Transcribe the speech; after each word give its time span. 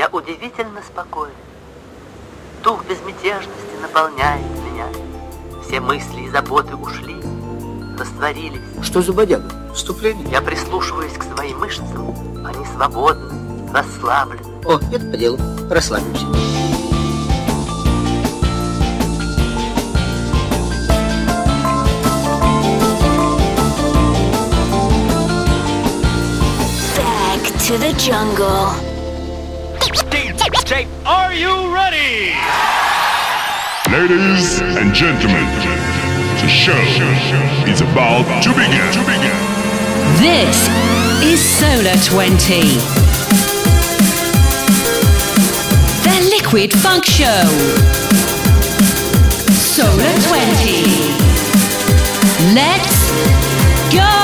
Я 0.00 0.08
удивительно 0.08 0.80
спокоен. 0.80 1.34
Дух 2.64 2.86
безмятежности 2.86 3.76
наполняет 3.82 4.46
меня. 4.64 4.86
Все 5.62 5.78
мысли 5.78 6.22
и 6.22 6.30
заботы 6.30 6.74
ушли, 6.74 7.16
растворились. 7.98 8.62
Что 8.80 9.02
за 9.02 9.12
бодяга? 9.12 9.50
Вступление? 9.74 10.26
Я 10.30 10.40
прислушиваюсь 10.40 11.12
к 11.12 11.24
своим 11.24 11.58
мышцам. 11.58 12.46
Они 12.46 12.64
свободны, 12.64 13.70
расслаблены. 13.74 14.40
О, 14.64 14.78
это 14.90 15.04
по 15.04 15.18
делу. 15.18 15.38
Расслабимся. 15.68 16.24
Back 26.96 27.42
to 27.58 27.76
the 27.76 27.92
jungle. 27.98 28.89
DJ, 30.70 30.86
are 31.04 31.34
you 31.34 31.74
ready? 31.74 32.30
Ladies 33.90 34.60
and 34.60 34.94
gentlemen, 34.94 35.44
the 36.38 36.48
show 36.48 36.78
is 37.68 37.80
about 37.80 38.24
to 38.44 38.50
begin. 38.50 38.92
To 38.92 39.00
begin. 39.00 39.34
This 40.20 40.68
is 41.24 41.40
Solar 41.42 41.96
20. 42.04 42.78
The 46.04 46.16
Liquid 46.30 46.72
Funk 46.72 47.04
Show. 47.04 47.42
Solar 49.50 50.14
20. 50.22 50.84
Let's 52.54 53.10
go! 53.92 54.19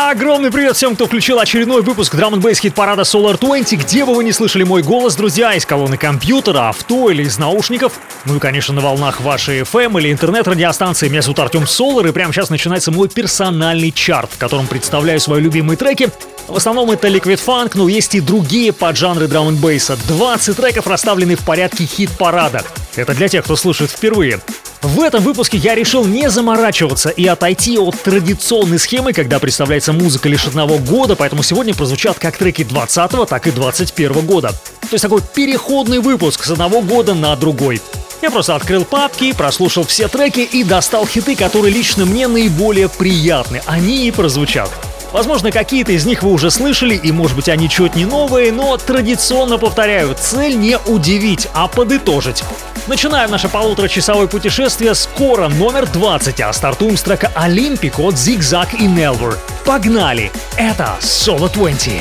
Огромный 0.00 0.52
привет 0.52 0.76
всем, 0.76 0.94
кто 0.94 1.06
включил 1.06 1.40
очередной 1.40 1.82
выпуск 1.82 2.14
Drum 2.14 2.34
and 2.34 2.40
Bass 2.40 2.60
хит 2.60 2.72
парада 2.72 3.02
Solar 3.02 3.36
20. 3.36 3.80
Где 3.80 4.04
бы 4.04 4.14
вы 4.14 4.22
не 4.22 4.30
слышали 4.30 4.62
мой 4.62 4.84
голос, 4.84 5.16
друзья, 5.16 5.54
из 5.54 5.66
колонны 5.66 5.96
компьютера, 5.96 6.68
авто 6.68 7.10
или 7.10 7.24
из 7.24 7.36
наушников, 7.36 7.94
ну 8.24 8.36
и, 8.36 8.38
конечно, 8.38 8.72
на 8.72 8.80
волнах 8.80 9.20
вашей 9.20 9.62
FM 9.62 9.98
или 9.98 10.12
интернет-радиостанции. 10.12 11.08
Меня 11.08 11.22
зовут 11.22 11.40
Артем 11.40 11.66
Солар, 11.66 12.06
и 12.06 12.12
прямо 12.12 12.32
сейчас 12.32 12.48
начинается 12.48 12.92
мой 12.92 13.08
персональный 13.08 13.90
чарт, 13.90 14.30
в 14.32 14.38
котором 14.38 14.68
представляю 14.68 15.18
свои 15.18 15.40
любимые 15.40 15.76
треки. 15.76 16.10
В 16.46 16.56
основном 16.56 16.92
это 16.92 17.08
Liquid 17.08 17.40
Funk, 17.44 17.72
но 17.74 17.88
есть 17.88 18.14
и 18.14 18.20
другие 18.20 18.72
поджанры 18.72 19.26
драм 19.26 19.48
н 19.48 19.56
бейса. 19.56 19.98
20 20.06 20.56
треков 20.56 20.86
расставлены 20.86 21.34
в 21.34 21.40
порядке 21.40 21.86
хит-парада. 21.86 22.62
Это 22.94 23.14
для 23.14 23.26
тех, 23.26 23.42
кто 23.42 23.56
слушает 23.56 23.90
впервые. 23.90 24.38
В 24.82 25.00
этом 25.00 25.24
выпуске 25.24 25.58
я 25.58 25.74
решил 25.74 26.04
не 26.04 26.30
заморачиваться 26.30 27.08
и 27.08 27.26
отойти 27.26 27.78
от 27.78 28.00
традиционной 28.00 28.78
схемы, 28.78 29.12
когда 29.12 29.40
представляется 29.40 29.92
музыка 29.92 30.28
лишь 30.28 30.46
одного 30.46 30.78
года, 30.78 31.16
поэтому 31.16 31.42
сегодня 31.42 31.74
прозвучат 31.74 32.20
как 32.20 32.36
треки 32.36 32.62
20 32.62 33.28
так 33.28 33.46
и 33.48 33.50
21 33.50 34.24
года. 34.24 34.50
То 34.82 34.92
есть 34.92 35.02
такой 35.02 35.20
переходный 35.20 35.98
выпуск 35.98 36.44
с 36.44 36.50
одного 36.50 36.80
года 36.80 37.14
на 37.14 37.34
другой. 37.34 37.82
Я 38.22 38.30
просто 38.30 38.54
открыл 38.54 38.84
папки, 38.84 39.32
прослушал 39.32 39.84
все 39.84 40.06
треки 40.06 40.40
и 40.40 40.62
достал 40.62 41.06
хиты, 41.06 41.34
которые 41.34 41.74
лично 41.74 42.04
мне 42.06 42.28
наиболее 42.28 42.88
приятны. 42.88 43.62
Они 43.66 44.06
и 44.06 44.12
прозвучат. 44.12 44.70
Возможно, 45.12 45.50
какие-то 45.50 45.90
из 45.92 46.06
них 46.06 46.22
вы 46.22 46.30
уже 46.30 46.50
слышали, 46.52 46.94
и 46.94 47.10
может 47.10 47.34
быть 47.34 47.48
они 47.48 47.68
чуть 47.68 47.96
не 47.96 48.04
новые, 48.04 48.52
но 48.52 48.76
традиционно 48.76 49.58
повторяю, 49.58 50.14
цель 50.20 50.56
не 50.56 50.78
удивить, 50.86 51.48
а 51.52 51.66
подытожить. 51.66 52.44
Начинаем 52.88 53.30
наше 53.30 53.50
полуторачасовое 53.50 54.28
путешествие 54.28 54.94
скоро, 54.94 55.48
номер 55.48 55.86
20, 55.86 56.40
а 56.40 56.52
стартуем 56.54 56.96
с 56.96 57.02
трека 57.02 57.30
«Олимпик» 57.34 57.98
от 57.98 58.14
Zigzag 58.14 58.74
и 58.78 58.86
Nelver. 58.86 59.36
Погнали! 59.66 60.32
Это 60.56 60.96
Solo 61.00 61.52
20. 61.52 61.92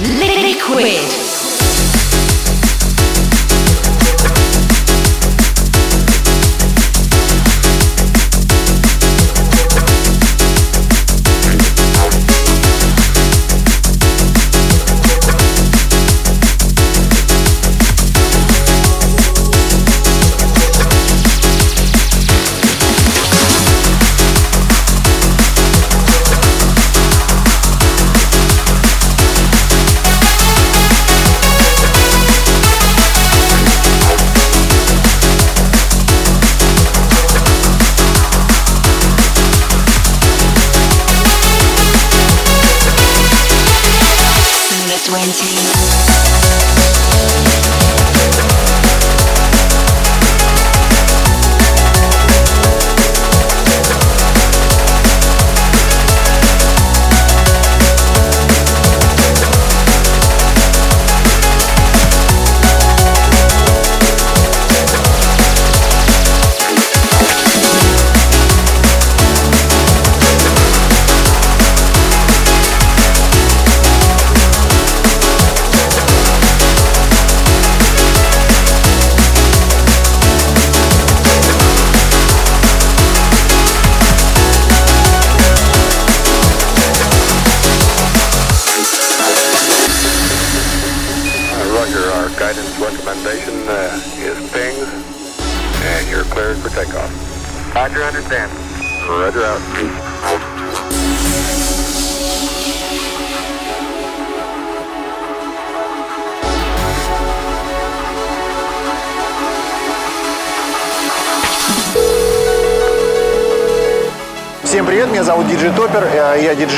Liquid. 0.00 1.43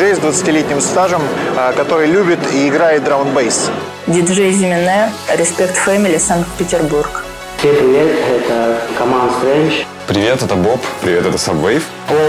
Диджей 0.07 0.15
с 0.15 0.19
20-летним 0.19 0.81
стажем, 0.81 1.23
э, 1.57 1.73
который 1.77 2.07
любит 2.07 2.39
и 2.53 2.69
играет 2.69 3.05
драм 3.05 3.29
бейс 3.35 3.71
Диджей 4.07 4.53
Зимене, 4.53 5.13
Респект 5.37 5.77
Фэмили, 5.77 6.19
Санкт-Петербург. 6.19 7.25
Всем 7.59 7.75
привет, 7.75 8.17
это 8.31 8.81
Команд 8.99 9.33
Стрэндж. 9.39 9.85
Привет, 10.07 10.43
это 10.43 10.55
Боб. 10.55 10.81
Привет, 11.01 11.27
это 11.27 11.37
Subwave. 11.37 11.83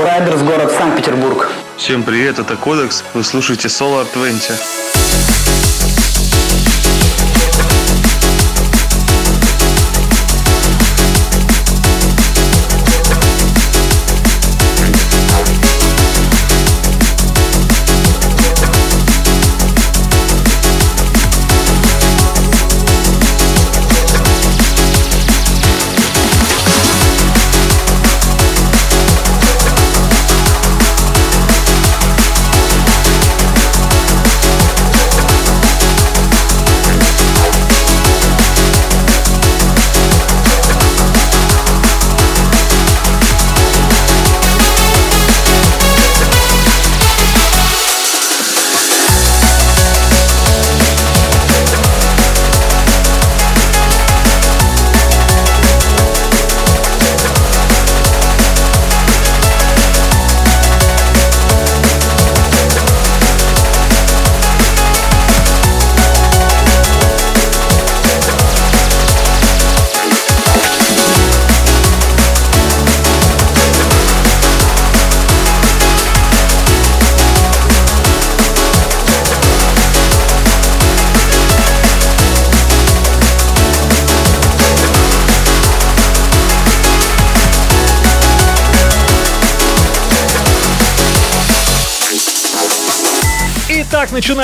Райдерс, 0.04 0.42
город 0.42 0.72
Санкт-Петербург. 0.76 1.52
Всем 1.78 2.02
привет, 2.02 2.40
это 2.40 2.56
Кодекс. 2.56 3.04
Вы 3.14 3.24
слушаете 3.24 3.68
Solar 3.68 4.08
20. 4.14 4.87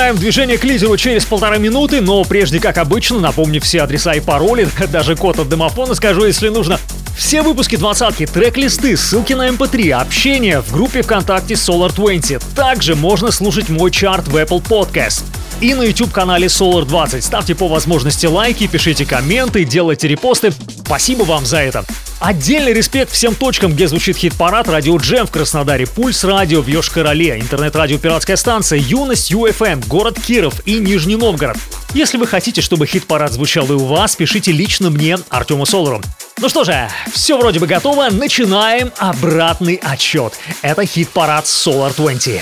Начинаем 0.04 0.20
движение 0.20 0.58
к 0.58 0.64
лидеру 0.64 0.98
через 0.98 1.24
полтора 1.24 1.56
минуты, 1.56 2.02
но 2.02 2.24
прежде, 2.24 2.60
как 2.60 2.76
обычно, 2.76 3.20
напомню 3.20 3.58
все 3.62 3.80
адреса 3.80 4.12
и 4.12 4.20
пароли, 4.20 4.68
даже 4.92 5.16
код 5.16 5.38
от 5.38 5.48
домофона 5.48 5.94
скажу, 5.94 6.26
если 6.26 6.50
нужно. 6.50 6.78
Все 7.16 7.40
выпуски 7.40 7.76
двадцатки, 7.76 8.26
трек-листы, 8.26 8.98
ссылки 8.98 9.32
на 9.32 9.48
mp3, 9.48 9.92
эм 9.92 10.00
общение 10.00 10.60
в 10.60 10.70
группе 10.72 11.00
ВКонтакте 11.00 11.54
Solar 11.54 11.94
20. 11.94 12.42
Также 12.54 12.96
можно 12.96 13.30
слушать 13.30 13.70
мой 13.70 13.90
чарт 13.90 14.28
в 14.28 14.36
Apple 14.36 14.62
Podcast. 14.62 15.24
И 15.62 15.72
на 15.72 15.82
YouTube-канале 15.82 16.48
Solar 16.48 16.84
20. 16.84 17.24
Ставьте 17.24 17.54
по 17.54 17.66
возможности 17.66 18.26
лайки, 18.26 18.66
пишите 18.66 19.06
комменты, 19.06 19.64
делайте 19.64 20.06
репосты. 20.06 20.52
Спасибо 20.84 21.22
вам 21.22 21.46
за 21.46 21.58
это. 21.58 21.86
Отдельный 22.20 22.72
респект 22.72 23.10
всем 23.12 23.34
точкам, 23.34 23.72
где 23.72 23.88
звучит 23.88 24.16
хит-парад, 24.16 24.68
радио 24.68 24.96
Джем 24.96 25.26
в 25.26 25.30
Краснодаре, 25.30 25.86
Пульс 25.86 26.24
радио 26.24 26.62
в 26.62 26.68
Йошкар-Оле, 26.68 27.40
интернет-радио 27.40 27.98
Пиратская 27.98 28.36
станция, 28.36 28.78
Юность 28.78 29.30
ЮФМ, 29.30 29.80
город 29.86 30.18
Киров 30.20 30.54
и 30.64 30.76
Нижний 30.76 31.16
Новгород. 31.16 31.58
Если 31.92 32.16
вы 32.16 32.26
хотите, 32.26 32.60
чтобы 32.60 32.86
хит-парад 32.86 33.32
звучал 33.32 33.66
и 33.66 33.72
у 33.72 33.84
вас, 33.84 34.16
пишите 34.16 34.52
лично 34.52 34.90
мне, 34.90 35.18
Артему 35.28 35.66
Солару. 35.66 36.00
Ну 36.38 36.48
что 36.48 36.64
же, 36.64 36.88
все 37.12 37.36
вроде 37.36 37.60
бы 37.60 37.66
готово, 37.66 38.08
начинаем 38.10 38.90
обратный 38.98 39.80
отчет. 39.82 40.34
Это 40.62 40.86
хит-парад 40.86 41.44
Solar 41.44 41.94
20. 41.94 42.40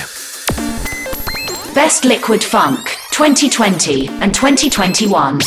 Best 1.75 2.05
Liquid 2.05 2.43
Funk 2.43 2.99
2020 3.13 4.11
and 4.21 4.35
2021. 4.35 5.41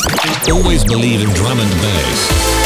Always 0.50 0.84
believe 0.84 1.22
in 1.22 1.30
drum 1.34 1.58
and 1.60 1.70
bass. 1.80 2.65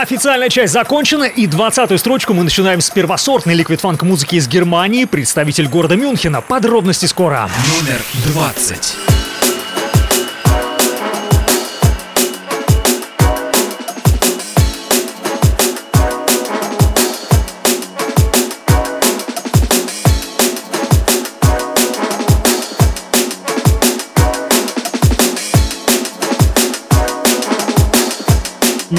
Официальная 0.00 0.48
часть 0.48 0.72
закончена, 0.72 1.24
и 1.24 1.46
20-ю 1.46 1.98
строчку 1.98 2.32
мы 2.32 2.44
начинаем 2.44 2.80
с 2.80 2.88
первосортной 2.88 3.56
ликвид-фанк 3.56 4.04
музыки 4.04 4.36
из 4.36 4.46
Германии, 4.46 5.06
представитель 5.06 5.66
города 5.66 5.96
Мюнхена. 5.96 6.40
Подробности 6.40 7.06
скоро. 7.06 7.50
Номер 7.80 8.00
20. 8.32 9.07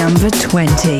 Number 0.00 0.30
20. 0.30 0.98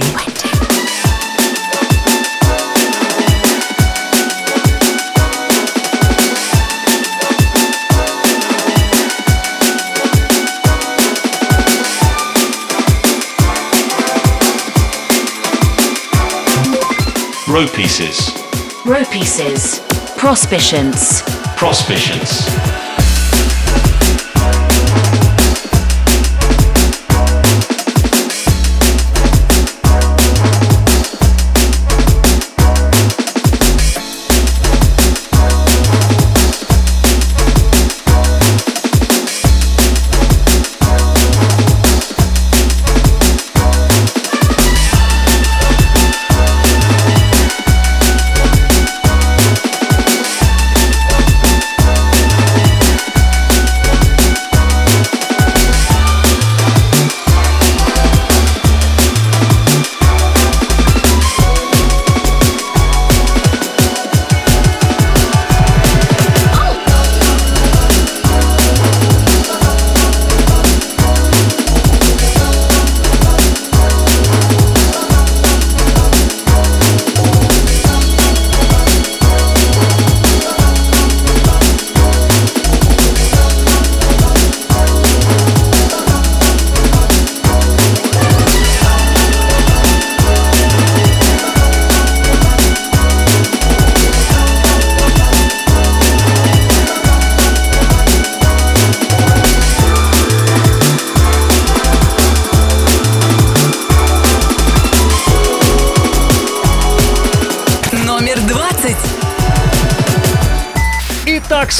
Row 17.48 17.66
pieces. 17.68 18.30
Row 18.84 19.02
pieces. 19.06 19.80
Prospicions. 20.18 21.22
Prospicions. 21.56 22.69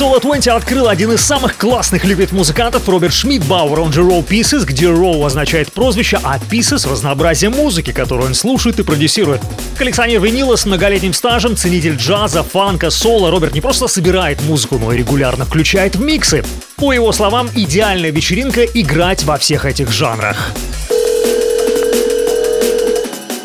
Solo 0.01 0.19
20 0.19 0.49
открыл 0.49 0.89
один 0.89 1.13
из 1.13 1.21
самых 1.21 1.59
классных 1.59 2.07
ликвид-музыкантов 2.07 2.89
Роберт 2.89 3.13
Шмидбауэр, 3.13 3.81
он 3.81 3.93
же 3.93 4.01
Row 4.01 4.27
Pieces, 4.27 4.65
где 4.65 4.87
Row 4.87 5.27
означает 5.27 5.71
прозвище, 5.75 6.19
а 6.23 6.39
Pieces— 6.39 6.91
разнообразие 6.91 7.51
музыки, 7.51 7.93
которую 7.93 8.29
он 8.29 8.35
слушает 8.35 8.79
и 8.79 8.83
продюсирует. 8.83 9.43
Коллекционер 9.77 10.23
винила 10.23 10.57
с 10.57 10.65
многолетним 10.65 11.13
стажем, 11.13 11.55
ценитель 11.55 11.97
джаза, 11.97 12.43
фанка, 12.43 12.89
соло, 12.89 13.31
Роберт 13.31 13.53
не 13.53 13.61
просто 13.61 13.89
собирает 13.89 14.41
музыку, 14.45 14.79
но 14.79 14.91
и 14.91 14.97
регулярно 14.97 15.45
включает 15.45 15.97
в 15.97 16.01
миксы. 16.01 16.45
По 16.77 16.95
его 16.95 17.13
словам, 17.13 17.51
идеальная 17.55 18.11
вечеринка— 18.11 18.65
играть 18.73 19.25
во 19.25 19.37
всех 19.37 19.67
этих 19.67 19.93
жанрах. 19.93 20.53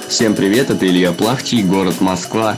Всем 0.07 0.33
привет, 0.33 0.69
это 0.69 0.87
Илья 0.87 1.11
Плахчий, 1.11 1.63
город 1.63 1.99
Москва. 1.99 2.55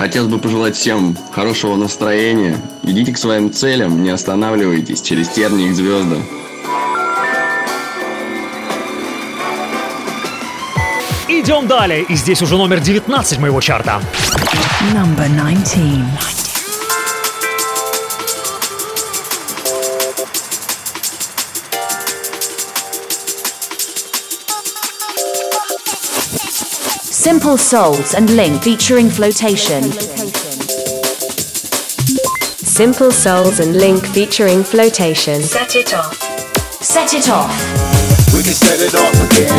Хотелось 0.00 0.30
бы 0.30 0.38
пожелать 0.38 0.76
всем 0.76 1.14
хорошего 1.30 1.76
настроения. 1.76 2.56
Идите 2.82 3.12
к 3.12 3.18
своим 3.18 3.52
целям, 3.52 4.02
не 4.02 4.08
останавливайтесь, 4.08 5.02
через 5.02 5.28
тернии 5.28 5.68
к 5.68 5.74
звездам. 5.74 6.22
Идем 11.28 11.66
далее, 11.66 12.02
и 12.04 12.14
здесь 12.14 12.40
уже 12.40 12.56
номер 12.56 12.80
19 12.80 13.40
моего 13.40 13.60
чарта. 13.60 14.00
Number 14.94 15.28
19. 15.28 16.39
Simple 27.20 27.58
Souls 27.58 28.14
and 28.14 28.30
Link 28.34 28.62
featuring 28.62 29.10
Flotation. 29.10 29.82
Simple 32.64 33.10
Souls 33.10 33.60
and 33.60 33.76
Link 33.76 34.06
featuring 34.06 34.64
Flotation. 34.64 35.42
Set 35.42 35.76
it 35.76 35.92
off. 35.92 36.16
Set 36.82 37.12
it 37.12 37.28
off. 37.28 37.52
We 38.32 38.40
can 38.42 38.56
set 38.56 38.80
it 38.80 38.94
off 38.94 39.12
again. 39.20 39.52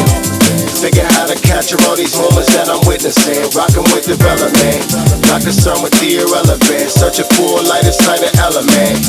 Figure 0.81 1.05
how 1.05 1.27
to 1.27 1.39
capture 1.39 1.77
all 1.85 1.95
these 1.95 2.17
moments 2.17 2.51
that 2.55 2.67
I'm 2.67 2.81
witnessing. 2.89 3.45
Rockin' 3.53 3.85
with 3.93 4.09
development. 4.09 4.81
Not 5.29 5.43
concerned 5.45 5.83
with 5.83 5.93
the 6.01 6.17
irrelevant. 6.17 6.89
Searching 6.89 7.29
for 7.37 7.61
a 7.61 7.63
lighter 7.69 7.93
side 7.93 8.25
of 8.25 8.33
element. 8.41 9.05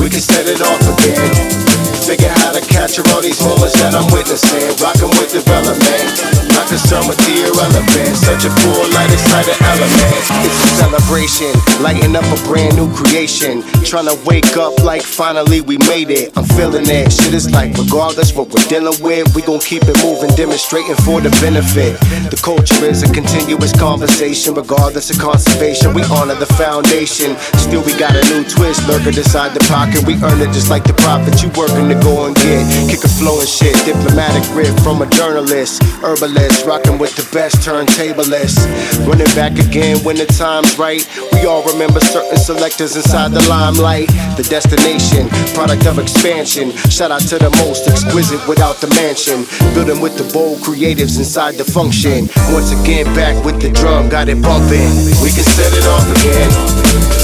We 0.00 0.08
can 0.08 0.24
set 0.24 0.48
it 0.48 0.64
off 0.64 0.80
again. 0.88 1.73
Figure 2.04 2.28
how 2.28 2.52
to 2.52 2.60
capture 2.60 3.00
all 3.16 3.24
these 3.24 3.40
moments 3.40 3.80
that 3.80 3.96
I'm 3.96 4.04
witnessing. 4.12 4.76
Rockin' 4.76 5.08
with 5.16 5.32
development. 5.32 6.04
Not 6.52 6.68
concerned 6.68 7.08
with 7.08 7.16
the 7.24 7.48
irrelevant. 7.48 8.12
Searching 8.20 8.52
for 8.60 8.76
a 8.76 8.86
lighter 8.92 9.16
side 9.16 9.48
of 9.48 9.56
element. 9.64 10.20
It's 10.44 10.52
a 10.52 10.68
celebration. 10.84 11.48
Lighting 11.80 12.12
up 12.12 12.28
a 12.28 12.36
brand 12.44 12.76
new 12.76 12.92
creation. 12.92 13.64
Trying 13.88 14.12
to 14.12 14.20
wake 14.28 14.52
up 14.60 14.84
like 14.84 15.00
finally 15.00 15.64
we 15.64 15.80
made 15.88 16.12
it. 16.12 16.36
I'm 16.36 16.44
feeling 16.44 16.84
it. 16.84 17.08
Shit 17.08 17.32
is 17.32 17.48
like 17.48 17.72
regardless 17.80 18.36
what 18.36 18.52
we're 18.52 18.68
dealing 18.68 19.00
with, 19.00 19.32
we 19.32 19.40
gon' 19.40 19.64
keep 19.64 19.88
it 19.88 19.96
moving, 20.04 20.28
demonstrating 20.36 21.00
for 21.08 21.24
the 21.24 21.32
benefit. 21.40 21.96
The 22.28 22.36
culture 22.36 22.84
is 22.84 23.00
a 23.00 23.08
continuous 23.16 23.72
conversation, 23.72 24.52
regardless 24.52 25.08
of 25.08 25.16
conservation. 25.16 25.96
We 25.96 26.04
honor 26.12 26.36
the 26.36 26.52
foundation. 26.60 27.32
Still, 27.56 27.80
we 27.80 27.96
got 27.96 28.12
a 28.12 28.22
new 28.28 28.44
twist 28.44 28.84
lurking 28.92 29.16
inside 29.16 29.56
the 29.56 29.64
pocket. 29.72 30.04
We 30.04 30.20
earn 30.20 30.44
it 30.44 30.52
just 30.52 30.68
like 30.68 30.84
the 30.84 30.92
profit 31.00 31.40
you 31.40 31.48
working 31.56 31.93
to 31.94 32.04
go 32.04 32.26
and 32.26 32.34
get. 32.36 32.64
Kick 32.90 33.04
a 33.04 33.08
flow 33.08 33.40
and 33.40 33.48
shit. 33.48 33.74
Diplomatic 33.84 34.42
riff 34.54 34.74
from 34.82 35.02
a 35.02 35.06
journalist, 35.10 35.82
herbalist, 36.02 36.66
rocking 36.66 36.98
with 36.98 37.14
the 37.16 37.26
best 37.32 37.56
turntablist. 37.66 38.58
Running 39.06 39.30
back 39.34 39.58
again 39.58 39.98
when 40.04 40.16
the 40.16 40.26
time's 40.26 40.78
right. 40.78 41.02
We 41.32 41.46
all 41.46 41.62
remember 41.64 42.00
certain 42.00 42.38
selectors 42.38 42.96
inside 42.96 43.32
the 43.32 43.44
limelight. 43.48 44.08
The 44.36 44.46
destination, 44.48 45.28
product 45.54 45.86
of 45.86 45.98
expansion. 45.98 46.72
Shout 46.90 47.10
out 47.10 47.22
to 47.28 47.38
the 47.38 47.50
most 47.64 47.86
exquisite 47.88 48.46
without 48.48 48.80
the 48.80 48.88
mansion. 48.98 49.46
Building 49.74 50.00
with 50.00 50.16
the 50.16 50.26
bold 50.32 50.58
creatives 50.58 51.18
inside 51.18 51.54
the 51.54 51.64
function. 51.64 52.28
Once 52.50 52.72
again, 52.72 53.06
back 53.14 53.36
with 53.44 53.60
the 53.60 53.70
drum, 53.70 54.08
got 54.08 54.28
it 54.28 54.40
bumping. 54.42 54.90
We 55.22 55.30
can 55.30 55.46
set 55.46 55.72
it 55.72 55.86
off 55.86 56.06
again. 56.20 56.50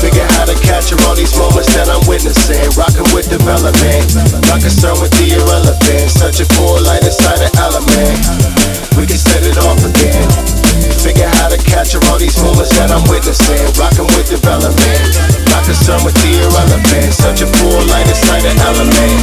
Figure 0.00 0.24
how 0.38 0.46
to 0.46 0.56
capture 0.64 0.96
all 1.04 1.14
these 1.14 1.36
moments 1.36 1.72
that 1.74 1.88
I'm 1.88 2.00
witnessing. 2.08 2.60
Rocking 2.76 3.08
with 3.12 3.28
development. 3.28 4.08
Concerned 4.60 5.00
with 5.00 5.10
the 5.12 5.32
irrelevant. 5.34 6.10
Searching 6.10 6.46
for 6.56 6.76
a 6.76 6.80
light 6.80 7.04
inside 7.04 7.38
the 7.38 7.50
element. 7.58 8.96
We 8.96 9.06
can 9.06 9.16
set 9.16 9.42
it 9.44 9.56
off 9.58 9.80
again. 9.84 10.69
Figure 10.98 11.30
how 11.38 11.48
to 11.48 11.58
capture 11.62 12.02
all 12.10 12.18
these 12.18 12.34
moments 12.42 12.74
that 12.74 12.90
I'm 12.90 13.06
witnessing. 13.06 13.62
Rocking 13.78 14.10
with 14.18 14.26
development. 14.26 15.00
Not 15.48 15.62
concerned 15.62 16.02
with 16.02 16.18
the 16.18 16.42
irrelevant. 16.42 17.14
Such 17.14 17.40
a 17.40 17.48
light 17.86 18.10
inside 18.10 18.42
the 18.42 18.52
element. 18.66 19.14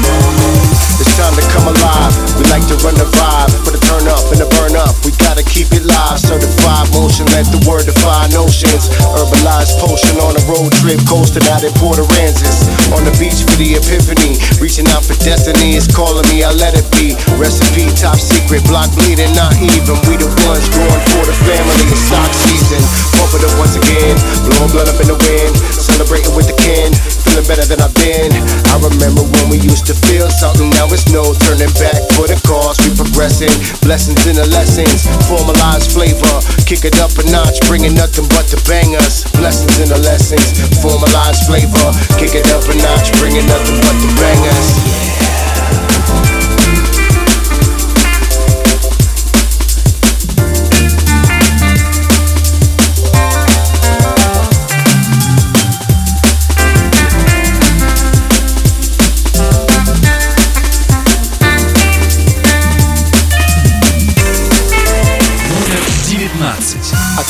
It's 0.98 1.14
time 1.14 1.36
to 1.38 1.46
come 1.54 1.70
alive. 1.70 2.14
We 2.40 2.48
like 2.50 2.66
to 2.72 2.78
run 2.82 2.98
the 2.98 3.06
vibe. 3.06 3.52
For 3.68 3.76
the 3.76 3.82
turn 3.84 4.08
up 4.08 4.24
and 4.34 4.40
the 4.40 4.50
burn 4.58 4.74
up. 4.80 4.98
We 5.04 5.14
gotta 5.20 5.44
keep 5.44 5.70
it 5.76 5.84
live. 5.84 6.18
Certified 6.18 6.90
motion. 6.96 7.28
Let 7.36 7.52
the 7.54 7.62
word 7.68 7.86
defy 7.86 8.32
notions. 8.34 8.90
Herbalized 9.14 9.78
potion 9.84 10.18
on 10.24 10.34
a 10.40 10.44
road 10.48 10.72
trip. 10.80 11.04
Coasting 11.06 11.46
out 11.52 11.62
in 11.68 11.76
Port 11.78 12.00
Aransas. 12.00 12.66
On 12.96 13.04
the 13.04 13.14
beach 13.20 13.44
for 13.44 13.60
the 13.60 13.76
epiphany. 13.76 14.40
Reaching 14.64 14.88
out 14.96 15.04
for 15.04 15.20
destiny. 15.20 15.76
It's 15.76 15.92
calling 15.92 16.26
me. 16.32 16.48
I 16.48 16.56
let 16.56 16.80
it 16.80 16.88
be. 16.96 17.14
Recipe 17.36 17.92
top 17.94 18.18
secret. 18.18 18.47
Block 18.66 18.90
bleeding. 18.98 19.30
Not 19.38 19.54
even. 19.62 19.96
We 20.10 20.18
the 20.18 20.26
ones 20.50 20.66
going 20.74 21.04
for 21.14 21.24
the 21.30 21.36
family. 21.46 21.78
It's 21.94 22.10
stock 22.10 22.32
season. 22.34 22.82
Pump 23.14 23.38
it 23.38 23.46
once 23.62 23.78
again. 23.78 24.18
Blowing 24.50 24.72
blood 24.74 24.90
up 24.90 24.98
in 24.98 25.14
the 25.14 25.20
wind. 25.30 25.54
Celebrating 25.78 26.34
with 26.34 26.50
the 26.50 26.58
kin. 26.58 26.90
Feeling 27.22 27.46
better 27.46 27.64
than 27.70 27.80
I've 27.86 27.94
been. 27.94 28.34
I 28.74 28.76
remember 28.82 29.22
when 29.22 29.54
we 29.54 29.62
used 29.62 29.86
to 29.88 29.96
feel 30.08 30.26
something. 30.34 30.74
Now 30.74 30.90
it's 30.90 31.06
no 31.14 31.22
turning 31.46 31.70
back 31.78 32.02
for 32.18 32.26
the 32.26 32.40
cause. 32.50 32.82
We 32.82 32.98
progressing. 32.98 33.54
Blessings 33.86 34.26
in 34.26 34.36
the 34.42 34.48
lessons. 34.50 35.06
Formalized 35.30 35.94
flavor. 35.94 36.36
Kick 36.66 36.82
it 36.82 36.98
up 36.98 37.14
a 37.22 37.24
notch. 37.30 37.62
Bringing 37.70 37.94
nothing 37.94 38.26
but 38.34 38.50
the 38.50 38.58
bangers. 38.66 39.28
Blessings 39.38 39.78
in 39.78 39.94
the 39.94 40.02
lessons. 40.02 40.58
Formalized 40.82 41.46
flavor. 41.46 41.88
Kick 42.18 42.34
it 42.34 42.50
up 42.50 42.66
a 42.66 42.76
notch. 42.82 43.14
Bringing 43.22 43.46
nothing 43.46 43.78
but 43.86 43.96
the 44.02 44.10
bangers. 44.18 44.97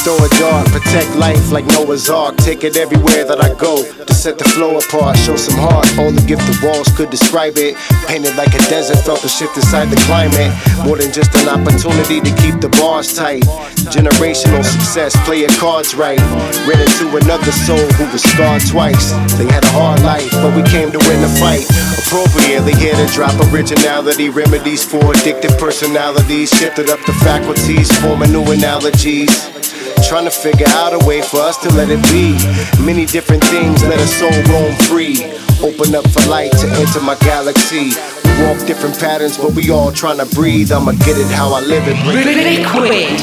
A 0.08 0.30
dart, 0.40 0.66
protect 0.72 1.18
life 1.18 1.52
like 1.52 1.66
Noah's 1.66 2.10
Ark. 2.10 2.38
Take 2.38 2.64
it 2.64 2.78
everywhere 2.78 3.28
that 3.28 3.44
I 3.44 3.52
go 3.60 3.84
to 3.84 4.14
set 4.16 4.40
the 4.40 4.46
flow 4.56 4.80
apart. 4.80 5.18
Show 5.18 5.36
some 5.36 5.60
heart, 5.60 5.84
only 6.00 6.24
if 6.32 6.40
the 6.48 6.56
walls 6.64 6.88
could 6.96 7.10
describe 7.10 7.58
it. 7.58 7.76
Painted 8.08 8.40
like 8.40 8.56
a 8.56 8.64
desert, 8.72 9.04
felt 9.04 9.20
the 9.20 9.28
shift 9.28 9.58
inside 9.58 9.92
the 9.92 10.00
climate. 10.08 10.48
More 10.88 10.96
than 10.96 11.12
just 11.12 11.36
an 11.36 11.52
opportunity 11.52 12.24
to 12.24 12.32
keep 12.40 12.64
the 12.64 12.72
bars 12.80 13.12
tight. 13.20 13.44
Generational 13.92 14.64
success, 14.64 15.12
play 15.28 15.44
your 15.44 15.52
cards 15.60 15.92
right. 15.92 16.24
Ran 16.64 16.80
into 16.80 17.12
another 17.12 17.52
soul 17.68 17.84
who 18.00 18.08
was 18.08 18.24
scarred 18.24 18.64
twice. 18.64 19.12
They 19.36 19.46
had 19.52 19.68
a 19.68 19.74
hard 19.76 20.00
life, 20.08 20.32
but 20.40 20.56
we 20.56 20.64
came 20.72 20.88
to 20.96 21.04
win 21.04 21.20
the 21.20 21.32
fight. 21.36 21.68
Appropriately 22.00 22.80
here 22.80 22.96
to 22.96 23.08
drop 23.12 23.36
originality, 23.52 24.32
remedies 24.32 24.88
for 24.88 25.04
addictive 25.12 25.60
personalities. 25.60 26.48
Shifted 26.56 26.88
up 26.88 27.04
the 27.04 27.14
faculties, 27.28 27.92
forming 28.00 28.32
new 28.32 28.48
analogies. 28.56 29.36
Trying 30.08 30.24
to 30.24 30.32
figure 30.32 30.68
out 30.70 30.94
a 30.94 31.06
way 31.06 31.22
for 31.22 31.42
us 31.42 31.58
to 31.58 31.70
let 31.74 31.90
it 31.90 32.02
be. 32.10 32.32
Many 32.82 33.06
different 33.06 33.44
things 33.44 33.84
let 33.84 34.00
a 34.00 34.08
soul 34.08 34.32
roam 34.54 34.74
free. 34.88 35.18
Open 35.62 35.94
up 35.94 36.08
for 36.12 36.26
light 36.30 36.54
to 36.54 36.68
enter 36.80 37.02
my 37.02 37.16
galaxy. 37.16 37.92
We 38.24 38.46
walk 38.46 38.66
different 38.66 38.98
patterns, 38.98 39.38
but 39.38 39.52
we 39.52 39.70
all 39.70 39.92
trying 39.92 40.20
to 40.20 40.26
breathe. 40.34 40.72
I'ma 40.72 40.94
get 40.94 41.18
it 41.18 41.28
how 41.28 41.54
I 41.54 41.60
live 41.60 41.84
it. 41.88 41.98
Liquid. 42.08 43.18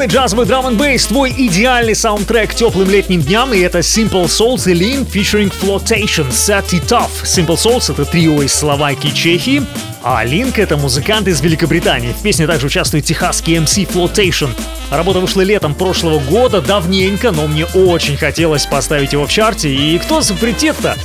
Душевный 0.00 0.18
джазовый 0.18 0.46
драм 0.46 0.66
н 0.66 0.78
бейс 0.78 1.04
твой 1.04 1.30
идеальный 1.30 1.94
саундтрек 1.94 2.54
теплым 2.54 2.88
летним 2.88 3.20
дням, 3.20 3.52
и 3.52 3.58
это 3.58 3.80
Simple 3.80 4.28
Souls 4.28 4.70
и 4.70 4.74
Lean 4.74 5.06
featuring 5.06 5.52
Flotation 5.52 6.30
Set 6.30 6.70
It 6.70 6.88
Off. 6.88 7.10
Simple 7.24 7.56
Souls— 7.56 7.84
это 7.92 8.06
трио 8.06 8.40
из 8.40 8.54
Словакии 8.54 9.10
и 9.10 9.14
Чехии, 9.14 9.62
а 10.02 10.24
Link— 10.24 10.54
это 10.56 10.78
музыкант 10.78 11.28
из 11.28 11.42
Великобритании. 11.42 12.14
В 12.18 12.22
песне 12.22 12.46
также 12.46 12.68
участвует 12.68 13.04
техасский 13.04 13.56
MC 13.58 13.86
Flotation. 13.86 14.48
Работа 14.90 15.20
вышла 15.20 15.42
летом 15.42 15.74
прошлого 15.74 16.18
года, 16.18 16.62
давненько, 16.62 17.30
но 17.30 17.46
мне 17.46 17.66
очень 17.66 18.16
хотелось 18.16 18.64
поставить 18.64 19.12
его 19.12 19.26
в 19.26 19.30
чарте, 19.30 19.68
и 19.68 19.98
кто 19.98 20.22
запретит-то? 20.22 20.96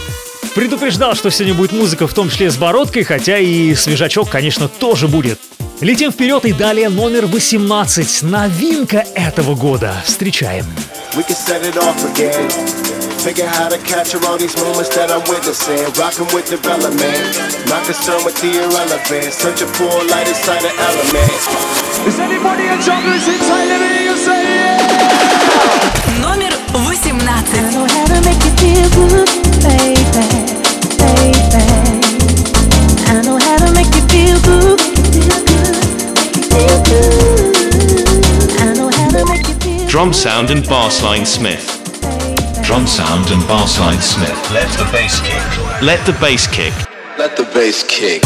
Предупреждал, 0.55 1.15
что 1.15 1.29
сегодня 1.31 1.53
будет 1.53 1.73
музыка, 1.73 2.07
в 2.07 2.13
том 2.13 2.29
числе 2.29 2.49
с 2.49 2.55
бородкой, 2.55 3.03
хотя 3.03 3.39
и 3.39 3.75
свежачок, 3.75 4.29
конечно, 4.29 4.69
тоже 4.69 5.09
будет. 5.09 5.37
Летим 5.81 6.11
вперед 6.11 6.45
и 6.45 6.53
далее 6.53 6.89
номер 6.89 7.25
18. 7.27 8.23
Новинка 8.23 9.05
этого 9.13 9.55
года. 9.55 9.93
Встречаем. 10.05 10.65
We 11.15 11.23
can 11.27 11.35
set 11.35 11.63
it 11.63 11.77
off 11.77 11.97
again. 12.13 12.49
Figure 13.19 13.47
how 13.47 13.67
to 13.69 13.77
capture 13.79 14.19
all 14.25 14.37
these 14.37 14.55
moments 14.57 14.89
that 14.95 15.11
I'm 15.11 15.23
witnessing. 15.27 15.83
Rocking 15.99 16.27
with 16.33 16.49
development. 16.49 17.35
Not 17.67 17.83
concerned 17.85 18.23
with 18.23 18.39
the 18.41 18.51
irrelevant. 18.55 19.33
Searching 19.33 19.67
for 19.75 19.89
a 19.89 20.03
light 20.07 20.27
inside 20.27 20.61
the 20.61 20.71
element. 20.71 21.31
Is 22.07 22.19
anybody 22.19 22.67
in 22.67 22.79
junglers 22.79 23.27
inside? 23.27 23.67
Let 23.67 23.81
me 23.81 24.05
you 24.05 24.15
say 24.15 24.43
yeah! 24.43 24.77
Номер 26.21 26.53
18. 26.73 27.15
Drum 39.87 40.11
sound 40.11 40.49
and 40.51 40.63
bassline 40.65 41.25
Smith. 41.25 41.65
Drum 42.63 42.85
sound 42.85 43.31
and 43.31 43.41
bassline 43.43 44.01
Smith. 44.01 44.51
Let 44.51 44.69
the 44.77 44.83
bass 44.91 45.19
kick. 45.21 45.81
Let 45.81 46.05
the 46.05 46.13
bass 46.19 46.47
kick. 46.47 46.73
Let 47.17 47.37
the 47.37 47.43
bass 47.53 47.83
kick. 47.87 48.21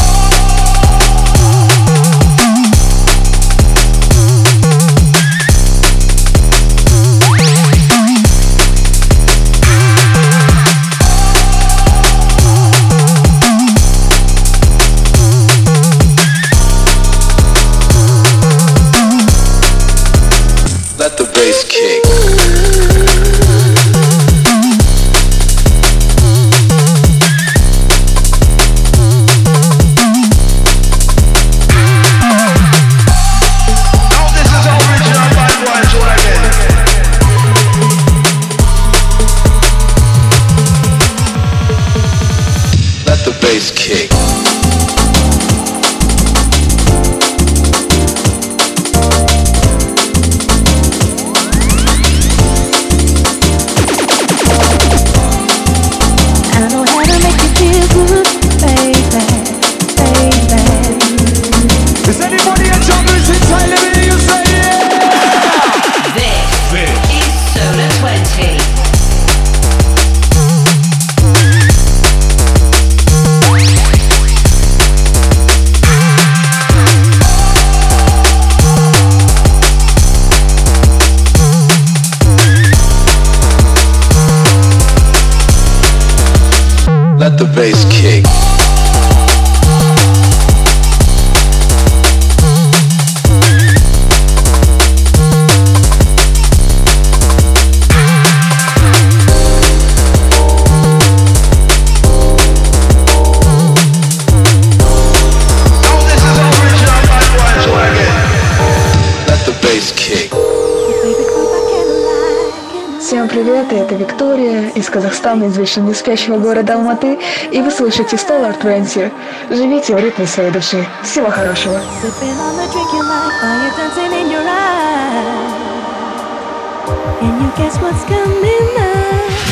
Казахстана, 115.49 115.51
из 115.51 115.57
вечно 115.57 115.81
не 115.81 115.93
спящего 115.93 116.37
города 116.37 116.75
Алматы, 116.75 117.17
и 117.51 117.61
вы 117.61 117.71
слышите 117.71 118.15
Stellar 118.15 118.59
20. 118.61 119.11
Живите 119.49 119.95
в 119.95 119.99
ритме 119.99 120.27
своей 120.27 120.51
души. 120.51 120.85
Всего 121.03 121.29
хорошего. 121.29 121.79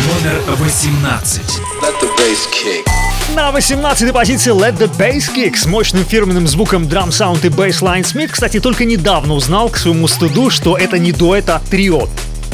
Номер 0.07 0.41
18. 0.57 1.41
Let 1.81 1.93
the 2.01 2.09
bass 2.17 2.47
kick. 2.51 2.85
На 3.35 3.51
18-й 3.51 4.13
позиции 4.13 4.53
Let 4.53 4.77
the 4.77 4.89
Bass 4.97 5.29
Kick 5.35 5.57
с 5.57 5.65
мощным 5.65 6.05
фирменным 6.05 6.47
звуком 6.47 6.83
Drum 6.83 7.09
Sound 7.09 7.45
и 7.45 7.49
Bassline 7.49 8.03
Smith. 8.03 8.29
Кстати, 8.29 8.59
только 8.59 8.85
недавно 8.85 9.33
узнал 9.33 9.69
к 9.69 9.77
своему 9.77 10.07
стыду, 10.07 10.49
что 10.49 10.77
это 10.77 10.97
не 10.97 11.11
дуэт, 11.11 11.49
а 11.49 11.61
трио. 11.69 12.07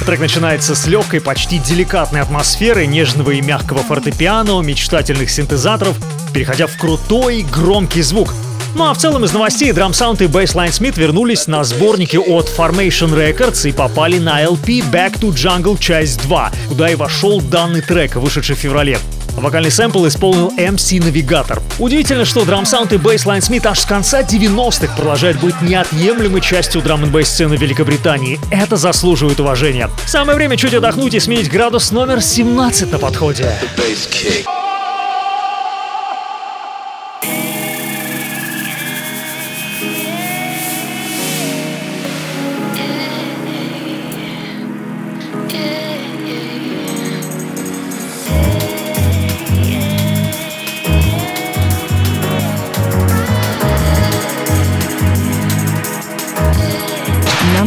Трек 0.06 0.19
начинается 0.19 0.75
с 0.75 0.86
легкой, 0.88 1.21
почти 1.21 1.60
деликатной 1.60 2.21
атмосферы, 2.21 2.86
нежного 2.86 3.32
и 3.32 3.41
мягкого 3.41 3.84
фортепиано, 3.84 4.62
мечтательных 4.62 5.29
синтезаторов, 5.29 5.97
переходя 6.34 6.67
в 6.67 6.77
крутой, 6.77 7.45
громкий 7.49 8.01
звук. 8.01 8.34
Ну 8.75 8.86
а 8.86 8.93
в 8.93 8.97
целом 8.97 9.23
из 9.23 9.32
новостей 9.32 9.71
Drum 9.71 9.91
Sound 9.91 10.23
и 10.23 10.27
Bassline 10.27 10.71
Smith 10.71 10.99
вернулись 10.99 11.47
на 11.47 11.63
сборники 11.63 12.17
от 12.17 12.49
Formation 12.49 13.13
Records 13.13 13.69
и 13.69 13.71
попали 13.71 14.17
на 14.17 14.43
LP 14.43 14.84
Back 14.91 15.19
to 15.19 15.29
Jungle 15.29 15.77
часть 15.79 16.21
2, 16.23 16.51
куда 16.69 16.89
и 16.89 16.95
вошел 16.95 17.39
данный 17.39 17.82
трек, 17.82 18.15
вышедший 18.15 18.56
в 18.56 18.60
феврале. 18.60 18.97
Вокальный 19.43 19.71
сэмпл 19.71 20.08
исполнил 20.08 20.53
MC 20.56 20.99
Navigator. 20.99 21.62
Удивительно, 21.77 22.23
что 22.23 22.43
Sound 22.63 22.95
и 22.95 22.97
Bassline 22.97 23.41
Smith 23.41 23.67
аж 23.67 23.82
с 23.82 23.86
конца 23.86 24.21
90-х 24.21 24.95
продолжают 24.95 25.41
быть 25.41 25.62
неотъемлемой 25.62 26.39
частью 26.39 26.82
драм 26.82 27.03
н 27.03 27.25
сцены 27.25 27.56
Великобритании. 27.56 28.39
Это 28.51 28.77
заслуживает 28.77 29.41
уважения. 29.41 29.89
Самое 30.06 30.38
время 30.38 30.56
чуть 30.56 30.73
отдохнуть 30.73 31.13
и 31.13 31.19
сменить 31.19 31.51
градус 31.51 31.91
номер 31.91 32.21
17 32.21 32.93
на 32.93 32.99
подходе. 32.99 33.53
The 33.77 34.52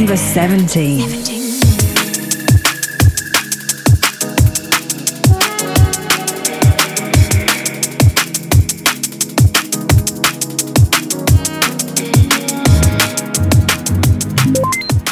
Number 0.06 0.22
17. 0.22 1.00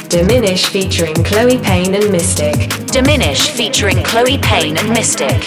Diminish 0.08 0.66
featuring 0.66 1.12
Chloe 1.24 1.58
Payne 1.58 1.96
and 1.96 2.12
Mystic. 2.12 2.54
Diminish 2.86 3.50
featuring 3.50 4.00
Chloe 4.04 4.38
Payne 4.38 4.76
and 4.78 4.88
Mystic. 4.90 5.42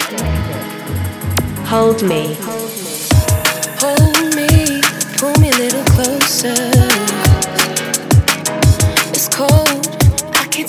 Hold 1.64 2.02
me. 2.02 2.36
Hold 3.80 4.34
me, 4.36 4.82
pull 5.16 5.40
me 5.40 5.48
a 5.48 5.56
little 5.56 5.84
closer. 5.84 6.77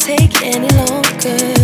Take 0.10 0.42
any 0.42 0.68
longer. 0.70 1.59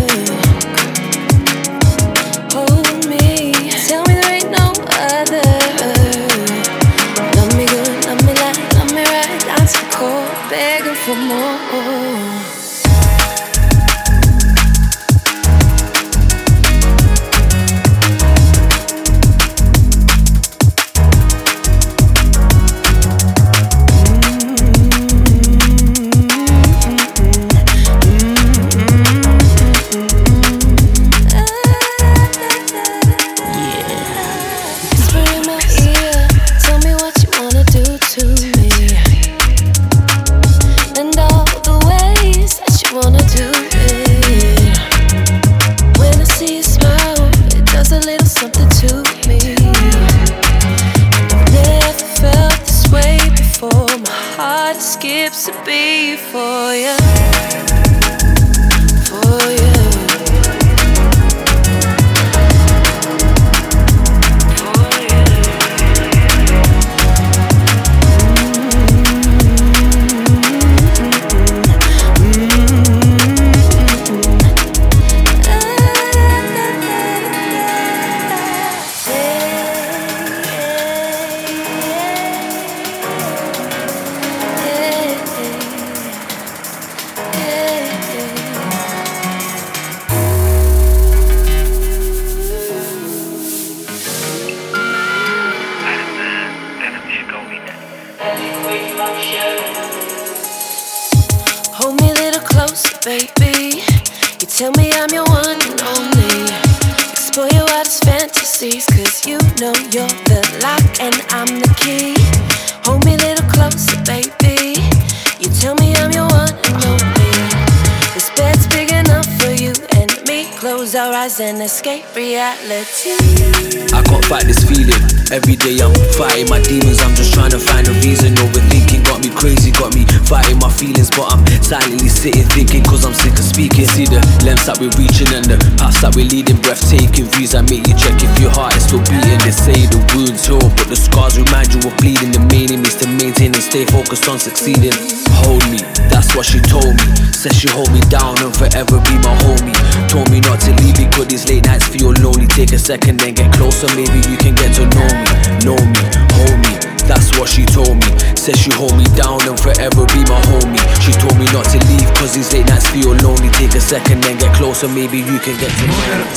on 144.35 144.39
succeeding. 144.39 144.91
Hold 145.39 145.63
me, 145.71 145.79
that's 146.11 146.35
what 146.35 146.45
she 146.45 146.59
told 146.59 146.91
me. 146.91 147.07
Says 147.31 147.55
she 147.55 147.69
hold 147.71 147.91
me 147.95 148.01
down 148.11 148.35
and 148.43 148.51
forever 148.51 148.99
be 149.07 149.15
my 149.23 149.31
homie. 149.47 149.75
Told 150.11 150.29
me 150.29 150.41
not 150.41 150.59
to 150.67 150.75
leave 150.83 150.99
because 150.99 151.27
these 151.27 151.47
late 151.47 151.65
nights 151.65 151.87
feel 151.87 152.11
lonely. 152.19 152.47
Take 152.47 152.73
a 152.73 152.79
second, 152.79 153.19
then 153.19 153.33
get 153.33 153.53
closer. 153.55 153.87
Maybe 153.95 154.19
you 154.27 154.35
can 154.35 154.53
get 154.55 154.75
to 154.75 154.83
know 154.91 155.07
me, 155.07 155.31
know 155.63 155.79
me, 155.79 156.03
hold 156.35 156.57
me. 156.67 156.73
That's 157.07 157.31
what 157.39 157.47
she 157.47 157.63
told 157.65 157.95
me. 157.95 158.11
Says 158.35 158.59
she 158.59 158.71
hold 158.75 158.97
me 158.97 159.05
down 159.15 159.39
and 159.47 159.55
forever 159.55 160.03
be 160.11 160.21
my 160.27 160.41
homie. 160.51 160.83
She 160.99 161.15
told 161.15 161.37
me 161.39 161.47
not 161.55 161.65
to 161.71 161.79
leave 161.87 162.09
cause 162.19 162.35
these 162.35 162.51
late 162.51 162.67
nights 162.67 162.87
feel 162.91 163.15
lonely. 163.23 163.47
Take 163.55 163.75
a 163.75 163.81
second, 163.81 164.19
then 164.23 164.37
get 164.37 164.53
closer. 164.55 164.89
Maybe 164.89 165.19
you 165.19 165.39
can 165.39 165.55
get 165.63 165.71
to 165.71 165.85
know 165.87 165.95
me. 165.95 166.35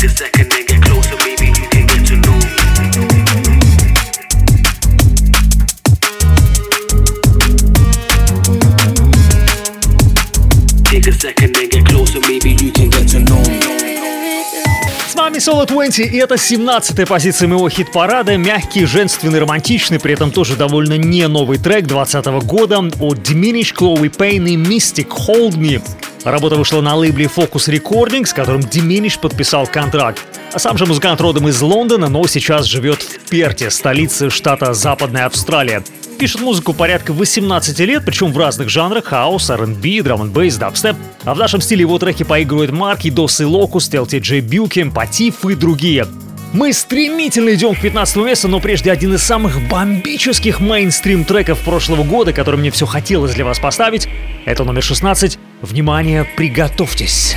Take 0.00 0.12
a 0.12 0.16
second, 0.16 0.50
then 0.50 0.64
get 0.64 0.82
closer. 0.82 1.16
Maybe 1.26 1.46
you 1.48 1.68
can 1.68 1.86
get 1.86 2.06
to 2.06 2.16
know 2.16 2.32
me. 2.32 2.56
Take 10.84 11.06
a 11.06 11.12
second, 11.12 11.54
then 11.54 11.68
get 11.68 11.84
closer. 11.84 12.18
Maybe 12.20 12.52
you 12.52 12.72
can 12.72 12.88
get 12.88 13.08
to 13.10 13.18
know 13.18 13.42
me. 13.46 13.60
С 15.06 15.14
вами 15.14 15.36
Solo 15.38 15.66
20, 15.66 16.14
и 16.14 16.16
это 16.16 16.36
17-я 16.36 17.06
позиция 17.06 17.48
моего 17.48 17.68
хит-парада. 17.68 18.38
Мягкий, 18.38 18.86
женственный, 18.86 19.40
романтичный, 19.40 20.00
при 20.00 20.14
этом 20.14 20.30
тоже 20.30 20.56
довольно 20.56 20.96
не 20.96 21.28
новый 21.28 21.58
трек 21.58 21.86
20 21.86 22.24
года 22.46 22.78
от 22.78 23.18
Diminish, 23.18 23.74
Chloe 23.78 24.08
Payne 24.08 24.48
и 24.48 24.56
Mystic 24.56 25.08
Hold 25.08 25.58
Me. 25.58 25.82
Работа 26.24 26.56
вышла 26.56 26.82
на 26.82 26.94
лейбле 26.96 27.30
Focus 27.34 27.72
Recording, 27.72 28.26
с 28.26 28.34
которым 28.34 28.60
Diminish 28.60 29.18
подписал 29.18 29.66
контракт. 29.66 30.22
А 30.52 30.58
сам 30.58 30.76
же 30.76 30.84
музыкант 30.84 31.20
родом 31.20 31.48
из 31.48 31.62
Лондона, 31.62 32.08
но 32.08 32.26
сейчас 32.26 32.66
живет 32.66 33.02
в 33.02 33.30
Перте, 33.30 33.70
столице 33.70 34.28
штата 34.28 34.74
Западная 34.74 35.26
Австралия. 35.26 35.82
Пишет 36.18 36.42
музыку 36.42 36.74
порядка 36.74 37.14
18 37.14 37.78
лет, 37.80 38.02
причем 38.04 38.32
в 38.32 38.38
разных 38.38 38.68
жанрах– 38.68 39.04
хаос, 39.06 39.48
R&B, 39.48 40.02
драм 40.02 40.20
н 40.20 40.30
бейс, 40.30 40.56
дабстеп. 40.56 40.94
А 41.24 41.34
в 41.34 41.38
нашем 41.38 41.62
стиле 41.62 41.80
его 41.82 41.98
треки 41.98 42.22
поигрывают 42.22 42.70
Марки, 42.70 43.08
Досы 43.08 43.46
Локус, 43.46 43.88
LTJ 43.88 44.40
Бьюки, 44.40 44.84
Патиф 44.94 45.46
и 45.46 45.54
другие. 45.54 46.06
Мы 46.52 46.74
стремительно 46.74 47.54
идем 47.54 47.74
к 47.74 47.80
15 47.80 48.16
месту, 48.16 48.48
но 48.48 48.60
прежде 48.60 48.92
один 48.92 49.14
из 49.14 49.22
самых 49.22 49.66
бомбических 49.68 50.60
мейнстрим 50.60 51.24
треков 51.24 51.60
прошлого 51.60 52.02
года, 52.02 52.34
который 52.34 52.56
мне 52.56 52.70
все 52.70 52.84
хотелось 52.84 53.34
для 53.34 53.46
вас 53.46 53.58
поставить. 53.58 54.08
Это 54.44 54.64
номер 54.64 54.82
16. 54.82 55.38
Внимание, 55.62 56.24
приготовьтесь. 56.24 57.36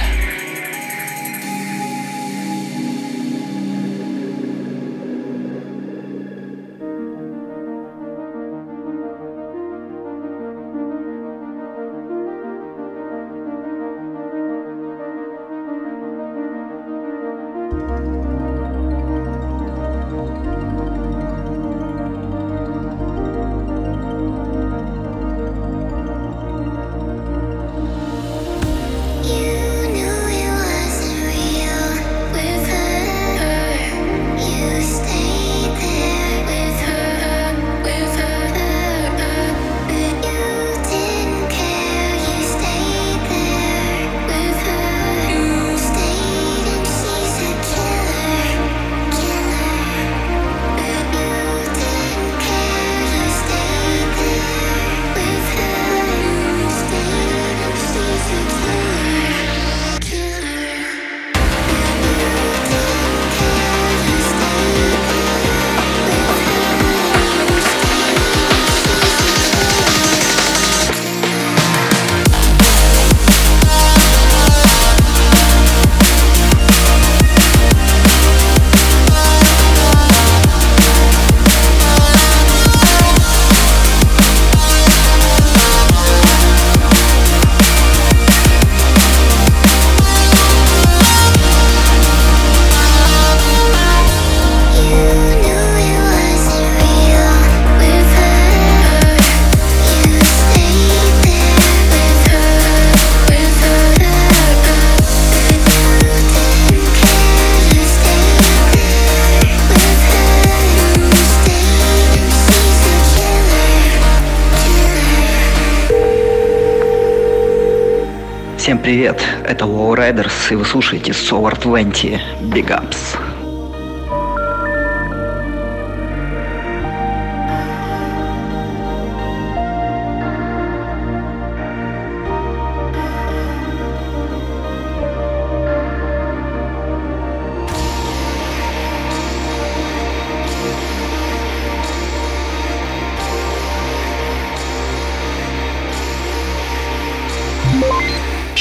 Всем 118.64 118.80
привет, 118.80 119.22
это 119.44 119.66
Low 119.66 119.94
Riders, 119.94 120.32
и 120.50 120.56
вы 120.56 120.64
слушаете 120.64 121.12
Solar 121.12 121.62
20 121.62 122.22
Big 122.44 122.68
Ups. 122.68 123.20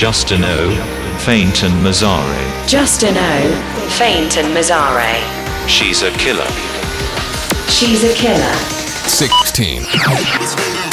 Justin 0.02 0.42
O, 0.42 1.16
Faint 1.20 1.62
and 1.62 1.74
Mazzare. 1.74 2.66
Justin 2.66 3.14
O, 3.16 3.88
Faint 3.90 4.36
and 4.36 4.48
Mazzare. 4.48 5.68
She's 5.68 6.02
a 6.02 6.10
killer. 6.18 6.50
She's 7.68 8.02
a 8.02 8.12
killer. 8.12 8.52
16. 9.06 10.91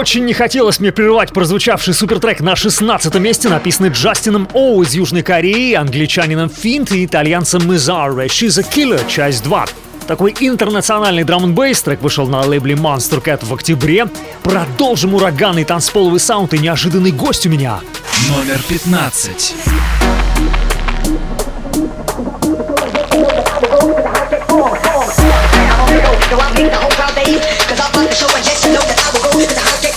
Очень 0.00 0.24
не 0.24 0.32
хотелось 0.32 0.80
мне 0.80 0.92
прерывать 0.92 1.30
прозвучавший 1.30 1.92
супертрек 1.92 2.40
на 2.40 2.56
16 2.56 3.14
месте, 3.16 3.50
написанный 3.50 3.90
Джастином 3.90 4.48
Оу 4.54 4.82
из 4.82 4.94
Южной 4.94 5.20
Кореи, 5.20 5.74
англичанином 5.74 6.48
Финт 6.48 6.92
и 6.92 7.04
итальянцем 7.04 7.70
Мизарре 7.70 8.24
«She's 8.28 8.58
a 8.58 8.62
Killer», 8.62 9.06
часть 9.06 9.42
2. 9.42 9.66
Такой 10.06 10.34
интернациональный 10.40 11.24
драм 11.24 11.44
н 11.44 11.54
трек 11.54 12.00
вышел 12.00 12.26
на 12.26 12.40
лейбле 12.40 12.76
Monster 12.76 13.22
Cat 13.22 13.44
в 13.44 13.52
октябре. 13.52 14.06
Продолжим 14.42 15.12
ураганный 15.12 15.64
танцполовый 15.64 16.18
саунд 16.18 16.54
и 16.54 16.58
неожиданный 16.58 17.12
гость 17.12 17.44
у 17.44 17.50
меня. 17.50 17.80
Номер 18.30 18.58
15. 18.70 19.54
So 26.30 26.38
I 26.38 26.52
make 26.54 26.70
the 26.70 26.78
whole 26.78 26.90
crowd 26.92 27.14
bathe 27.16 27.42
Cause 27.66 27.80
I'm 27.80 27.90
about 27.90 28.08
to 28.08 28.14
show 28.14 28.28
a 28.28 28.38
yes, 28.38 28.64
you 28.64 28.72
know 28.72 28.80
that 28.86 28.98
I 29.02 29.10
will 29.10 29.24
go 29.24 29.32
to 29.40 29.52
the 29.52 29.60
house 29.60 29.89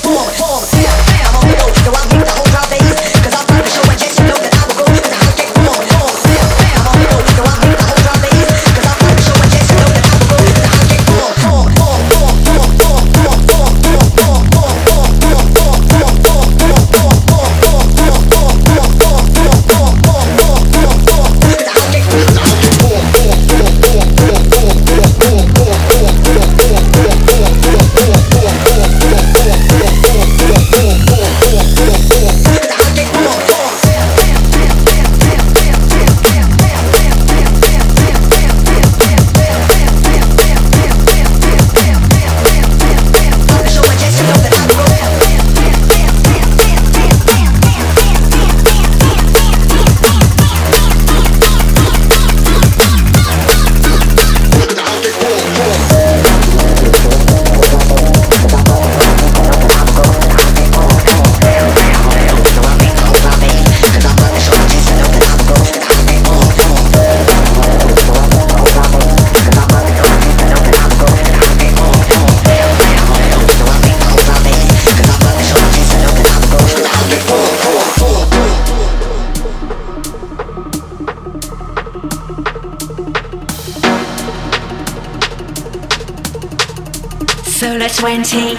20. 88.04 88.58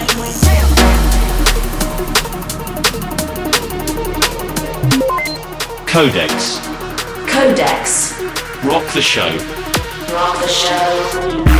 Codex. 5.85 6.57
Codex. 7.27 8.19
Rock 8.63 8.91
the 8.95 9.03
show. 9.03 9.29
Rock 10.11 10.41
the 10.41 10.47
show. 10.47 11.54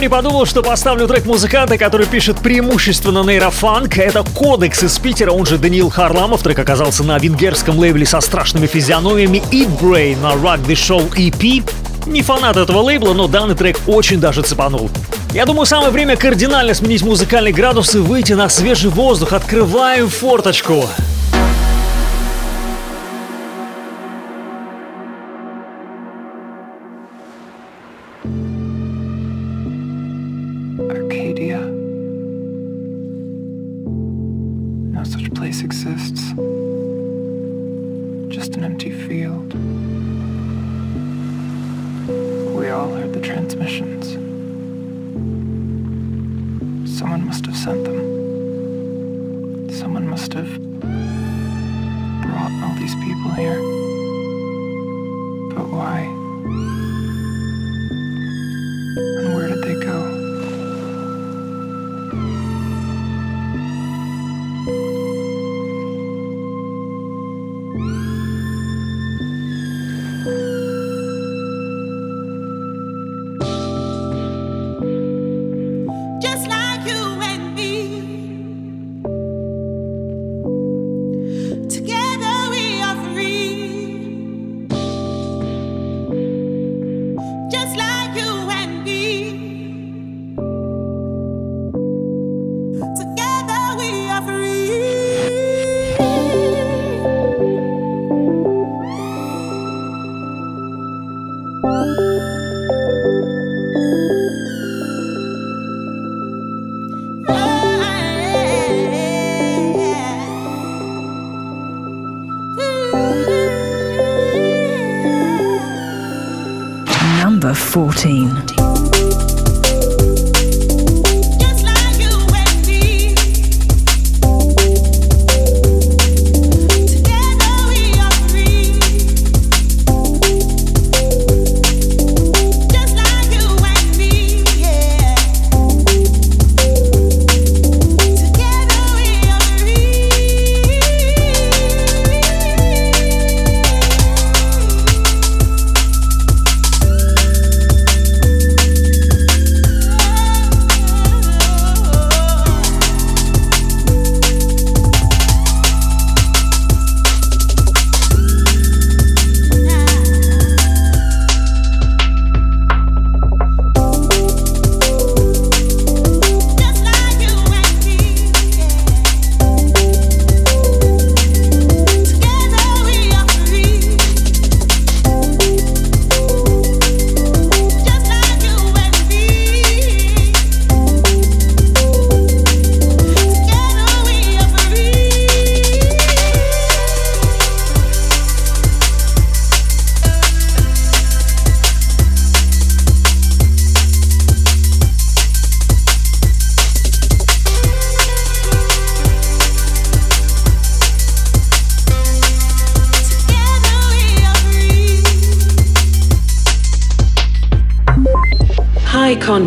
Бы 0.00 0.04
не 0.04 0.08
подумал, 0.08 0.46
что 0.46 0.62
поставлю 0.62 1.06
трек 1.06 1.26
музыканта, 1.26 1.76
который 1.76 2.06
пишет 2.06 2.38
преимущественно 2.38 3.22
нейрофанк. 3.22 3.98
Это 3.98 4.22
Кодекс 4.22 4.82
из 4.82 4.98
Питера, 4.98 5.30
он 5.30 5.44
же 5.44 5.58
Даниил 5.58 5.90
Харламов. 5.90 6.42
Трек 6.42 6.58
оказался 6.58 7.04
на 7.04 7.18
венгерском 7.18 7.78
лейбле 7.78 8.06
со 8.06 8.20
страшными 8.20 8.66
физиономиями 8.66 9.42
Eat 9.50 9.78
Brain 9.78 10.18
на 10.22 10.32
Rock 10.32 10.64
the 10.64 10.72
Show 10.72 11.10
EP. 11.16 11.70
Не 12.06 12.22
фанат 12.22 12.56
этого 12.56 12.80
лейбла, 12.80 13.12
но 13.12 13.28
данный 13.28 13.54
трек 13.54 13.78
очень 13.86 14.20
даже 14.20 14.40
цепанул. 14.40 14.90
Я 15.34 15.44
думаю, 15.44 15.66
самое 15.66 15.90
время 15.90 16.16
кардинально 16.16 16.72
сменить 16.72 17.02
музыкальный 17.02 17.52
градус 17.52 17.94
и 17.94 17.98
выйти 17.98 18.32
на 18.32 18.48
свежий 18.48 18.90
воздух. 18.90 19.34
Открываем 19.34 20.08
форточку. 20.08 20.86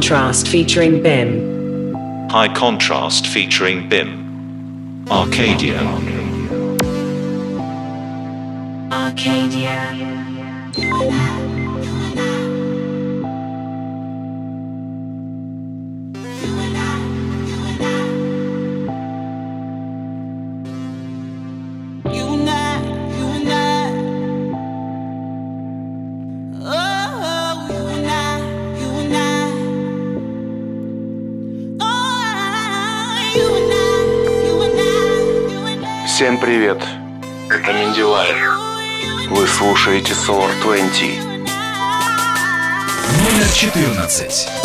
Contrast 0.04 0.50
featuring 0.50 1.02
BIM. 1.02 1.94
High 2.30 2.54
Contrast 2.54 3.26
featuring 3.26 3.88
BIM. 3.88 5.08
Arcadia. 5.10 5.80
Привет! 36.54 36.77
Это 37.49 37.73
Миндилай. 37.73 38.27
Вы 39.29 39.47
слушаете 39.47 40.13
Solar 40.13 40.51
20. 40.62 41.17
Номер 43.23 43.51
14. 43.51 44.63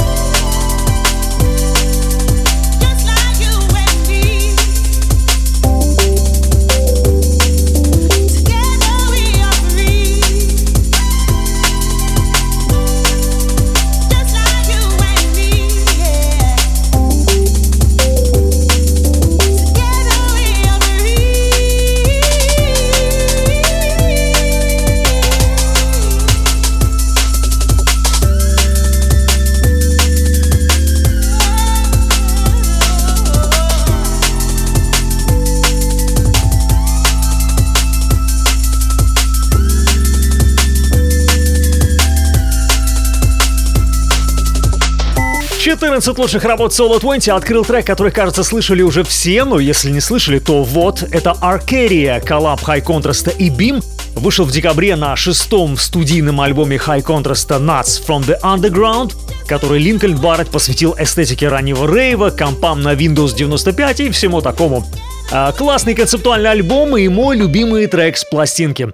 Четырнадцать 45.68 46.16
лучших 46.16 46.44
работ 46.44 46.72
Solar 46.72 46.98
20 46.98 47.28
открыл 47.28 47.62
трек, 47.62 47.84
который, 47.84 48.10
кажется, 48.10 48.42
слышали 48.42 48.80
уже 48.80 49.04
все, 49.04 49.44
но 49.44 49.58
если 49.58 49.90
не 49.90 50.00
слышали, 50.00 50.38
то 50.38 50.62
вот, 50.62 51.02
это 51.02 51.36
Arcadia, 51.42 52.24
коллаб 52.24 52.62
High 52.62 52.82
Contrast 52.82 53.36
и 53.36 53.50
Beam, 53.50 53.84
вышел 54.14 54.46
в 54.46 54.50
декабре 54.50 54.96
на 54.96 55.14
шестом 55.14 55.76
студийном 55.76 56.40
альбоме 56.40 56.78
High 56.78 57.04
Contrast 57.04 57.50
Notes 57.60 58.02
from 58.02 58.24
the 58.24 58.40
Underground, 58.40 59.12
который 59.46 59.78
Линкольн 59.78 60.16
Барретт 60.16 60.48
посвятил 60.48 60.96
эстетике 60.98 61.48
раннего 61.48 61.86
рейва, 61.86 62.30
компам 62.30 62.80
на 62.80 62.94
Windows 62.94 63.36
95 63.36 64.00
и 64.00 64.10
всему 64.10 64.40
такому. 64.40 64.86
А, 65.30 65.52
классный 65.52 65.94
концептуальный 65.94 66.50
альбом 66.50 66.96
и 66.96 67.08
мой 67.08 67.36
любимый 67.36 67.86
трек 67.88 68.16
с 68.16 68.24
пластинки. 68.24 68.88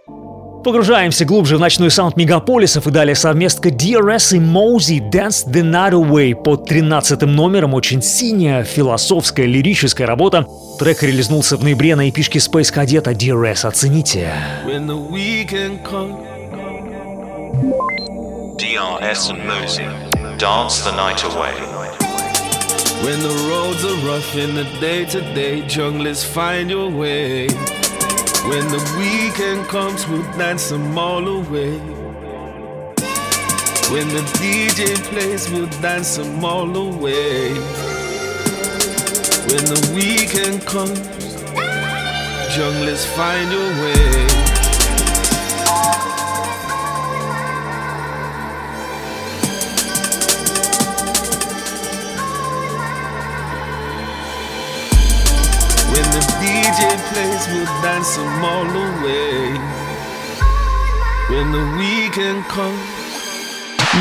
Погружаемся 0.65 1.27
глубже 1.27 1.59
в 1.59 1.61
ночной 1.61 1.91
саунд 1.91 2.17
мегаполисов 2.17 2.87
и 2.87 2.91
далее 2.91 3.15
совместка 3.15 3.69
DRS 3.69 4.35
и 4.35 4.41
Mozey 4.41 4.95
Dance 4.95 5.47
the 5.47 5.63
Night 5.63 5.93
Away 5.93 6.35
под 6.35 6.65
13 6.65 7.21
номером. 7.23 7.75
Очень 7.75 8.01
сильная, 8.01 8.65
философская, 8.65 9.45
лирическая 9.45 10.07
работа. 10.07 10.47
Трек 10.79 11.03
релизнулся 11.03 11.59
в 11.59 11.63
ноябре 11.63 11.95
на 11.97 12.09
эпишке 12.09 12.39
Space 12.39 12.73
Cadet 12.75 13.05
DRS. 13.05 13.67
Оцените. 13.67 14.33
DRS 18.57 19.31
and 19.31 19.45
Mosey. 19.45 19.85
Dance 20.39 20.83
the 20.83 20.93
night 20.97 21.23
away. 21.25 21.53
When 23.05 23.21
the 23.21 23.35
roads 23.51 23.85
are 23.85 23.99
rough 24.07 24.35
in 24.35 24.55
the 24.55 24.65
day 24.81 25.05
to 25.05 25.21
day, 25.35 25.61
junglers 25.69 26.25
find 26.25 26.71
your 26.71 26.89
way. 26.89 27.49
When 28.49 28.69
the 28.69 28.83
weekend 28.99 29.67
comes, 29.69 30.07
we'll 30.07 30.23
dance 30.37 30.69
them 30.69 30.99
all 30.99 31.27
away. 31.27 31.79
When 33.91 34.09
the 34.09 34.23
DJ 34.39 34.97
plays, 35.09 35.51
we'll 35.51 35.67
dance 35.81 36.17
them 36.17 36.45
all 36.45 36.77
away. 36.77 37.55
When 39.49 39.65
the 39.65 39.93
weekend 39.95 40.67
comes, 40.67 41.01
junglers 42.55 43.07
find 43.17 43.51
your 43.51 43.71
way. 43.83 44.34
DJ 57.15 57.23
plays, 57.23 57.47
we'll 57.49 57.83
dance 57.83 58.17
them 58.17 58.45
all 58.45 58.67
away. 58.67 59.53
When 61.31 61.53
the 61.53 61.65
weekend 61.79 62.45
comes. 62.45 63.05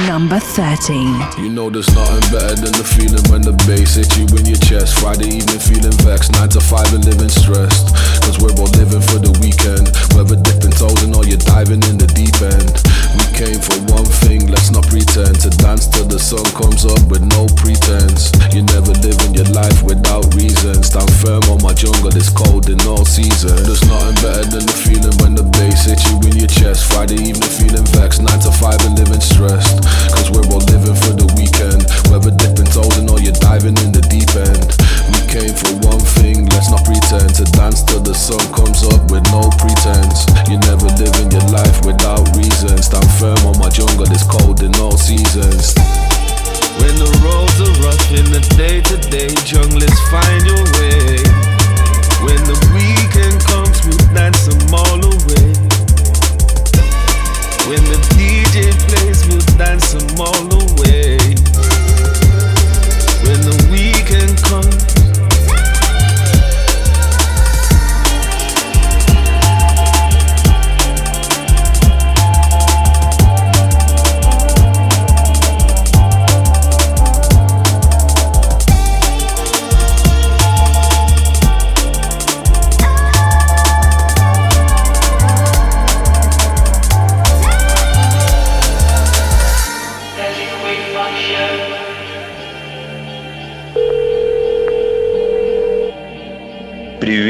Number 0.08 0.40
13. 0.40 0.98
You 1.38 1.50
know 1.50 1.70
there's 1.70 1.94
nothing 1.94 2.26
better 2.34 2.56
than 2.56 2.74
the 2.74 2.84
feeling 2.84 3.22
when 3.30 3.42
the 3.46 3.54
bass 3.70 3.94
hits 3.94 4.18
you 4.18 4.26
in 4.34 4.46
your 4.46 4.58
chest. 4.58 4.98
Friday 4.98 5.38
evening 5.38 5.62
feeling 5.62 5.94
vexed, 6.02 6.34
9 6.34 6.50
to 6.50 6.60
5 6.60 6.94
and 6.94 7.06
living 7.06 7.30
stressed. 7.30 7.94
Cause 8.26 8.42
we're 8.42 8.58
all 8.58 8.74
living 8.82 9.06
for 9.06 9.22
the 9.22 9.30
weekend. 9.38 9.94
Whether 10.18 10.34
dipping 10.42 10.74
toes 10.74 10.98
in 11.06 11.14
or 11.14 11.24
you're 11.30 11.38
diving 11.46 11.86
in 11.86 12.02
the 12.02 12.10
deep 12.10 12.34
end. 12.42 12.74
We 13.14 13.26
came 13.38 13.60
for 13.62 13.78
one 13.94 14.10
thing, 14.26 14.48
let's 14.48 14.72
not 14.72 14.88
pretend. 14.90 15.38
To 15.42 15.50
dance 15.62 15.86
till 15.88 16.06
the 16.06 16.18
sun 16.18 16.46
comes 16.58 16.86
up 16.86 17.02
with 17.10 17.22
no 17.22 17.46
pretense. 17.58 18.34
You're 18.50 18.66
never 18.74 18.94
living 19.06 19.34
your 19.38 19.50
life 19.54 19.84
without 19.84 20.26
reason. 20.34 20.82
Stand 20.82 21.12
firm 21.22 21.44
on 21.50 21.62
my 21.62 21.74
jungle, 21.74 22.10
it's 22.10 22.34
cold 22.34 22.70
in 22.70 22.82
all 22.90 23.06
season. 23.06 23.54
There's 23.66 23.86
nothing 23.86 24.18
better 24.22 24.46
than 24.50 24.66
the 24.66 24.78
feeling 24.86 25.16
when 25.22 25.34
the 25.38 25.46
bass 25.46 25.86
hits 25.86 26.06
you 26.10 26.18
in 26.26 26.38
your 26.38 26.50
chest. 26.50 26.90
Friday 26.90 27.22
evening 27.22 27.54
feeling 27.54 27.86
vexed, 27.94 28.22
9 28.22 28.30
to 28.46 28.52
5 28.52 28.86
and 28.90 28.96
living 28.98 29.22
stressed. 29.22 29.86
Cause 30.14 30.30
we're 30.34 30.48
all 30.50 30.64
living 30.74 30.98
for 30.98 31.14
the 31.14 31.30
weekend. 31.38 31.86
Whether 32.10 32.34
dipping 32.34 32.70
toes 32.74 32.98
in 32.98 33.10
or 33.10 33.22
you're 33.22 33.38
diving 33.38 33.78
in 33.86 33.94
the 33.94 34.02
deep 34.10 34.30
end. 34.34 34.74
We 35.14 35.20
came 35.30 35.54
for 35.54 35.74
one 35.86 36.02
thing, 36.18 36.46
let's 36.54 36.70
not 36.70 36.86
pretend 36.86 37.36
to 37.38 37.46
dance 37.54 37.84
till 37.84 38.02
the 38.02 38.14
sun 38.14 38.42
comes 38.54 38.82
up 38.86 39.10
with 39.12 39.26
no 39.34 39.50
pretense. 39.60 40.26
You're 40.50 40.64
never 40.66 40.90
living 40.98 41.30
your 41.30 41.46
life 41.54 41.86
without 41.86 42.24
reason. 42.38 42.78
Stand 42.82 43.03
firm 43.20 43.38
on 43.48 43.58
my 43.60 43.70
jungle, 43.70 44.06
it's 44.12 44.24
cold 44.24 44.62
in 44.62 44.74
all 44.76 44.98
seasons. 44.98 45.74
When 46.80 46.96
the 47.00 47.10
roads 47.24 47.58
are 47.62 47.76
rough 47.86 48.12
in 48.12 48.28
the 48.32 48.42
day 48.58 48.82
to 48.82 48.98
day, 49.10 49.30
junglers 49.48 49.98
find 50.12 50.44
your 50.46 50.64
way. 50.78 51.22
When 52.24 52.42
the 52.46 52.58
weekend 52.74 53.40
comes, 53.44 53.84
we'll 53.86 54.14
dance 54.14 54.46
them 54.46 54.74
all 54.74 55.00
away. 55.00 55.54
When 57.68 57.84
the 57.90 58.00
DJ 58.14 58.72
plays, 58.88 59.26
we'll 59.28 59.58
dance 59.58 59.94
them 59.94 60.20
all 60.20 60.48
away. 60.54 61.18
When 63.24 63.40
the 63.42 63.58
weekend 63.72 64.38
comes. 64.44 64.93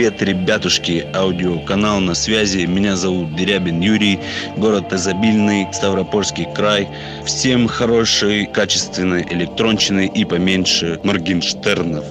Привет, 0.04 0.22
ребятушки, 0.22 1.08
аудиоканал 1.16 2.02
на 2.02 2.14
связи. 2.14 2.66
Меня 2.66 2.98
зовут 2.98 3.38
Дерябин 3.38 3.80
Юрий, 3.80 4.20
город 4.58 4.92
изобильный, 4.92 5.66
Ставропольский 5.72 6.46
край. 6.54 6.90
Всем 7.24 7.70
хорошей, 7.70 8.46
качественной 8.46 9.22
электронщины 9.22 10.12
и 10.14 10.26
поменьше 10.26 11.00
Моргенштернов. 11.04 12.04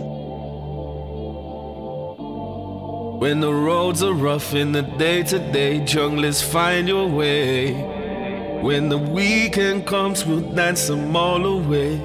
When 3.21 3.41
the 3.41 3.53
roads 3.53 4.03
are 4.03 4.15
rough 4.15 4.55
in 4.55 4.73
the 4.73 4.85
day 4.97 5.23
to 5.25 5.39
day, 5.53 5.81
junglers 5.81 6.43
find 6.43 6.89
your 6.89 7.07
way. 7.07 7.75
When 8.63 8.89
the 8.89 8.97
weekend 8.97 9.85
comes, 9.85 10.25
we'll 10.25 10.41
dance 10.55 10.87
them 10.87 11.15
all 11.15 11.45
away. 11.45 12.01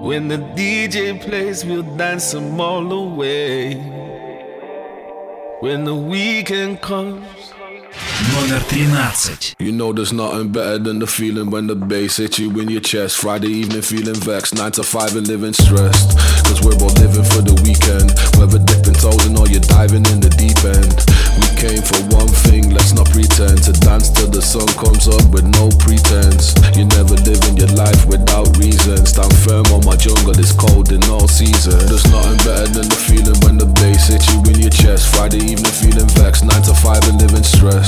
When 0.00 0.28
the 0.28 0.38
DJ 0.38 1.20
plays, 1.20 1.62
we'll 1.62 1.82
dance 1.82 2.32
them 2.32 2.58
all 2.58 2.90
away. 2.90 3.74
When 5.60 5.84
the 5.84 5.94
weekend 5.94 6.80
comes. 6.80 7.52
Номер 7.89 8.61
13. 8.69 9.55
You 9.57 9.71
know 9.71 9.91
there's 9.91 10.13
nothing 10.13 10.51
better 10.51 10.77
than 10.77 10.99
the 10.99 11.07
feeling 11.07 11.49
when 11.49 11.65
the 11.65 11.75
bass 11.75 12.17
hits 12.17 12.37
you 12.37 12.51
in 12.59 12.69
your 12.69 12.81
chest. 12.81 13.17
Friday 13.17 13.47
evening 13.47 13.81
feeling 13.81 14.15
vexed, 14.15 14.53
9 14.53 14.71
to 14.73 14.83
5 14.83 15.15
and 15.15 15.27
living 15.27 15.53
stressed. 15.53 16.13
Cause 16.45 16.61
we're 16.61 16.77
all 16.77 16.93
living 17.01 17.25
for 17.25 17.41
the 17.41 17.57
weekend. 17.65 18.13
Whether 18.37 18.61
dipping 18.61 18.93
toes 18.93 19.25
in 19.25 19.37
or 19.37 19.47
you're 19.49 19.65
diving 19.65 20.05
in 20.13 20.21
the 20.21 20.29
deep 20.37 20.61
end. 20.61 20.93
We 21.41 21.47
came 21.57 21.81
for 21.81 22.01
one 22.13 22.29
thing, 22.47 22.69
let's 22.69 22.93
not 22.93 23.09
pretend. 23.09 23.63
To 23.65 23.73
dance 23.81 24.13
till 24.13 24.29
the 24.29 24.41
sun 24.41 24.69
comes 24.77 25.09
up 25.09 25.25
with 25.33 25.47
no 25.49 25.73
pretense. 25.81 26.53
You 26.77 26.85
never 26.93 27.17
living 27.25 27.57
your 27.57 27.71
life 27.73 28.05
without 28.05 28.51
reason. 28.61 29.05
Stand 29.05 29.33
firm 29.41 29.65
on 29.73 29.83
my 29.83 29.97
jungle, 29.97 30.37
it's 30.37 30.53
cold 30.53 30.91
in 30.91 31.01
all 31.09 31.27
season. 31.27 31.81
There's 31.89 32.05
nothing 32.13 32.39
better 32.45 32.69
than 32.69 32.87
the 32.87 32.99
feeling 32.99 33.39
when 33.43 33.57
the 33.57 33.67
bass 33.81 34.11
hits 34.11 34.29
you 34.31 34.39
in 34.47 34.59
your 34.61 34.71
chest. 34.73 35.11
Friday 35.15 35.43
evening 35.43 35.75
feeling 35.75 36.09
vexed, 36.15 36.45
9 36.45 36.51
to 36.69 36.73
5 36.73 37.09
and 37.09 37.17
living 37.19 37.43
stressed. 37.43 37.78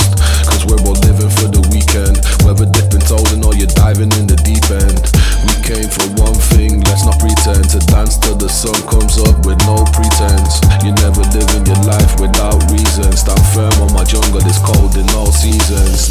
Cause 0.49 0.65
we're 0.65 0.81
all 0.89 0.99
living 1.05 1.29
for 1.29 1.49
the 1.49 1.63
weekend. 1.73 2.21
Whether 2.45 2.67
dipping 2.69 3.05
toes 3.05 3.33
in 3.33 3.45
or 3.45 3.55
you're 3.55 3.71
diving 3.77 4.13
in 4.17 4.27
the 4.27 4.39
deep 4.41 4.65
end. 4.73 5.01
We 5.45 5.55
came 5.65 5.89
for 5.89 6.09
one 6.19 6.39
thing, 6.55 6.81
let's 6.89 7.05
not 7.05 7.19
pretend. 7.21 7.69
To 7.73 7.79
dance 7.91 8.19
till 8.19 8.37
the 8.37 8.49
sun 8.49 8.77
comes 8.89 9.19
up 9.21 9.45
with 9.45 9.61
no 9.69 9.83
pretense. 9.93 10.63
You're 10.85 10.99
never 11.03 11.23
living 11.35 11.65
your 11.67 11.83
life 11.85 12.19
without 12.21 12.59
reason. 12.73 13.11
Stand 13.13 13.45
firm 13.53 13.75
on 13.83 13.93
my 13.93 14.05
jungle, 14.05 14.41
it's 14.43 14.61
cold 14.63 14.97
in 14.97 15.09
all 15.17 15.31
seasons. 15.31 16.09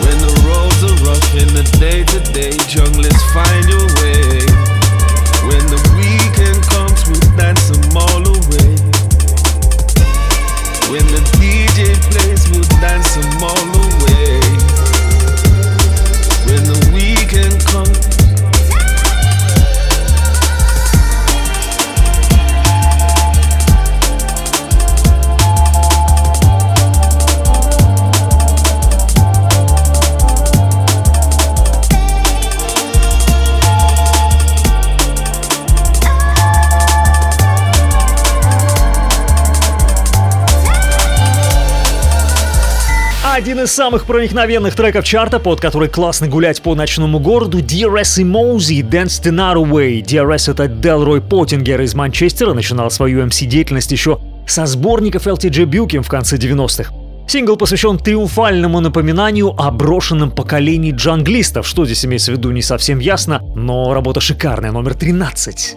When 0.00 0.16
the 0.24 0.32
roads 0.48 0.80
are 0.80 0.98
rough 1.04 1.28
in 1.36 1.52
the 1.52 1.64
day 1.78 2.04
to 2.04 2.18
day, 2.32 2.56
junglers 2.70 3.20
find 3.36 3.64
your 3.68 3.86
way. 4.00 4.42
When 5.44 5.64
the 5.68 5.80
weekend 5.96 6.62
comes, 6.72 7.04
we'll 7.08 7.36
dance 7.36 7.68
them 7.68 7.96
all 7.96 8.24
away. 8.24 8.89
When 10.90 11.06
the 11.06 11.20
DJ 11.38 11.94
plays, 12.10 12.50
we'll 12.50 12.64
dance 12.80 13.14
them 13.14 13.44
all 13.44 13.54
away. 13.54 14.49
Один 43.40 43.60
из 43.60 43.72
самых 43.72 44.04
проникновенных 44.04 44.74
треков 44.74 45.02
чарта, 45.02 45.38
под 45.38 45.62
который 45.62 45.88
классно 45.88 46.28
гулять 46.28 46.60
по 46.60 46.74
ночному 46.74 47.18
городу, 47.20 47.60
DRS 47.60 48.20
и 48.20 48.24
Моузи, 48.24 48.82
Dance 48.82 49.22
the 49.22 49.32
Night 49.32 49.56
Away. 49.56 50.04
DRS— 50.04 50.50
это 50.52 50.68
Делрой 50.68 51.22
Поттингер 51.22 51.80
из 51.80 51.94
Манчестера, 51.94 52.52
начинал 52.52 52.90
свою 52.90 53.24
MC-деятельность 53.24 53.92
еще 53.92 54.20
со 54.46 54.66
сборников 54.66 55.26
LTJ 55.26 55.64
Бюкин 55.64 56.02
в 56.02 56.08
конце 56.10 56.36
90-х. 56.36 56.92
Сингл 57.28 57.56
посвящен 57.56 57.96
триумфальному 57.96 58.80
напоминанию 58.80 59.54
о 59.56 59.70
брошенном 59.70 60.32
поколении 60.32 60.92
джанглистов. 60.92 61.66
Что 61.66 61.86
здесь 61.86 62.04
имеется 62.04 62.32
в 62.32 62.36
виду, 62.36 62.50
не 62.50 62.60
совсем 62.60 62.98
ясно, 62.98 63.40
но 63.54 63.94
работа 63.94 64.20
шикарная, 64.20 64.70
номер 64.70 64.92
13. 64.92 65.76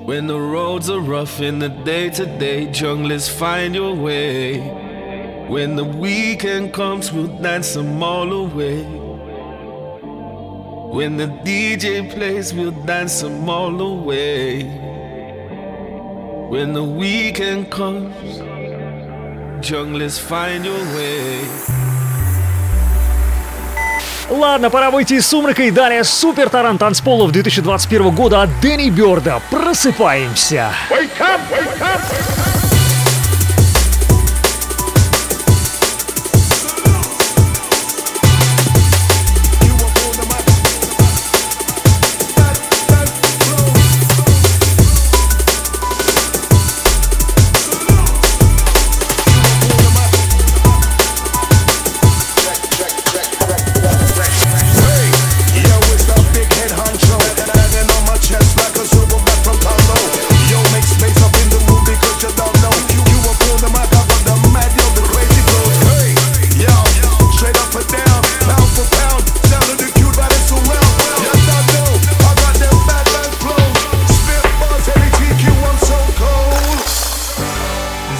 When 5.47 5.75
the 5.75 5.83
weekend 5.83 6.73
comes, 6.73 7.11
we'll 7.11 7.27
dance 7.27 7.73
them 7.73 8.01
all 8.01 8.31
away. 8.31 8.83
When 10.93 11.17
the 11.17 11.27
DJ 11.43 12.09
plays, 12.09 12.53
we'll 12.53 12.71
dance 12.85 13.21
them 13.21 13.49
all 13.49 13.79
away. 13.81 14.63
When 16.49 16.73
the 16.73 16.83
weekend 16.83 17.69
comes, 17.71 18.15
junglers 19.61 20.17
find 20.17 20.63
your 20.65 20.79
way. 20.95 21.41
Ладно, 24.29 24.69
пора 24.69 24.89
выйти 24.89 25.15
из 25.15 25.27
сумрака 25.27 25.63
и 25.63 25.71
далее 25.71 26.03
супер 26.03 26.49
таран 26.49 26.77
танцполов 26.77 27.31
2021 27.31 28.15
года 28.15 28.41
от 28.41 28.49
Дэнни 28.61 28.89
Бёрда. 28.89 29.41
Просыпаемся! 29.51 30.71
Wake 30.89 31.19
up, 31.19 31.41
wake 31.51 31.81
up! 31.81 32.01
Yo, 32.01 32.62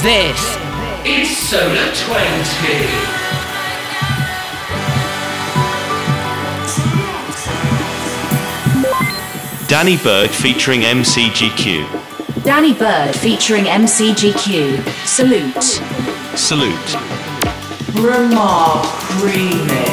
This 0.03 0.57
is 1.05 1.37
Solar 1.37 1.93
20. 1.95 2.13
Danny 9.69 9.95
Bird 9.95 10.29
featuring 10.29 10.81
MCGQ. 10.81 12.43
Danny 12.43 12.73
Bird 12.73 13.15
featuring 13.15 13.63
MCGQ. 13.63 14.85
Salute. 15.07 15.63
Salute. 16.37 16.95
Remark 18.03 18.83
Remix. 19.21 19.92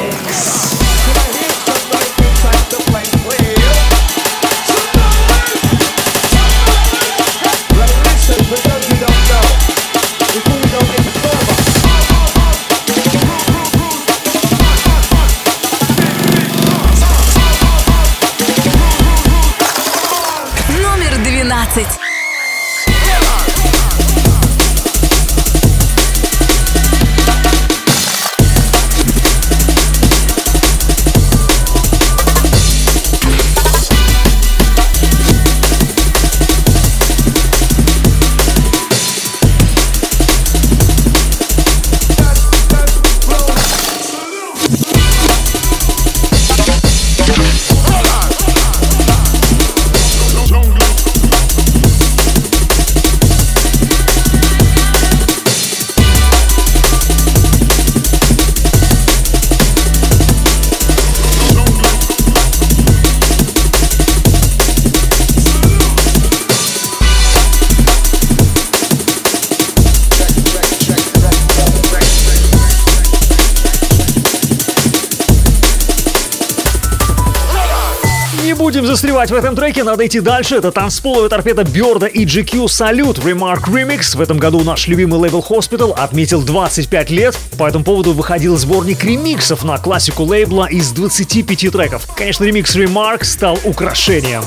Застревать 79.21 79.31
в 79.31 79.45
этом 79.45 79.55
треке, 79.55 79.83
надо 79.83 80.05
идти 80.05 80.19
дальше. 80.19 80.55
Это 80.55 80.71
танцполовая 80.71 81.29
торпеда 81.29 81.63
Бёрда 81.63 82.05
и 82.07 82.25
GQ 82.25 82.67
Салют 82.67 83.19
Remark 83.19 83.65
Remix. 83.65 84.17
В 84.17 84.21
этом 84.21 84.37
году 84.37 84.63
наш 84.63 84.87
любимый 84.87 85.19
лейбл 85.19 85.45
Hospital 85.47 85.93
отметил 85.93 86.41
25 86.41 87.09
лет. 87.11 87.37
По 87.57 87.67
этому 87.67 87.83
поводу 87.83 88.13
выходил 88.13 88.57
сборник 88.57 89.03
ремиксов 89.03 89.63
на 89.63 89.77
классику 89.77 90.23
лейбла 90.23 90.65
из 90.65 90.91
25 90.91 91.71
треков. 91.71 92.07
Конечно, 92.15 92.45
ремикс 92.45 92.75
Remark 92.75 93.23
стал 93.23 93.59
украшением. 93.63 94.43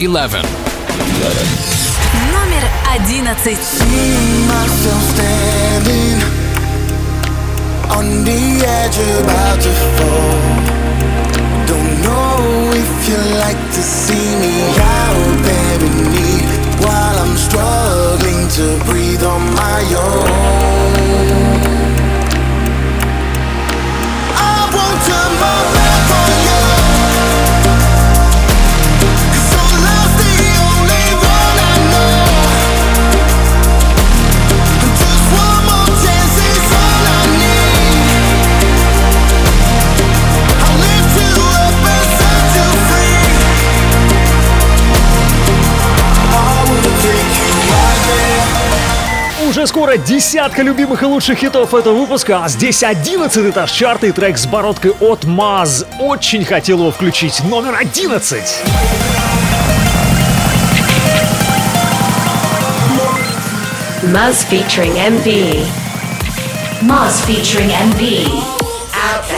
Eleven. 0.00 0.46
Номер 2.32 2.62
одиннадцать. 2.94 3.58
On 7.90 8.24
the 8.24 8.42
edge 8.66 8.98
about 9.20 9.60
to 9.60 9.72
fall. 9.96 10.38
Don't 11.66 11.92
know 12.02 12.70
if 12.74 13.08
you 13.08 13.18
like 13.38 13.62
to 13.76 13.82
see 13.82 14.28
me 14.44 14.56
out 14.78 15.42
there 15.48 15.80
in 15.88 15.96
need 16.12 16.48
while 16.84 17.16
I'm 17.24 17.36
struggling 17.36 18.48
to 18.58 18.84
breathe 18.84 19.22
on 19.22 19.42
my 19.54 19.80
own. 19.96 21.07
Скоро 49.68 49.98
десятка 49.98 50.62
любимых 50.62 51.02
и 51.02 51.04
лучших 51.04 51.38
хитов 51.38 51.74
этого 51.74 51.94
выпуска, 51.94 52.42
а 52.42 52.48
здесь 52.48 52.82
одиннадцатый 52.82 53.50
этаж 53.50 53.70
чарта 53.70 54.06
и 54.06 54.12
трек 54.12 54.38
с 54.38 54.46
бородкой 54.46 54.92
от 54.92 55.24
Маз. 55.24 55.84
Очень 56.00 56.44
хотел 56.46 56.78
его 56.78 56.90
включить. 56.90 57.44
Номер 57.44 57.76
одиннадцать. 57.78 58.62
Muzz 64.04 64.42
featuring 64.50 64.94
MV. 64.96 65.66
Mars 66.80 67.20
featuring 67.26 67.68
MV. 67.68 68.24
Out 68.94 69.28
there. 69.28 69.37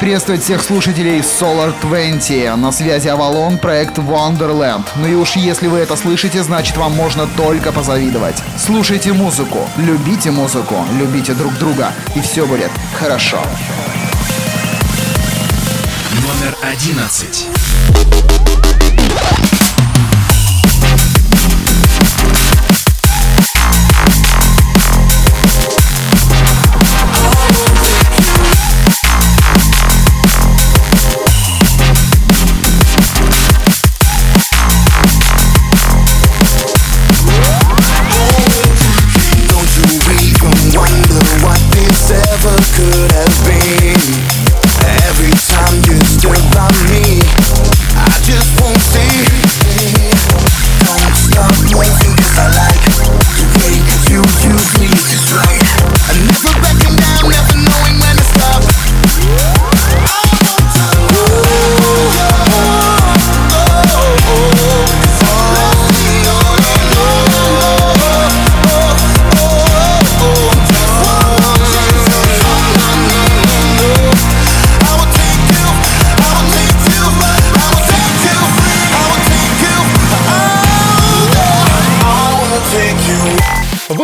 Приветствовать 0.00 0.42
всех 0.42 0.62
слушателей 0.62 1.20
Solar 1.20 1.74
20. 1.82 2.56
На 2.56 2.72
связи 2.72 3.08
Avalon, 3.08 3.58
проект 3.58 3.98
Wonderland. 3.98 4.84
Ну 4.96 5.06
и 5.06 5.14
уж 5.14 5.36
если 5.36 5.66
вы 5.66 5.78
это 5.78 5.94
слышите, 5.94 6.42
значит 6.42 6.76
вам 6.78 6.92
можно 6.96 7.28
только 7.36 7.70
позавидовать. 7.70 8.42
Слушайте 8.56 9.12
музыку, 9.12 9.58
любите 9.76 10.30
музыку, 10.30 10.74
любите 10.98 11.34
друг 11.34 11.52
друга, 11.58 11.92
и 12.16 12.20
все 12.20 12.46
будет 12.46 12.70
хорошо. 12.98 13.38
Номер 16.22 16.56
одиннадцать. 16.62 17.46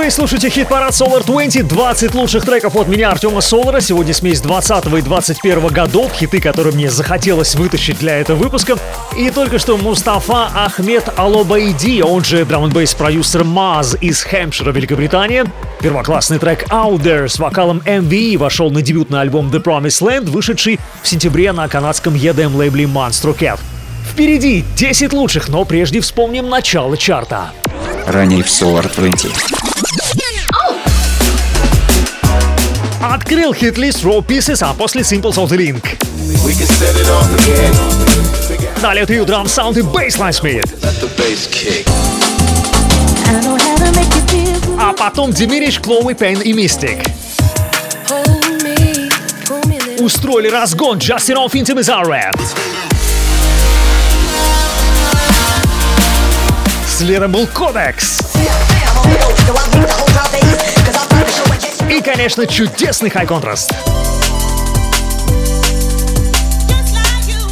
Вы 0.06 0.12
слушаете 0.12 0.50
хит-парад 0.50 0.92
Solar 0.92 1.26
20, 1.26 1.66
20 1.66 2.14
лучших 2.14 2.44
треков 2.44 2.76
от 2.76 2.86
меня, 2.86 3.10
Артема 3.10 3.40
Солара. 3.40 3.80
Сегодня 3.80 4.14
смесь 4.14 4.40
20 4.40 4.86
и 4.86 5.02
21 5.02 5.66
годов, 5.66 6.12
хиты, 6.12 6.40
которые 6.40 6.72
мне 6.72 6.88
захотелось 6.92 7.56
вытащить 7.56 7.98
для 7.98 8.18
этого 8.18 8.36
выпуска. 8.36 8.76
И 9.18 9.30
только 9.30 9.58
что 9.58 9.76
Мустафа 9.76 10.48
Ахмед 10.54 11.12
Алобайди, 11.16 12.02
он 12.02 12.22
же 12.22 12.44
драм 12.44 12.70
бейс 12.70 12.94
продюсер 12.94 13.42
Маз 13.42 13.96
из 14.00 14.22
Хэмпшира, 14.22 14.70
Великобритания. 14.70 15.44
Первоклассный 15.80 16.38
трек 16.38 16.68
Out 16.68 17.00
There 17.00 17.26
с 17.26 17.40
вокалом 17.40 17.82
MV 17.84 18.38
вошел 18.38 18.70
на 18.70 18.82
дебютный 18.82 19.20
альбом 19.22 19.48
The 19.48 19.60
Promised 19.60 20.02
Land, 20.02 20.30
вышедший 20.30 20.78
в 21.02 21.08
сентябре 21.08 21.50
на 21.50 21.66
канадском 21.66 22.14
EDM 22.14 22.54
лейбле 22.54 22.84
Monstro 22.84 23.36
Cat. 23.36 23.58
Впереди 24.12 24.64
10 24.76 25.12
лучших, 25.12 25.48
но 25.48 25.64
прежде 25.64 25.98
вспомним 25.98 26.48
начало 26.48 26.96
чарта. 26.96 27.50
Ранее 28.06 28.44
в 28.44 28.46
Solar 28.46 28.88
20. 28.94 29.75
Открыл 33.00 33.54
хит-лист 33.54 34.02
Raw 34.02 34.24
Pieces, 34.24 34.58
а 34.60 34.72
после 34.74 35.02
Simples 35.02 35.36
of 35.36 35.48
the 35.48 35.56
Link. 35.56 35.82
We 36.44 36.54
can 36.54 36.66
set 36.66 36.94
it 36.96 37.08
off 37.08 37.28
again. 37.38 37.74
Далее 38.80 39.06
трио 39.06 39.24
драм 39.24 39.48
саунд 39.48 39.76
и 39.78 39.82
бейслайн 39.82 40.32
Смит. 40.32 40.64
Let 40.82 41.00
the 41.00 41.08
bass 41.16 41.48
kick. 41.50 41.88
А 44.78 44.92
потом 44.92 45.30
Diminish, 45.30 45.80
Chloe 45.80 46.16
Payne 46.16 46.42
и 46.42 46.52
Mystic. 46.52 47.04
Устроили 49.98 50.48
разгон 50.48 50.98
Justin 50.98 51.36
Off 51.36 51.52
Intim 51.52 51.80
и 51.80 51.82
Zareb. 51.82 52.38
Следом 56.86 57.32
был 57.32 57.46
Кодекс. 57.46 58.35
И, 61.90 62.00
конечно, 62.00 62.46
чудесный 62.46 63.10
хай 63.10 63.26
контраст. 63.26 63.72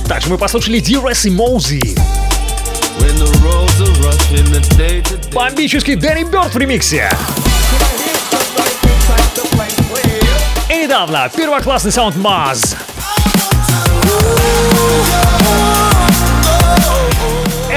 Также 0.09 0.29
мы 0.29 0.37
послушали 0.37 0.81
Дирес 0.81 1.25
и 1.25 1.31
Моузи. 1.31 1.97
Бомбический 5.33 5.97
Дэнни 5.97 6.25
Бёрд 6.25 6.55
в 6.55 6.59
ремиксе. 6.59 7.11
И 10.69 10.77
недавно 10.77 11.31
первоклассный 11.35 11.93
саунд 11.93 12.17
Маз. 12.17 12.77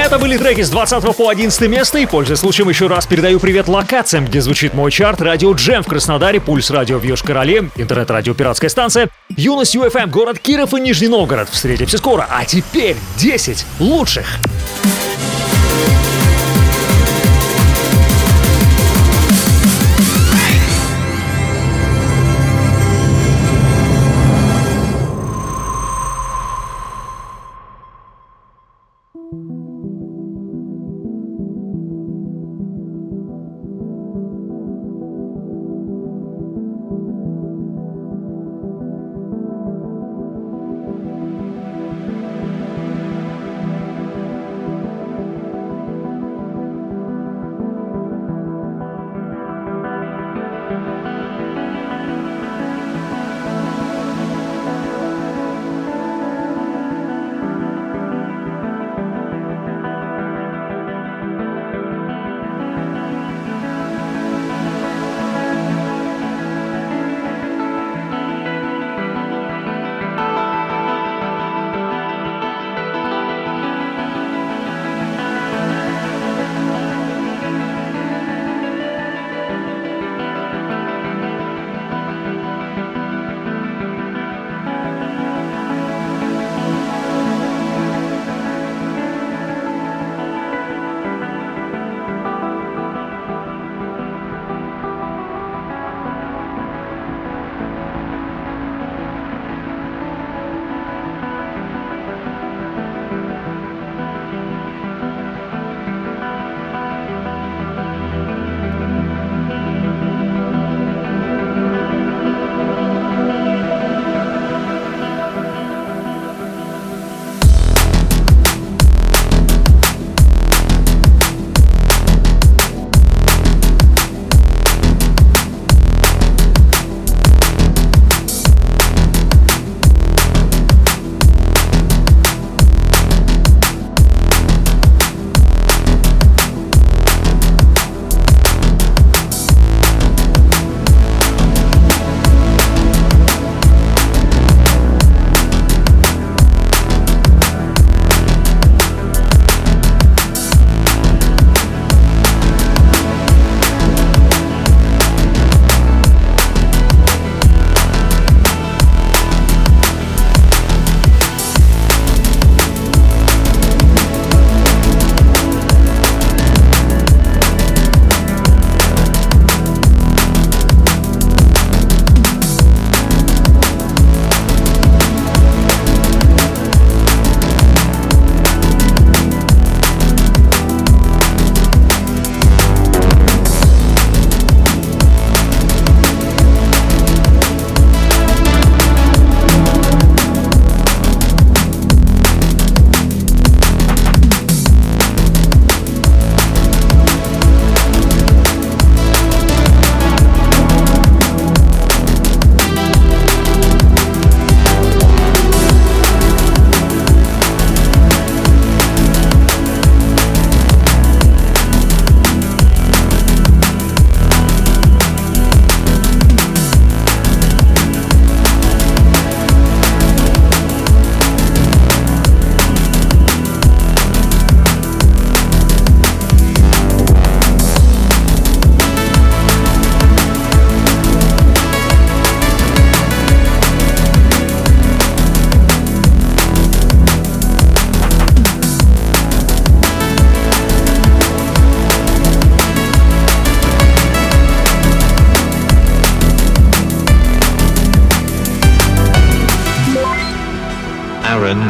Это 0.08 0.18
были 0.18 0.38
треки 0.38 0.62
с 0.62 0.70
20 0.70 1.14
по 1.18 1.28
11 1.28 1.68
место, 1.68 1.98
и, 1.98 2.06
пользуясь 2.06 2.38
случаем, 2.38 2.70
еще 2.70 2.86
раз 2.86 3.06
передаю 3.06 3.38
привет 3.38 3.68
локациям, 3.68 4.24
где 4.24 4.40
звучит 4.40 4.72
мой 4.72 4.90
чарт, 4.90 5.20
радио 5.20 5.52
Джем 5.52 5.82
в 5.82 5.86
Краснодаре, 5.86 6.40
Пульс 6.40 6.70
радио 6.70 6.98
в 6.98 7.04
Йошкар-Оле, 7.04 7.68
интернет-радио 7.76 8.32
Пиратская 8.32 8.70
станция, 8.70 9.10
Юность 9.28 9.74
ЮФМ, 9.74 10.08
город 10.08 10.38
Киров 10.38 10.72
и 10.72 10.80
Нижний 10.80 11.08
Новгород. 11.08 11.50
Встретимся 11.50 11.98
скоро, 11.98 12.26
а 12.30 12.46
теперь 12.46 12.96
10 13.18 13.66
лучших. 13.80 14.24
Aaron 14.38 14.97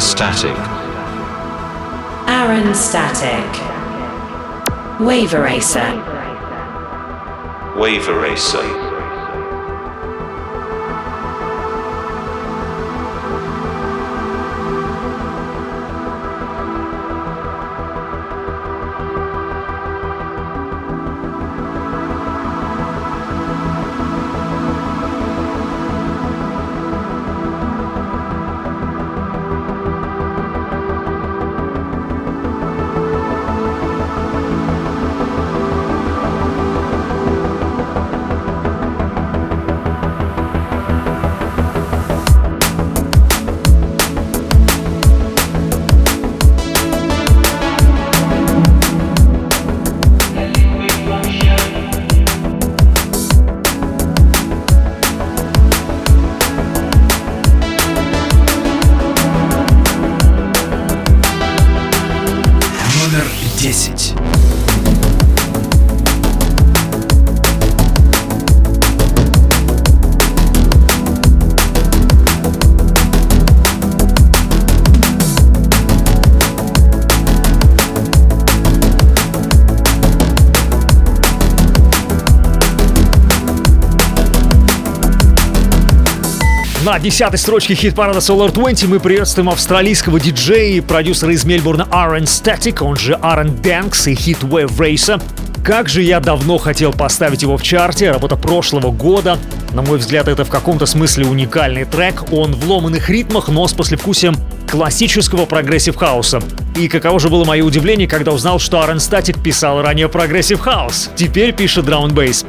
Static. 0.09 0.57
Aaron 2.27 2.75
Static. 2.75 3.45
Wave 4.99 5.35
Eraser. 5.35 5.93
Wave 7.77 8.09
Eraser. 8.09 8.88
На 86.89 86.99
десятой 86.99 87.37
строчке 87.37 87.75
хит-парада 87.75 88.21
Solar 88.21 88.51
20 88.51 88.89
мы 88.89 88.99
приветствуем 88.99 89.51
австралийского 89.51 90.19
диджея 90.19 90.79
и 90.79 90.81
продюсера 90.81 91.35
из 91.35 91.45
Мельбурна 91.45 91.87
Aaron 91.91 92.23
Static, 92.23 92.83
он 92.83 92.97
же 92.97 93.13
Aaron 93.13 93.61
Banks 93.61 94.11
и 94.11 94.15
хит 94.15 94.39
Wave 94.41 94.75
Racer. 94.79 95.23
Как 95.63 95.91
же 95.91 96.01
я 96.01 96.19
давно 96.19 96.57
хотел 96.57 96.95
поставить 96.95 97.43
его 97.43 97.59
в 97.59 97.63
чарте, 97.63 98.11
работа 98.11 98.37
прошлого 98.37 98.91
года. 98.91 99.37
На 99.75 99.83
мой 99.83 99.99
взгляд, 99.99 100.29
это 100.29 100.47
в 100.47 100.49
каком-то 100.49 100.87
смысле 100.87 101.27
уникальный 101.27 101.85
трек. 101.85 102.33
Он 102.33 102.55
в 102.55 102.67
ломаных 102.67 103.11
ритмах, 103.11 103.49
но 103.49 103.69
с 103.69 103.75
послевкусием 103.75 104.35
классического 104.67 105.45
прогрессив 105.45 105.95
хауса. 105.95 106.41
И 106.75 106.89
каково 106.89 107.21
же 107.21 107.29
было 107.29 107.45
мое 107.45 107.65
удивление, 107.65 108.09
когда 108.09 108.33
узнал, 108.33 108.59
что 108.59 108.79
Aaron 108.79 108.97
Static 108.97 109.43
писал 109.43 109.83
ранее 109.83 110.09
прогрессив 110.09 110.59
хаус. 110.59 111.11
Теперь 111.17 111.53
пишет 111.53 111.85
драм 111.85 112.09
бейс. 112.09 112.47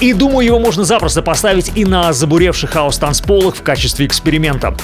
И 0.00 0.12
думаю, 0.12 0.46
его 0.46 0.58
можно 0.60 0.84
запросто 0.84 1.22
поставить 1.22 1.72
и 1.76 1.84
на 1.84 2.12
забуревших 2.12 2.70
хаус-танцполах 2.70 3.56
в 3.56 3.62
качестве 3.62 4.06
эксперимента. 4.06 4.74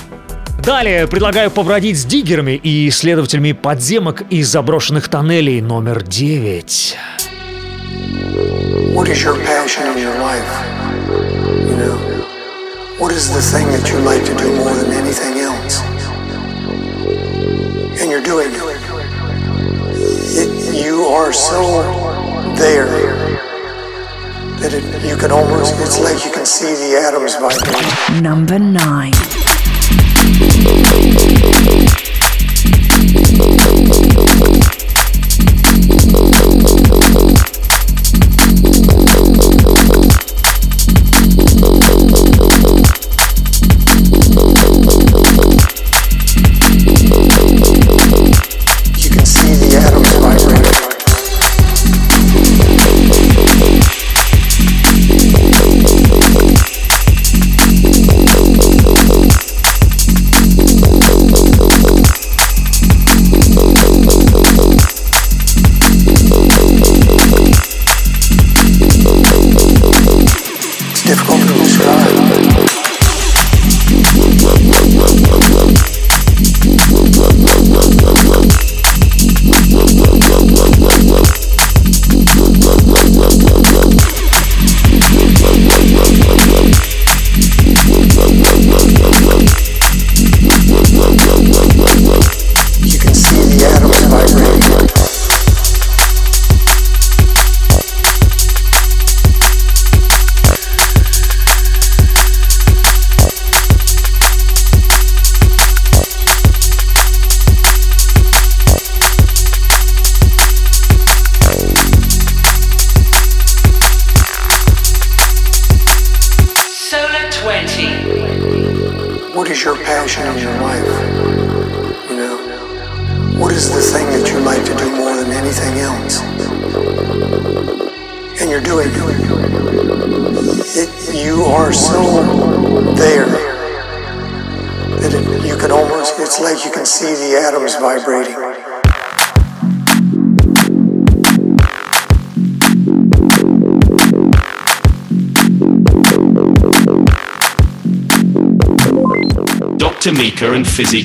Далее 0.64 1.06
предлагаю 1.06 1.50
побродить 1.50 1.98
с 1.98 2.04
диггерами 2.04 2.52
и 2.52 2.88
исследователями 2.88 3.52
подземок 3.52 4.22
и 4.30 4.42
заброшенных 4.42 5.08
тоннелей 5.08 5.60
номер 5.60 6.02
9. 6.02 6.96
What 8.94 9.08
is 9.08 9.22
your 9.22 9.36
passion 9.44 9.86
in 9.92 9.98
your 9.98 10.16
life? 10.20 10.48
You 11.68 11.76
know, 11.76 11.96
what 12.98 13.12
is 13.12 13.30
the 13.30 13.42
thing 13.42 13.66
that 13.72 13.90
you 13.90 13.98
like 14.00 14.24
to 14.24 14.34
do 14.36 14.54
more 14.56 14.74
than 14.74 14.92
anything 14.92 15.38
else? 15.40 15.82
And 18.00 18.10
you're 18.10 18.22
doing 18.22 18.52
it 18.52 18.84
you 20.74 21.04
are 21.04 21.32
so 21.32 21.82
there 22.56 23.13
that 24.64 24.72
it, 24.72 25.04
you 25.04 25.16
can 25.16 25.30
almost, 25.30 25.74
it's 25.78 26.00
like 26.00 26.24
you 26.24 26.32
can 26.32 26.46
see 26.46 26.72
the 26.72 26.96
atoms 26.96 27.36
vibrating. 27.36 28.22
Number 28.22 28.58
nine. 28.58 29.43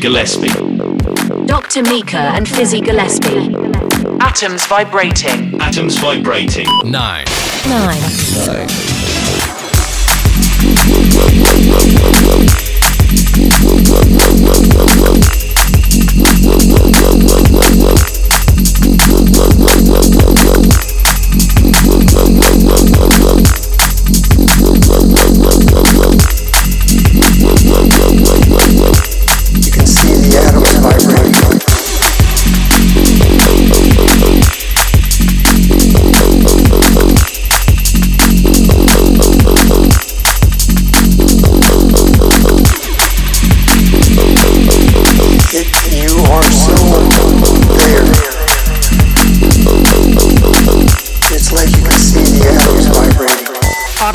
Gillespie. 0.09 0.49
Dr. 1.45 1.83
Mika 1.83 2.17
and 2.17 2.49
Fizzy 2.49 2.81
Gillespie. 2.81 3.53
Atoms 4.19 4.65
vibrating. 4.65 5.61
Atoms 5.61 5.99
vibrating. 5.99 6.65
Nine. 6.83 7.25
Nine. 7.67 8.01
You 8.01 8.88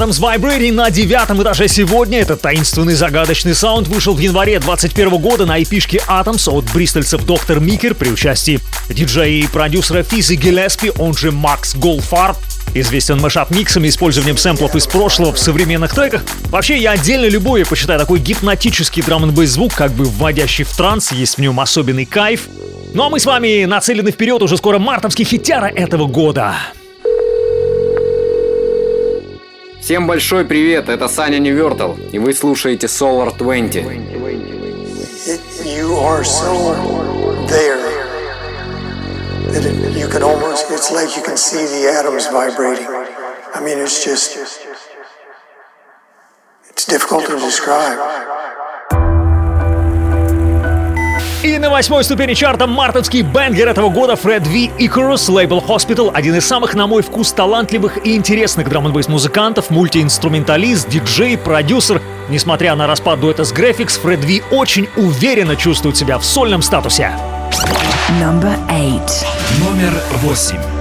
Atoms 0.05 0.21
Vibrating 0.21 0.73
на 0.73 0.91
девятом 0.91 1.43
этаже 1.43 1.67
сегодня. 1.67 2.21
Этот 2.21 2.43
таинственный 2.43 2.93
загадочный 2.93 3.55
саунд 3.55 3.89
вышел 3.89 4.13
в 4.13 4.19
январе 4.19 4.61
21 4.61 5.17
года 5.17 5.47
на 5.47 5.63
эпишке 5.63 6.03
Atoms 6.07 6.51
от 6.51 6.71
бристольцев 6.75 7.25
Dr 7.25 7.59
Meaker 7.59 7.95
при 7.95 8.11
участии 8.11 8.61
диджея 8.91 9.43
и 9.43 9.47
продюсера 9.47 10.03
Fizzy 10.03 10.35
Gillespie, 10.35 10.93
он 10.99 11.15
же 11.15 11.33
Макс 11.33 11.75
Голфарб. 11.75 12.37
Известен 12.75 13.19
мэшап 13.19 13.51
миксами, 13.51 13.89
использованием 13.89 14.37
сэмплов 14.37 14.77
из 14.77 14.87
прошлого 14.87 15.33
в 15.33 15.39
современных 15.39 15.95
треках. 15.95 16.23
Вообще, 16.51 16.77
я 16.77 16.91
отдельно 16.91 17.25
люблю, 17.25 17.61
я 17.61 17.67
почитаю 17.67 17.99
такой 17.99 18.19
гипнотический 18.19 19.03
драм 19.03 19.25
н 19.25 19.47
звук, 19.47 19.73
как 19.73 19.93
бы 19.93 20.05
вводящий 20.05 20.65
в 20.65 20.77
транс, 20.77 21.13
есть 21.13 21.37
в 21.37 21.41
нем 21.41 21.59
особенный 21.59 22.05
кайф. 22.05 22.49
Ну 22.93 23.05
а 23.05 23.09
мы 23.09 23.21
с 23.21 23.25
вами 23.25 23.65
нацелены 23.65 24.11
вперед, 24.11 24.43
уже 24.43 24.59
скоро 24.59 24.79
мартовский 24.79 25.25
хитяра 25.25 25.67
этого 25.67 26.07
года. 26.07 26.57
Всем 29.85 30.07
большой 30.07 30.47
привет, 30.47 30.89
это 30.89 31.09
Саня 31.09 31.39
Невертл, 31.39 31.93
и 32.11 32.19
вы 32.19 32.33
слушаете 32.33 32.87
Solar 32.87 33.37
20. 33.37 33.85
You 35.63 35.99
are 35.99 36.25
so 36.25 36.73
there 37.47 37.77
that 39.53 39.63
it, 39.63 39.95
you 39.95 40.09
can 40.09 40.23
almost, 40.23 40.71
it's 46.71 46.87
difficult 46.87 47.27
to 47.27 47.39
describe. 47.39 47.99
И 51.45 51.59
на 51.59 51.69
восьмой 51.69 52.05
ступени 52.05 52.33
чарта 52.33 52.67
мартовский 52.67 53.21
бенгер 53.21 53.69
этого 53.69 53.91
года 53.91 54.17
Фред 54.17 54.47
Ви 54.47 54.71
Icarus, 54.79 55.31
лейбл 55.31 55.59
Hospital, 55.59 56.11
один 56.15 56.37
из 56.37 56.47
самых, 56.47 56.75
на 56.75 56.87
мой 56.87 57.03
вкус, 57.03 57.35
талантливых 57.35 57.99
и 58.07 58.17
интересных 58.17 58.71
драм 58.71 58.87
н 58.87 59.05
музыкантов, 59.09 59.69
мультиинструменталист, 59.69 60.89
диджей, 60.89 61.37
продюсер. 61.37 62.01
Несмотря 62.31 62.75
на 62.77 62.87
распад 62.87 63.21
дуэта 63.21 63.45
с 63.45 63.53
Graphics, 63.53 64.01
Фред 64.01 64.25
Ви 64.25 64.43
очень 64.51 64.89
уверенно 64.97 65.55
чувствует 65.55 65.99
себя 65.99 66.17
в 66.17 66.25
сольном 66.25 66.63
статусе. 66.63 67.13
Number 68.19 68.57
eight. 68.71 69.13
Номер 69.61 69.93
восемь. 70.23 70.74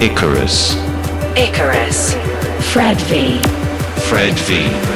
Icarus. 0.00 0.76
Icarus. 1.36 2.14
Fred 2.72 2.98
V. 3.02 3.38
Fred 4.08 4.32
V. 4.48 4.89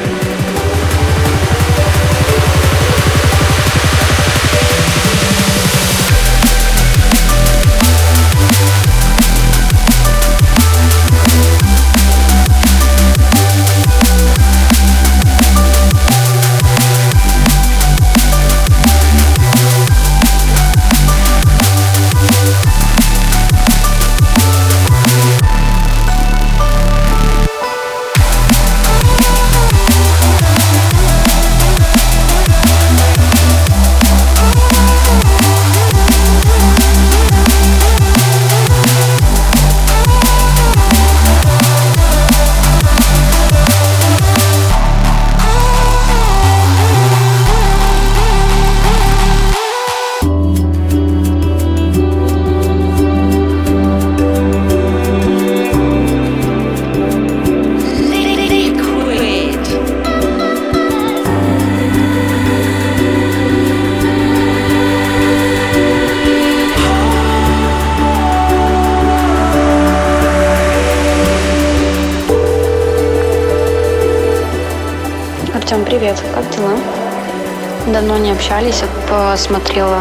Давно 77.95 78.16
не 78.16 78.32
общались, 78.32 78.82
посмотрела 79.09 80.01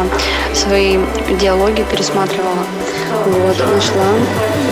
свои 0.52 0.98
диалоги, 1.40 1.86
пересматривала. 1.88 2.66
Вот, 3.24 3.56
нашла, 3.72 4.06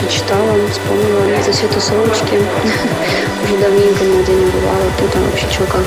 прочитала, 0.00 0.58
вспомнила 0.68 1.40
за 1.44 1.52
все 1.52 1.68
тусовочки. 1.68 2.34
Уже 3.44 3.58
давненько 3.58 4.02
нигде 4.02 4.32
не 4.32 4.46
бывала. 4.46 4.90
Ты 4.98 5.06
там 5.06 5.22
вообще 5.22 5.46
что, 5.52 5.64
как? 5.66 5.84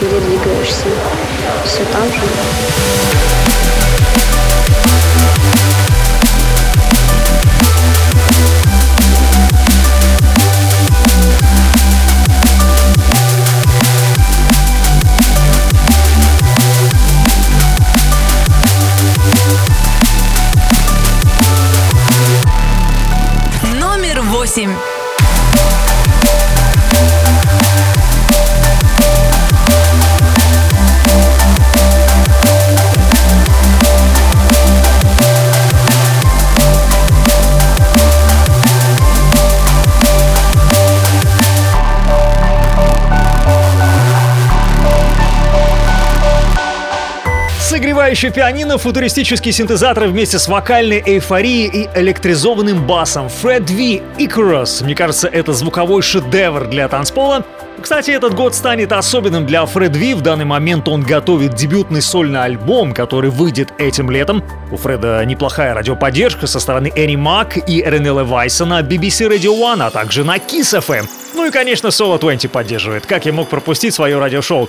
Где 0.00 0.20
двигаешься? 0.20 0.84
Все 1.64 1.84
там 1.92 2.04
же? 2.04 3.79
7. 24.50 24.89
Потрясающее 48.10 48.32
пианино, 48.32 48.76
футуристические 48.76 49.52
синтезаторы 49.52 50.08
вместе 50.08 50.40
с 50.40 50.48
вокальной 50.48 51.00
эйфорией 51.00 51.84
и 51.84 51.88
электризованным 51.94 52.84
басом. 52.84 53.28
Фред 53.28 53.70
Ви 53.70 54.02
Икорос. 54.18 54.80
Мне 54.80 54.96
кажется, 54.96 55.28
это 55.28 55.52
звуковой 55.52 56.02
шедевр 56.02 56.66
для 56.66 56.88
танцпола. 56.88 57.44
Кстати, 57.80 58.10
этот 58.10 58.34
год 58.34 58.56
станет 58.56 58.90
особенным 58.90 59.46
для 59.46 59.64
Фред 59.64 59.94
Ви. 59.94 60.14
В 60.14 60.22
данный 60.22 60.44
момент 60.44 60.88
он 60.88 61.02
готовит 61.02 61.54
дебютный 61.54 62.02
сольный 62.02 62.42
альбом, 62.42 62.94
который 62.94 63.30
выйдет 63.30 63.68
этим 63.78 64.10
летом. 64.10 64.42
У 64.72 64.76
Фреда 64.76 65.24
неплохая 65.24 65.72
радиоподдержка 65.72 66.48
со 66.48 66.58
стороны 66.58 66.90
Энни 66.96 67.14
Мак 67.14 67.58
и 67.58 67.80
Рене 67.80 68.10
Левайса 68.10 68.64
на 68.64 68.80
BBC 68.80 69.28
Radio 69.28 69.56
One, 69.56 69.86
а 69.86 69.90
также 69.90 70.24
на 70.24 70.38
Kiss 70.38 70.76
FM. 70.76 71.06
Ну 71.36 71.46
и, 71.46 71.52
конечно, 71.52 71.86
Solo 71.86 72.18
20 72.18 72.50
поддерживает. 72.50 73.06
Как 73.06 73.24
я 73.24 73.32
мог 73.32 73.48
пропустить 73.48 73.94
свое 73.94 74.18
радиошоу? 74.18 74.68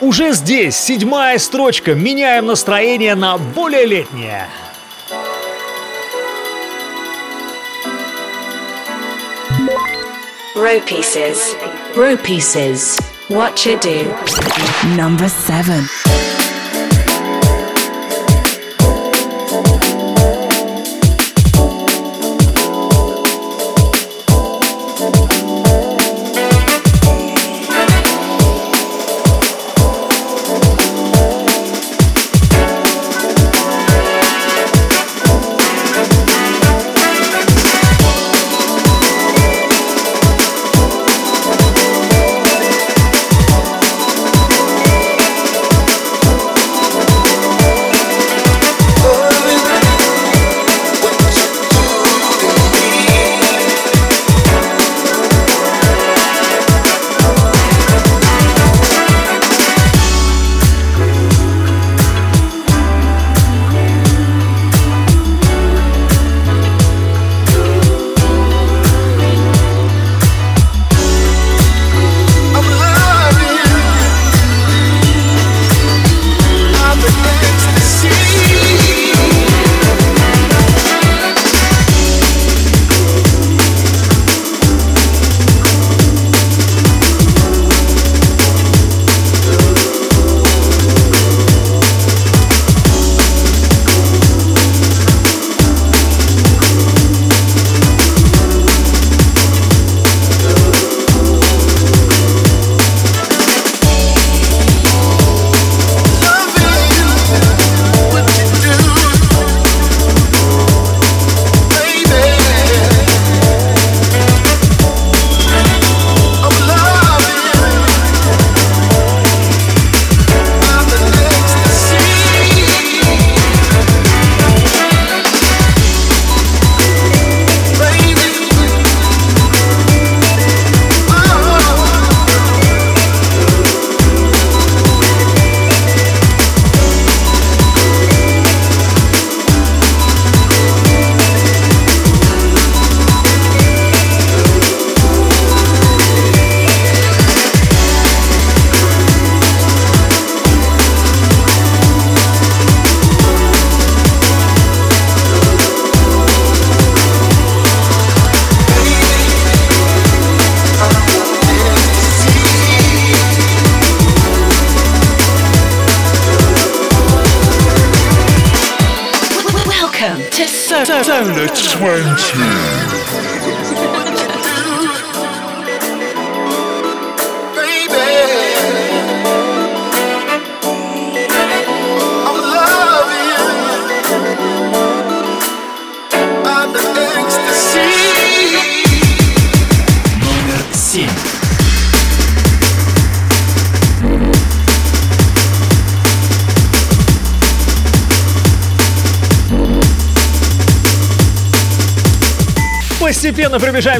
Уже 0.00 0.32
здесь 0.32 0.76
седьмая 0.76 1.38
строчка. 1.38 1.94
Меняем 1.94 2.46
настроение 2.46 3.14
на 3.14 3.36
более 3.36 3.84
летнее. 3.84 4.48
Row 10.56 10.82
pieces. 10.86 11.54
Row 11.94 12.16
pieces. 12.16 12.98
What 13.28 13.66
you 13.66 13.78
do. 13.78 14.06
Number 14.96 15.28
7. 15.28 16.29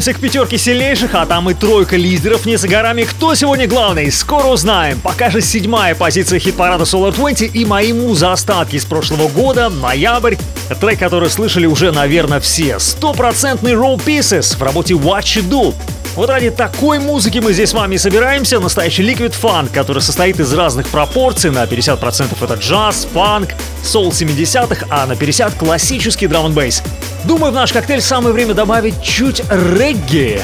Приближаемся 0.01 0.19
к 0.19 0.23
пятерке 0.23 0.57
сильнейших, 0.57 1.15
а 1.15 1.27
там 1.27 1.51
и 1.51 1.55
тройка 1.55 1.95
лидеров 1.95 2.47
не 2.47 2.57
за 2.57 2.69
горами. 2.69 3.03
Кто 3.03 3.35
сегодня 3.35 3.67
главный? 3.69 4.11
Скоро 4.11 4.47
узнаем. 4.47 4.99
Пока 4.99 5.29
же 5.29 5.43
седьмая 5.43 5.95
позиция 5.95 6.39
хит-парада 6.39 6.85
Solar 6.85 7.15
20 7.15 7.55
и 7.55 7.65
мои 7.67 7.93
музы 7.93 8.25
остатки 8.25 8.77
из 8.77 8.87
прошлого 8.87 9.29
года, 9.29 9.69
ноябрь. 9.69 10.37
Трек, 10.81 10.99
который 10.99 11.29
слышали 11.29 11.67
уже, 11.67 11.93
наверное, 11.93 12.41
все. 12.41 12.79
Стопроцентный 12.79 13.73
Roll 13.73 14.03
Pieces 14.03 14.57
в 14.57 14.63
работе 14.63 14.95
What 14.95 15.25
You 15.25 15.47
Do. 15.47 15.75
Вот 16.17 16.31
ради 16.31 16.51
такой 16.51 16.99
музыки 16.99 17.39
мы 17.39 17.53
здесь 17.53 17.69
с 17.69 17.75
вами 17.75 17.99
собираемся. 17.99 18.59
Настоящий 18.59 19.03
Liquid 19.03 19.35
Funk, 19.39 19.69
который 19.71 20.01
состоит 20.01 20.41
из 20.41 20.51
разных 20.55 20.89
пропорций. 20.89 21.51
На 21.51 21.65
50% 21.65 22.37
это 22.41 22.55
джаз, 22.55 23.07
фанк, 23.13 23.51
соул 23.83 24.13
70-х, 24.13 24.87
а 24.89 25.05
на 25.05 25.13
50% 25.13 25.59
классический 25.59 26.27
драм 26.27 26.47
н 26.47 26.53
бейс. 26.55 26.83
Думаю, 27.30 27.52
в 27.52 27.56
наш 27.56 27.72
коктейль 27.72 28.02
самое 28.02 28.34
время 28.34 28.54
добавить 28.54 29.02
чуть 29.02 29.42
регги. 29.50 30.42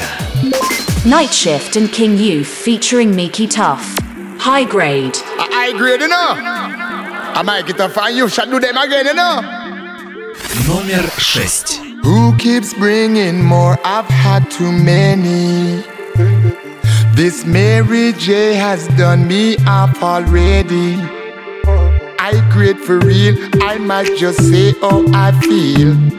Night 1.04 1.30
Shift 1.32 1.76
and 1.76 1.90
King 1.92 2.16
Youth 2.16 2.46
featuring 2.46 3.14
Miki 3.14 3.46
Tough. 3.46 3.98
High 4.38 4.64
grade. 4.64 5.16
High 5.36 5.72
grade, 5.72 6.00
you 6.00 6.08
know. 6.08 6.36
I 7.34 7.42
might 7.44 7.66
get 7.66 7.80
a 7.80 7.88
fine 7.88 8.16
you 8.16 8.28
shall 8.28 8.46
do 8.46 8.60
them 8.60 8.76
again, 8.76 9.06
you 9.06 9.14
know. 9.14 9.42
Номер 10.68 11.04
шесть. 11.18 11.80
Who 12.04 12.36
keeps 12.36 12.74
bringing 12.74 13.42
more? 13.44 13.78
I've 13.84 14.08
had 14.08 14.50
too 14.50 14.72
many. 14.72 15.82
This 17.14 17.44
Mary 17.44 18.12
J 18.12 18.54
has 18.54 18.88
done 18.96 19.28
me 19.28 19.56
up 19.66 20.02
already. 20.02 20.96
I 22.18 22.32
grade 22.52 22.78
for 22.78 22.98
real, 22.98 23.36
I 23.62 23.78
might 23.78 24.16
just 24.16 24.38
say 24.50 24.72
how 24.80 25.04
I 25.12 25.32
feel. 25.40 26.15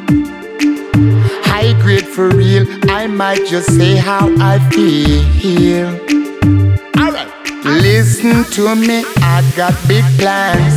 Grade 1.88 2.06
for 2.06 2.28
real, 2.28 2.66
I 2.90 3.06
might 3.06 3.46
just 3.46 3.74
say 3.74 3.96
how 3.96 4.28
I 4.40 4.58
feel. 4.68 5.88
Alright, 7.00 7.32
listen 7.64 8.44
to 8.44 8.74
me, 8.74 9.06
I 9.22 9.40
got 9.56 9.72
big 9.88 10.04
plans. 10.18 10.74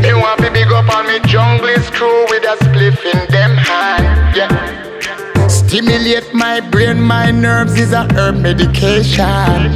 They 0.00 0.14
want 0.14 0.40
to 0.40 0.50
big 0.52 0.72
up 0.72 0.88
on 0.88 1.06
me 1.06 1.18
junglist 1.28 1.92
crew 1.92 2.24
with 2.30 2.44
a 2.44 2.56
spliff 2.64 3.04
in 3.04 3.30
them 3.30 3.58
hand. 3.58 4.34
Yeah. 4.34 5.48
Stimulate 5.48 6.32
my 6.32 6.60
brain, 6.60 6.98
my 6.98 7.30
nerves 7.30 7.78
is 7.78 7.92
a 7.92 8.08
herb 8.14 8.36
medication. 8.36 9.70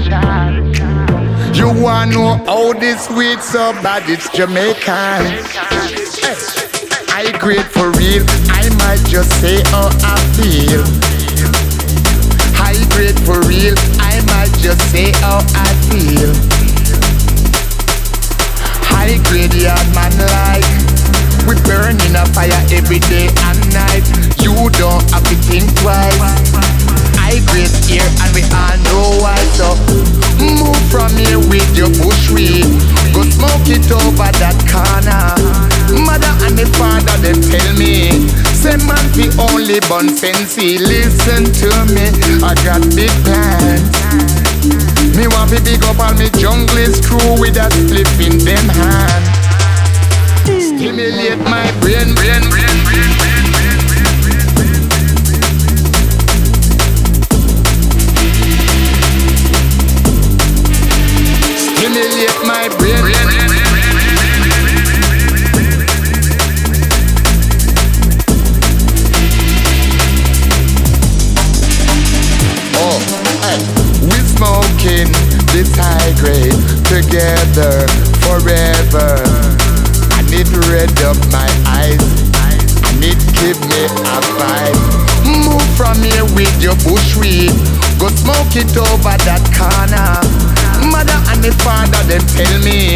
You 1.52 1.68
wanna 1.82 2.12
know 2.14 2.44
how 2.46 2.72
this 2.72 3.10
weed 3.10 3.40
so 3.40 3.74
bad? 3.82 4.08
It's 4.08 4.30
Jamaican. 4.30 5.44
Hey. 6.24 6.67
Grade 7.38 7.70
for 7.70 7.90
real. 7.92 8.24
I 8.50 8.68
might 8.78 8.98
just 9.06 9.30
say 9.40 9.62
how 9.70 9.88
I 10.02 10.18
feel. 10.34 10.82
High 12.52 12.82
grade 12.90 13.18
for 13.24 13.40
real. 13.46 13.74
I 14.00 14.18
might 14.26 14.52
just 14.58 14.80
say 14.90 15.12
how 15.22 15.38
I 15.54 15.68
feel. 15.86 16.34
high 18.90 19.18
grade 19.30 19.54
yard 19.54 19.86
man 19.94 20.12
like. 20.34 20.66
We 21.46 21.54
burn 21.62 22.00
in 22.06 22.16
a 22.16 22.26
fire 22.34 22.50
every 22.74 22.98
day 22.98 23.28
and 23.46 23.60
night. 23.72 24.04
You 24.42 24.68
don't 24.74 25.08
have 25.12 25.22
to 25.22 25.36
think 25.46 25.72
twice. 25.78 26.77
High 27.28 27.44
grade 27.52 27.68
here 27.84 28.08
and 28.24 28.32
we 28.32 28.40
all 28.56 28.76
know 28.88 29.20
why. 29.20 29.36
So 29.52 29.76
move 30.40 30.80
from 30.88 31.12
here 31.12 31.36
with 31.36 31.68
your 31.76 31.92
bush 32.00 32.32
weed. 32.32 32.64
Go 33.12 33.20
smoke 33.20 33.68
it 33.68 33.84
over 33.92 34.32
that 34.40 34.56
corner. 34.64 35.36
Mother 35.92 36.32
and 36.48 36.56
the 36.56 36.64
father 36.80 37.12
they 37.20 37.36
tell 37.36 37.68
me. 37.76 38.24
Say 38.56 38.80
man 38.88 39.04
fi 39.12 39.28
only 39.36 39.76
bun 39.92 40.08
fancy. 40.08 40.80
Listen 40.80 41.44
to 41.44 41.68
me. 41.92 42.08
I 42.40 42.56
got 42.64 42.80
big 42.96 43.12
plans. 43.28 43.84
Me 45.12 45.28
want 45.28 45.52
to 45.52 45.60
big 45.60 45.84
up 45.84 46.00
all 46.00 46.16
me 46.16 46.32
junglist 46.40 47.04
crew 47.04 47.36
with 47.36 47.60
a 47.60 47.68
spliff 47.76 48.08
in 48.24 48.40
them 48.40 48.68
hand. 48.72 49.24
Stimulate 50.64 51.44
my 51.44 51.68
brain, 51.84 52.08
brain, 52.16 52.40
brain, 52.48 52.76
brain, 52.88 53.12
brain, 53.20 53.37
red 80.78 81.02
up 81.02 81.18
my 81.34 81.50
eyes. 81.74 81.98
I 82.86 82.94
need 83.02 83.18
to 83.18 83.30
give 83.42 83.58
me 83.66 83.82
a 84.14 84.18
vibe. 84.38 84.78
Move 85.26 85.68
from 85.74 85.98
here 85.98 86.26
with 86.38 86.54
your 86.62 86.78
bush 86.86 87.18
weed. 87.18 87.50
Go 87.98 88.06
smoke 88.22 88.54
it 88.54 88.70
over 88.78 89.16
that 89.26 89.42
corner. 89.58 90.14
Mother 90.86 91.18
and 91.34 91.42
the 91.42 91.50
father 91.66 92.02
them 92.06 92.22
tell 92.30 92.54
me. 92.62 92.94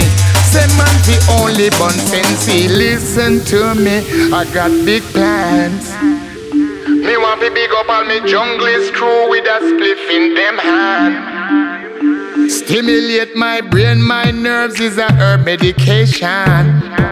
Say 0.55 0.67
man 0.79 0.95
the 1.11 1.19
only 1.43 1.71
bun 1.75 1.99
fancy. 2.07 2.69
Listen 2.69 3.43
to 3.51 3.75
me. 3.75 4.07
I 4.31 4.47
got 4.55 4.71
big 4.87 5.03
plans. 5.11 5.91
Me 6.87 7.17
want 7.17 7.41
to 7.41 7.51
big 7.51 7.73
up 7.73 7.89
all 7.89 8.05
me 8.05 8.21
junglist 8.31 8.93
crew 8.95 9.29
with 9.29 9.45
a 9.45 9.59
spliff 9.59 10.03
in 10.17 10.35
them 10.39 10.57
hand. 10.59 12.51
Stimulate 12.51 13.35
my 13.35 13.61
brain, 13.61 14.01
my 14.01 14.31
nerves 14.31 14.79
is 14.79 14.99
a 14.99 15.11
herb 15.13 15.45
medication. 15.45 17.12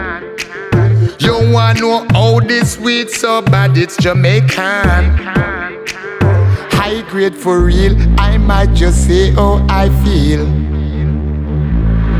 You 1.51 1.55
wanna 1.55 1.81
know 1.81 2.07
how 2.11 2.39
this 2.39 2.75
sweet 2.75 3.09
so 3.09 3.41
bad 3.41 3.77
it's 3.77 3.97
Jamaican. 3.97 5.17
High 6.71 7.01
grade 7.09 7.35
for 7.35 7.59
real, 7.59 7.93
I 8.17 8.37
might 8.37 8.73
just 8.73 9.05
say 9.05 9.31
how 9.31 9.65
I 9.67 9.89
feel. 10.01 10.45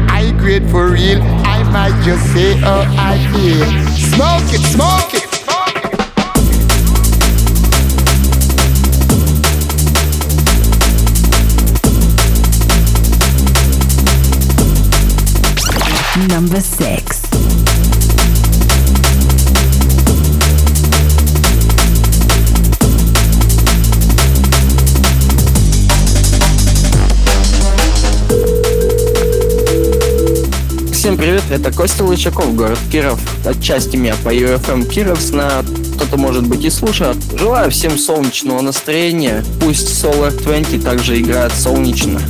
High 0.09 0.31
grade 0.37 0.69
for 0.69 0.89
real, 0.89 1.21
I 1.47 1.63
might 1.71 1.97
just 2.03 2.25
say 2.33 2.57
how 2.57 2.81
I 2.99 3.17
feel. 3.31 3.65
Smoke 4.11 4.51
it, 4.51 4.59
smoke 4.67 5.13
it. 5.13 5.23
Number 16.27 16.59
6. 16.59 17.20
Всем 31.01 31.17
привет, 31.17 31.41
это 31.49 31.71
Костя 31.71 32.03
Лычаков, 32.03 32.55
город 32.55 32.77
Киров. 32.91 33.19
Отчасти 33.43 33.97
меня 33.97 34.13
по 34.23 34.29
UFM 34.29 34.87
Киров 34.87 35.19
знают, 35.19 35.65
кто-то 35.95 36.15
может 36.15 36.45
быть 36.45 36.63
и 36.63 36.69
слушает. 36.69 37.17
Желаю 37.39 37.71
всем 37.71 37.97
солнечного 37.97 38.61
настроения, 38.61 39.43
пусть 39.59 39.87
Solar 39.87 40.29
20 40.43 40.83
также 40.83 41.19
играет 41.19 41.53
солнечно. 41.53 42.21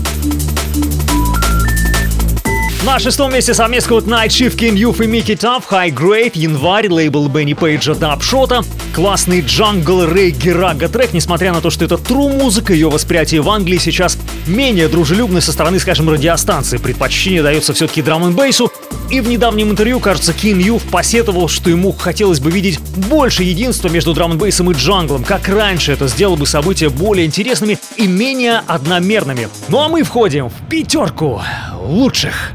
На 2.86 2.98
шестом 2.98 3.32
месте 3.32 3.54
совместка 3.54 3.94
от 3.94 4.06
Night 4.06 4.30
Shift, 4.30 4.58
King 4.58 4.74
Youth 4.74 5.04
и 5.04 5.08
Mickey 5.08 5.38
Tough, 5.38 5.66
High 5.70 5.94
Grade, 5.94 6.32
Январь, 6.34 6.90
лейбл 6.90 7.28
Бенни 7.28 7.54
Пейджа 7.54 7.94
Дабшота, 7.94 8.64
классный 8.96 9.42
джангл 9.42 10.06
регги 10.06 10.50
рага 10.50 10.90
трек, 10.90 11.14
несмотря 11.14 11.54
на 11.54 11.62
то, 11.62 11.70
что 11.70 11.86
это 11.86 12.00
тру 12.00 12.30
музыка, 12.30 12.74
ее 12.74 12.90
восприятие 12.90 13.42
в 13.42 13.50
Англии 13.52 13.78
сейчас 13.78 14.18
менее 14.48 14.88
дружелюбное 14.88 15.42
со 15.42 15.52
стороны, 15.52 15.80
скажем, 15.80 16.10
радиостанции. 16.10 16.78
Предпочтение 16.78 17.44
дается 17.44 17.74
все-таки 17.74 18.02
драм 18.02 18.24
н 18.24 18.34
бейсу 18.34 18.72
и 19.12 19.20
в 19.20 19.28
недавнем 19.28 19.70
интервью, 19.70 20.00
кажется, 20.00 20.34
Кин 20.34 20.58
Юв 20.58 20.84
посетовал, 20.84 21.50
что 21.50 21.70
ему 21.70 21.92
хотелось 21.92 22.40
бы 22.40 22.50
видеть 22.50 22.80
больше 22.80 23.44
единства 23.44 23.90
между 23.90 24.14
драм 24.14 24.32
н 24.32 24.38
бейсом 24.38 24.72
и 24.72 24.74
джанглом, 24.74 25.24
как 25.24 25.50
раньше 25.50 25.92
это 25.92 26.08
сделало 26.08 26.38
бы 26.38 26.48
события 26.48 26.90
более 26.90 27.26
интересными 27.26 27.78
и 27.98 28.08
менее 28.08 28.62
одномерными. 28.68 29.50
Ну 29.68 29.80
а 29.80 29.90
мы 29.90 30.04
входим 30.04 30.50
в 30.50 30.70
пятерку 30.70 31.42
лучших. 31.82 32.54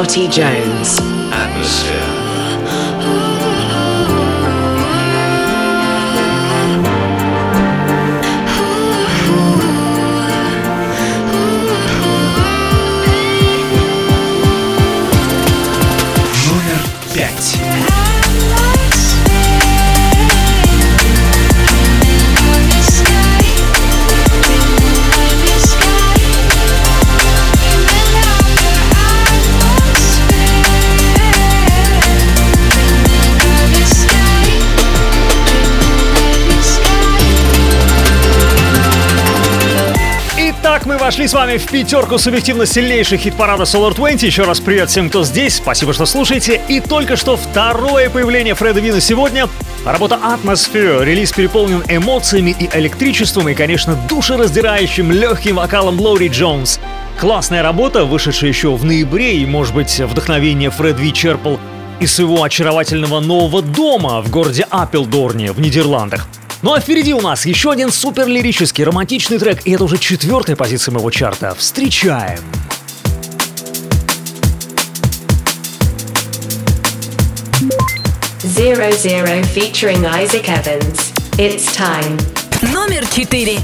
Lottie 0.00 0.28
Jones. 0.28 0.99
Вами 41.50 41.58
в 41.58 41.66
пятерку 41.66 42.16
субъективно 42.16 42.64
сильнейших 42.64 43.22
хит-парада 43.22 43.64
Solar 43.64 43.92
20. 43.94 44.22
Еще 44.22 44.44
раз 44.44 44.60
привет 44.60 44.88
всем, 44.88 45.08
кто 45.08 45.24
здесь. 45.24 45.56
Спасибо, 45.56 45.92
что 45.92 46.06
слушаете. 46.06 46.60
И 46.68 46.78
только 46.78 47.16
что 47.16 47.36
второе 47.36 48.08
появление 48.08 48.54
Фреда 48.54 48.78
Вина 48.78 49.00
сегодня. 49.00 49.48
Работа 49.84 50.16
Atmosphere. 50.22 51.04
Релиз 51.04 51.32
переполнен 51.32 51.82
эмоциями 51.88 52.54
и 52.56 52.70
электричеством, 52.72 53.48
и, 53.48 53.54
конечно, 53.54 53.98
душераздирающим 54.08 55.10
легким 55.10 55.56
вокалом 55.56 56.00
Лори 56.00 56.28
Джонс. 56.28 56.78
Классная 57.18 57.64
работа, 57.64 58.04
вышедшая 58.04 58.50
еще 58.50 58.76
в 58.76 58.84
ноябре, 58.84 59.38
и, 59.38 59.46
может 59.46 59.74
быть, 59.74 59.98
вдохновение 59.98 60.70
Фред 60.70 61.00
Ви 61.00 61.12
черпал 61.12 61.58
из 61.98 62.14
своего 62.14 62.44
очаровательного 62.44 63.18
нового 63.18 63.60
дома 63.60 64.22
в 64.22 64.30
городе 64.30 64.66
Аппелдорне 64.70 65.50
в 65.50 65.60
Нидерландах. 65.60 66.28
Ну 66.62 66.74
а 66.74 66.80
впереди 66.80 67.14
у 67.14 67.20
нас 67.20 67.46
еще 67.46 67.70
один 67.72 67.90
супер 67.90 68.26
лирический 68.26 68.84
романтичный 68.84 69.38
трек, 69.38 69.66
и 69.66 69.72
это 69.72 69.84
уже 69.84 69.96
четвертая 69.96 70.56
позиция 70.56 70.92
моего 70.92 71.10
чарта. 71.10 71.54
Встречаем! 71.54 72.40
Zero 78.42 78.90
Zero 78.92 79.42
featuring 79.54 80.04
Isaac 80.04 80.48
Evans. 80.48 81.12
It's 81.38 81.74
time. 81.74 82.20
Номер 82.72 83.06
четыре. 83.06 83.58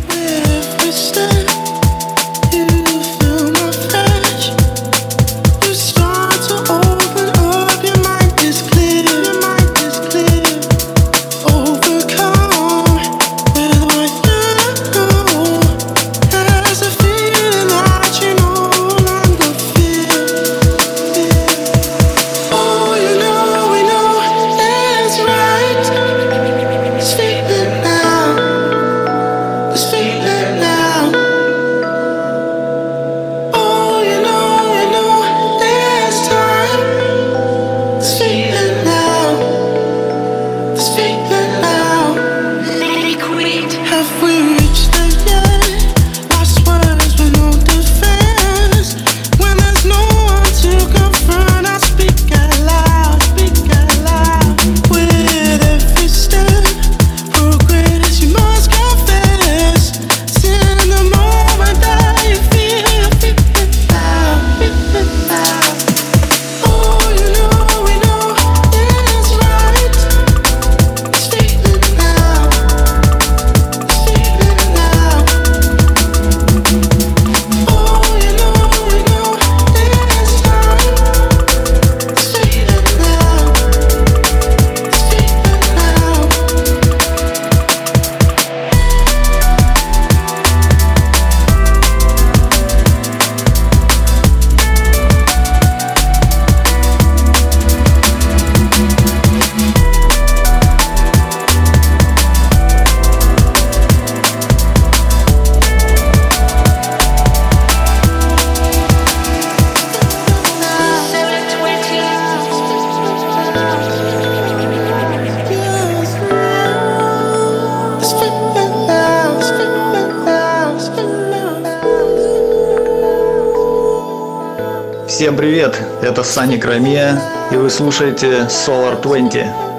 Всем 125.36 125.44
привет, 125.44 125.78
это 126.00 126.22
Саня 126.22 126.58
Крамия, 126.58 127.20
и 127.52 127.56
вы 127.56 127.68
слушаете 127.68 128.46
Solar 128.48 129.02
20. 129.02 129.75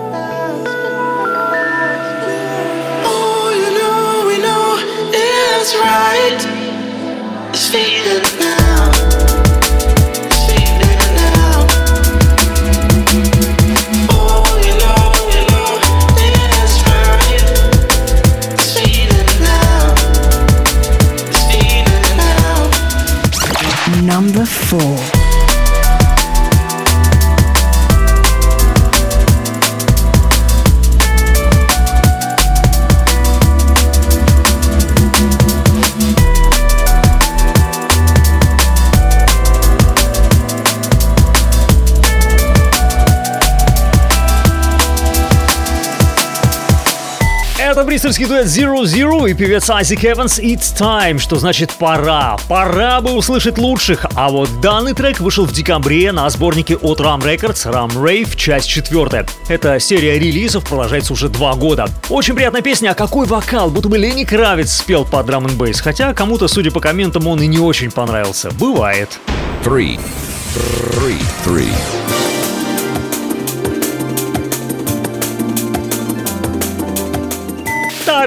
Это 47.77 47.85
бристольский 47.85 48.25
дуэт 48.25 48.47
Zero 48.47 48.85
Zero 48.85 49.29
и 49.29 49.35
певец 49.35 49.69
Айзек 49.69 50.03
Эванс 50.03 50.39
It's 50.39 50.75
Time, 50.75 51.19
что 51.19 51.35
значит 51.35 51.71
пора. 51.71 52.35
Пора 52.47 53.01
бы 53.01 53.11
услышать 53.11 53.59
лучших. 53.59 54.03
А 54.15 54.29
вот 54.29 54.49
данный 54.61 54.95
трек 54.95 55.19
вышел 55.19 55.45
в 55.45 55.51
декабре 55.51 56.11
на 56.11 56.27
сборнике 56.31 56.75
от 56.75 56.99
Ram 56.99 57.21
Records 57.21 57.71
Ram 57.71 57.89
Rave, 57.89 58.35
часть 58.35 58.67
четвертая. 58.67 59.27
Эта 59.47 59.79
серия 59.79 60.17
релизов 60.17 60.67
продолжается 60.67 61.13
уже 61.13 61.29
два 61.29 61.53
года. 61.53 61.87
Очень 62.09 62.33
приятная 62.33 62.63
песня, 62.63 62.89
а 62.89 62.93
какой 62.95 63.27
вокал, 63.27 63.69
будто 63.69 63.89
бы 63.89 63.99
Лени 63.99 64.23
Кравец 64.23 64.71
спел 64.71 65.05
под 65.05 65.27
драм 65.27 65.45
н 65.45 65.73
хотя 65.75 66.15
кому-то, 66.15 66.47
судя 66.47 66.71
по 66.71 66.79
комментам, 66.79 67.27
он 67.27 67.43
и 67.43 67.45
не 67.45 67.59
очень 67.59 67.91
понравился. 67.91 68.49
Бывает. 68.53 69.19
Three. 69.63 69.99
Three. 70.95 71.21
Three. 71.45 72.16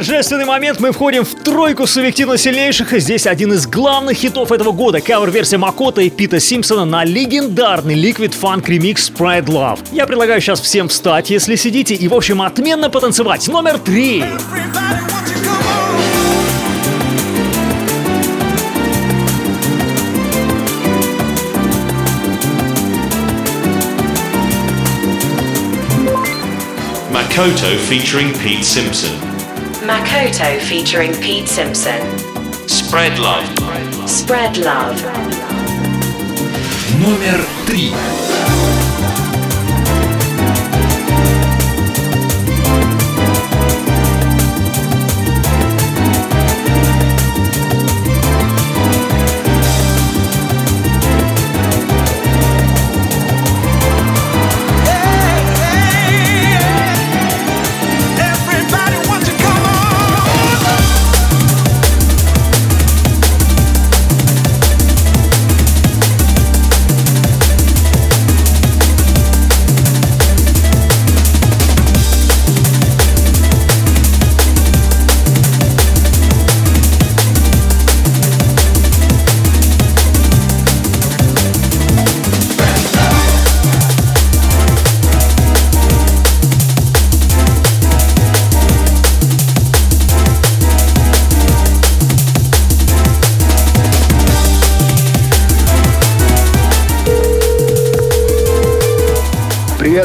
Торжественный 0.01 0.47
момент 0.47 0.81
мы 0.81 0.93
входим 0.93 1.27
в 1.27 1.35
тройку 1.35 1.87
субъективно 1.87 2.39
сильнейших. 2.39 2.99
Здесь 2.99 3.27
один 3.27 3.53
из 3.53 3.67
главных 3.67 4.17
хитов 4.17 4.51
этого 4.51 4.73
года. 4.73 5.03
Кавер-версия 5.03 5.59
Макота 5.59 6.01
и 6.01 6.09
Пита 6.09 6.41
Симпсона 6.41 6.87
на 6.87 7.05
легендарный 7.05 7.97
Liquid 7.97 8.35
Funk 8.41 8.65
ремикс 8.67 9.11
Spread 9.11 9.45
Love. 9.45 9.81
Я 9.93 10.07
предлагаю 10.07 10.41
сейчас 10.41 10.59
всем 10.63 10.89
встать, 10.89 11.29
если 11.29 11.55
сидите, 11.55 11.95
и, 11.95 12.09
в 12.09 12.15
общем, 12.15 12.41
отменно 12.41 12.89
потанцевать. 12.89 13.47
Номер 13.49 13.79
три. 13.79 14.25
Makoto 27.13 27.77
featuring 27.87 28.35
Pete 28.43 28.63
Simpson. 28.63 29.30
Makoto 29.86 30.60
featuring 30.62 31.14
Pete 31.22 31.48
Simpson. 31.48 32.02
Spread 32.68 33.20
Love. 33.20 33.46
Spread 34.08 34.58
Love. 34.58 35.02
Номер 37.00 37.46
три. 37.68 37.94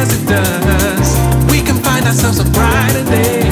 yes 0.00 0.14
it 0.14 0.26
does. 0.26 1.50
We 1.52 1.60
can 1.60 1.76
find 1.82 2.06
ourselves 2.06 2.38
a 2.38 2.44
brighter 2.44 3.04
day. 3.04 3.42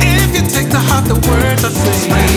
If 0.00 0.34
you 0.34 0.42
take 0.48 0.70
to 0.70 0.78
heart 0.78 1.06
the 1.06 1.14
words 1.14 1.64
I 1.64 1.70
say. 1.70 2.29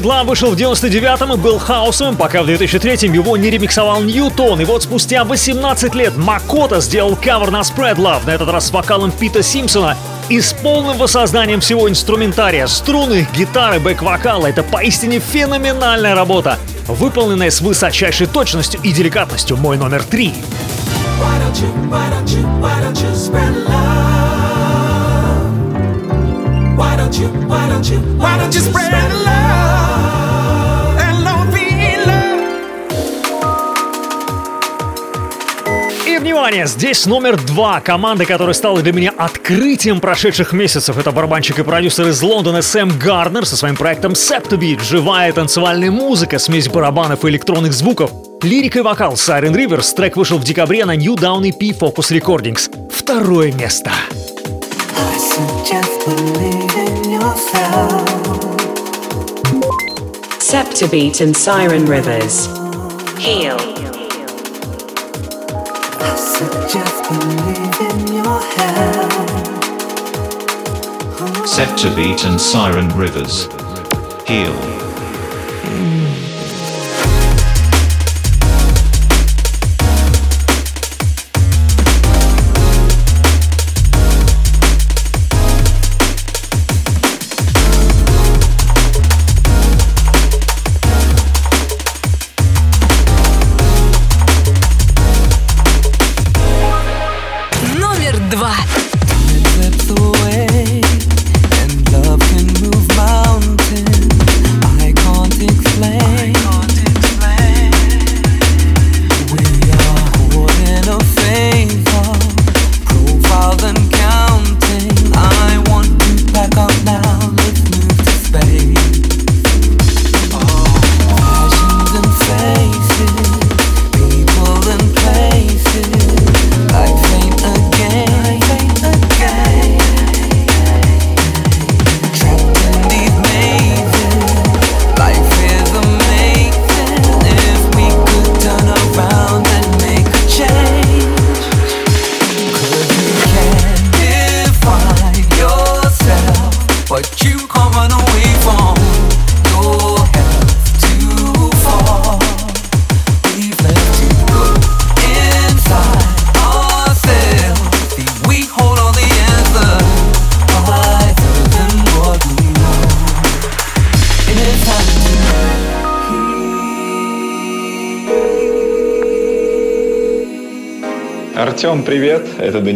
Spread 0.00 0.02
Love 0.02 0.26
вышел 0.26 0.50
в 0.50 0.54
99-м 0.54 1.34
и 1.34 1.36
был 1.36 1.58
хаосовым, 1.58 2.16
пока 2.16 2.42
в 2.42 2.48
2003-м 2.48 3.12
его 3.12 3.36
не 3.36 3.50
ремиксовал 3.50 4.02
Ньютон. 4.02 4.60
И 4.60 4.64
вот 4.64 4.82
спустя 4.82 5.24
18 5.24 5.94
лет 5.94 6.16
Макота 6.16 6.80
сделал 6.80 7.16
кавер 7.16 7.50
на 7.50 7.60
Spread 7.60 7.96
Love, 7.96 8.24
на 8.24 8.30
этот 8.30 8.48
раз 8.48 8.68
с 8.68 8.70
вокалом 8.70 9.12
Пита 9.12 9.42
Симпсона 9.42 9.96
и 10.30 10.40
с 10.40 10.54
полным 10.54 10.96
воссознанием 10.96 11.60
всего 11.60 11.88
инструментария, 11.88 12.66
струны, 12.66 13.26
гитары, 13.34 13.78
бэк-вокала. 13.78 14.46
Это 14.46 14.62
поистине 14.62 15.18
феноменальная 15.18 16.14
работа, 16.14 16.58
выполненная 16.86 17.50
с 17.50 17.60
высочайшей 17.60 18.26
точностью 18.26 18.80
и 18.82 18.92
деликатностью. 18.92 19.58
Мой 19.58 19.76
номер 19.76 20.02
три. 20.02 20.32
Why 21.20 21.38
don't 21.42 21.60
you, 21.60 21.90
why 21.90 22.08
don't 22.10 22.28
you, 22.30 22.46
why 22.62 22.80
don't 22.80 22.96
you 22.96 23.14
spread 23.14 23.54
love? 23.68 24.59
Why 27.10 27.16
don't 27.16 27.22
you, 27.22 27.28
why 27.48 27.68
don't 27.68 27.90
you, 27.90 27.98
why 28.20 28.38
don't 28.38 28.54
you 28.54 28.60
spread 28.60 29.12
love? 29.24 30.96
And 30.96 31.24
love 31.24 31.52
be 31.52 31.96
love. 32.06 32.60
внимание, 36.20 36.68
здесь 36.68 37.06
номер 37.06 37.36
два. 37.36 37.80
Команда, 37.80 38.26
которая 38.26 38.54
стала 38.54 38.80
для 38.80 38.92
меня 38.92 39.12
открытием 39.16 39.98
прошедших 40.00 40.52
месяцев. 40.52 40.98
Это 40.98 41.10
барабанщик 41.10 41.58
и 41.58 41.64
продюсер 41.64 42.06
из 42.06 42.22
Лондона 42.22 42.62
Сэм 42.62 42.96
Гарнер 42.96 43.44
со 43.44 43.56
своим 43.56 43.74
проектом 43.74 44.12
Septobeat. 44.12 44.80
Живая 44.84 45.32
танцевальная 45.32 45.90
музыка, 45.90 46.38
смесь 46.38 46.68
барабанов 46.68 47.24
и 47.24 47.28
электронных 47.28 47.72
звуков. 47.72 48.12
Лирика 48.42 48.78
и 48.78 48.82
вокал 48.82 49.14
Siren 49.14 49.54
Rivers. 49.54 49.92
Трек 49.96 50.16
вышел 50.16 50.38
в 50.38 50.44
декабре 50.44 50.84
на 50.84 50.94
New 50.94 51.16
Down 51.16 51.42
EP 51.42 51.76
Focus 51.76 52.16
Recordings. 52.16 52.70
Второе 52.88 53.50
место. 53.50 53.90
yourself. 57.20 58.10
beat 60.90 61.20
and 61.20 61.36
Siren 61.36 61.84
Rivers. 61.86 62.46
Heal. 63.18 63.56
I 66.00 66.14
suggest 66.16 67.04
believe 67.08 67.80
in 67.90 67.98
your 68.14 68.40
health. 68.56 69.10
beat 71.94 72.24
and 72.24 72.40
Siren 72.40 72.88
Rivers. 72.96 73.46
Heal. 74.26 74.89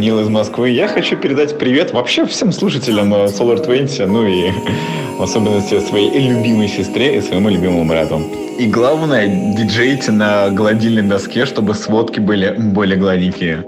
Данил 0.05 0.21
из 0.21 0.29
Москвы. 0.29 0.69
Я 0.69 0.87
хочу 0.87 1.17
передать 1.17 1.59
привет 1.59 1.95
вообще 1.95 2.27
всем 2.27 2.53
слушателям 2.53 3.15
э, 3.15 3.25
Solar 3.25 3.65
20, 3.65 4.07
ну 4.07 4.27
и 4.27 4.51
в 5.17 5.23
особенности 5.23 5.81
своей 5.81 6.29
любимой 6.29 6.69
сестре 6.69 7.17
и 7.17 7.23
своему 7.23 7.49
любимому 7.49 7.87
брату. 7.87 8.21
И 8.59 8.67
главное, 8.67 9.27
диджейте 9.27 10.13
на 10.13 10.51
гладильной 10.51 11.05
доске, 11.05 11.47
чтобы 11.47 11.73
сводки 11.73 12.21
были 12.21 12.55
более 12.55 12.99
гладенькие. 12.99 13.65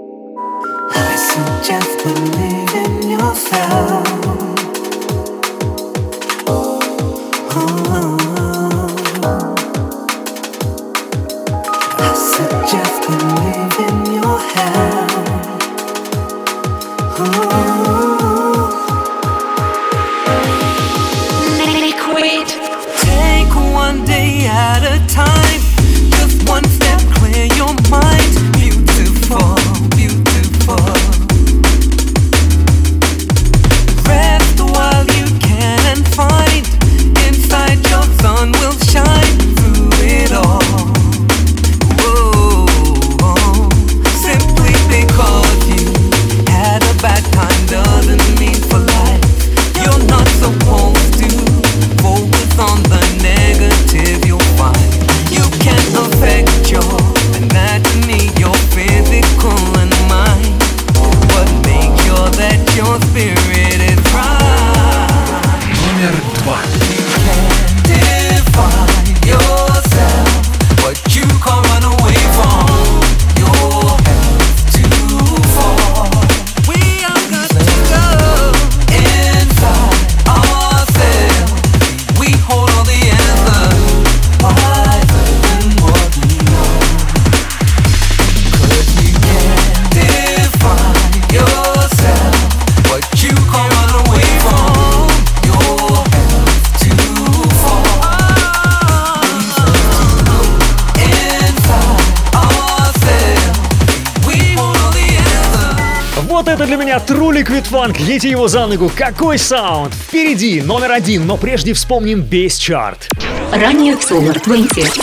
Funk. 107.65 107.99
Лейте 108.05 108.29
его 108.29 108.47
за 108.47 108.67
ногу. 108.67 108.91
Какой 108.95 109.37
саунд! 109.37 109.93
Впереди 109.93 110.61
номер 110.61 110.91
один, 110.91 111.25
но 111.25 111.37
прежде 111.37 111.73
вспомним 111.73 112.21
весь 112.21 112.57
чарт. 112.57 113.09
Ранее 113.51 113.95
в 113.95 113.99
Solar 113.99 114.41
20. 114.43 115.01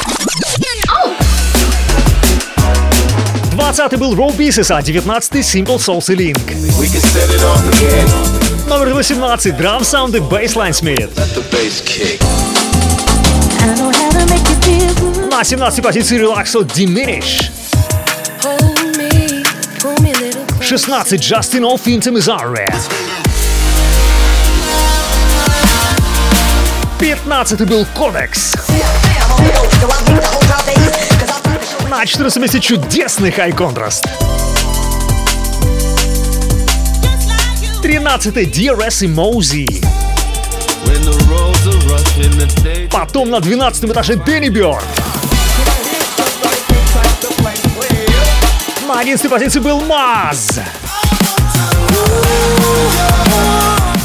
20 3.52 3.98
был 3.98 4.14
Raw 4.14 4.36
Pieces, 4.36 4.74
а 4.74 4.82
19 4.82 5.32
Simple 5.34 5.78
Souls 5.78 6.12
и 6.12 6.16
Link. 6.16 6.40
Номер 8.68 8.94
18 8.94 9.56
драм-саунды 9.56 10.18
Baseline 10.18 10.72
Smith. 10.72 11.10
На 15.30 15.44
17 15.44 15.82
позиции 15.82 16.18
Relaxo 16.18 16.64
Diminish. 16.64 17.53
16 20.64 21.20
Justin 21.20 21.62
Off 21.62 21.86
Intimizarre. 21.86 22.64
15 26.98 27.60
был 27.66 27.86
Кодекс. 27.94 28.54
На 31.90 32.06
14 32.06 32.40
месте 32.40 32.60
чудесный 32.60 33.28
High 33.28 33.54
Contrast. 33.54 34.08
13 37.82 38.34
DRS 38.34 39.04
и 39.04 39.08
Мози. 39.08 39.82
Потом 42.90 43.28
на 43.28 43.40
12 43.40 43.84
этаже 43.84 44.16
Дэнни 44.16 44.48
Бёрн. 44.48 44.82
На 48.86 49.00
11 49.00 49.30
позиции 49.30 49.60
был 49.60 49.80
Маз. 49.80 50.60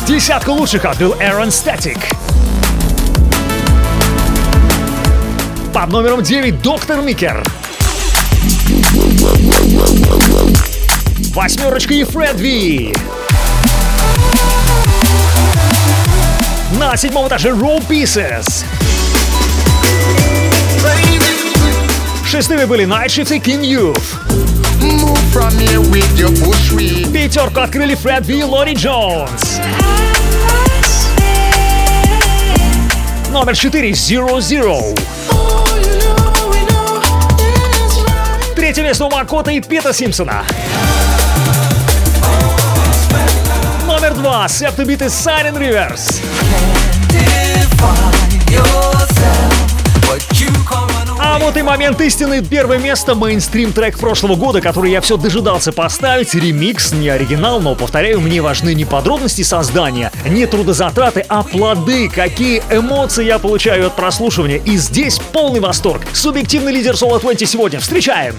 Десятку 0.08 0.54
лучших 0.54 0.86
отбил 0.86 1.14
Aaron 1.16 1.50
Static. 1.50 2.00
Под 5.74 5.90
номером 5.90 6.24
9 6.24 6.62
Доктор 6.62 7.02
Микер. 7.02 7.44
Восьмерочка 11.34 11.94
и 11.94 12.06
Фред 12.06 12.40
Ви. 12.40 12.94
На 16.80 16.96
седьмом 16.96 17.28
этаже 17.28 17.50
Roll 17.50 17.86
Pieces. 17.86 18.64
Шестыми 22.26 22.64
были 22.64 22.86
Night 22.86 23.08
Shift 23.08 23.36
и 23.36 23.40
King 23.40 23.62
Youth. 23.62 24.59
Пятерку 27.14 27.60
открыли 27.62 27.96
Фред 27.96 28.26
Ви 28.26 28.40
и 28.40 28.44
Лори 28.44 28.74
Джонс. 28.74 29.60
Номер 33.32 33.56
4 33.56 33.92
Zero 33.92 34.38
Zero. 34.38 35.00
Третье 38.56 38.84
место 38.84 39.06
у 39.06 39.10
Макота 39.10 39.52
и 39.52 39.62
Пита 39.62 39.94
Симпсона. 39.94 40.44
Номер 43.86 44.14
два 44.14 44.48
Септубит 44.48 45.02
и 45.02 45.06
Silent 45.06 45.58
Rivers. 45.58 46.79
А 51.32 51.38
вот 51.38 51.56
и 51.58 51.62
момент 51.62 52.02
истины. 52.02 52.44
Первое 52.44 52.80
место 52.80 53.14
мейнстрим 53.14 53.72
трек 53.72 54.00
прошлого 54.00 54.36
года, 54.36 54.62
который 54.62 54.90
я 54.90 55.00
все 55.00 55.16
дожидался 55.16 55.72
поставить. 55.72 56.34
Ремикс, 56.34 56.92
не 56.92 57.08
оригинал, 57.08 57.62
но, 57.62 57.76
повторяю, 57.76 58.20
мне 58.20 58.42
важны 58.42 58.74
не 58.74 58.84
подробности 58.84 59.44
создания, 59.44 60.12
не 60.28 60.48
трудозатраты, 60.48 61.24
а 61.30 61.44
плоды. 61.44 62.10
Какие 62.10 62.64
эмоции 62.72 63.26
я 63.26 63.38
получаю 63.38 63.86
от 63.86 63.96
прослушивания. 63.96 64.58
И 64.58 64.78
здесь 64.78 65.20
полный 65.32 65.60
восторг. 65.60 66.02
Субъективный 66.14 66.72
лидер 66.72 66.96
Solo 66.96 67.22
20 67.22 67.48
сегодня. 67.48 67.80
Встречаем! 67.80 68.34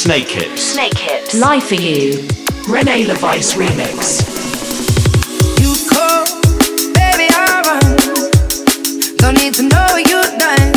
Snake 0.00 0.30
Hips. 0.30 0.72
Snake 0.72 0.96
Hips. 0.96 1.34
Lie 1.38 1.60
for 1.60 1.74
you. 1.74 2.26
Renee 2.66 3.04
LeVice 3.04 3.54
remix. 3.54 4.24
You 5.60 5.74
call, 5.90 6.24
baby, 6.94 7.28
I 7.30 7.60
run. 7.68 9.16
Don't 9.18 9.34
need 9.34 9.52
to 9.56 9.62
know 9.64 9.96
you 9.98 10.22
done. 10.38 10.69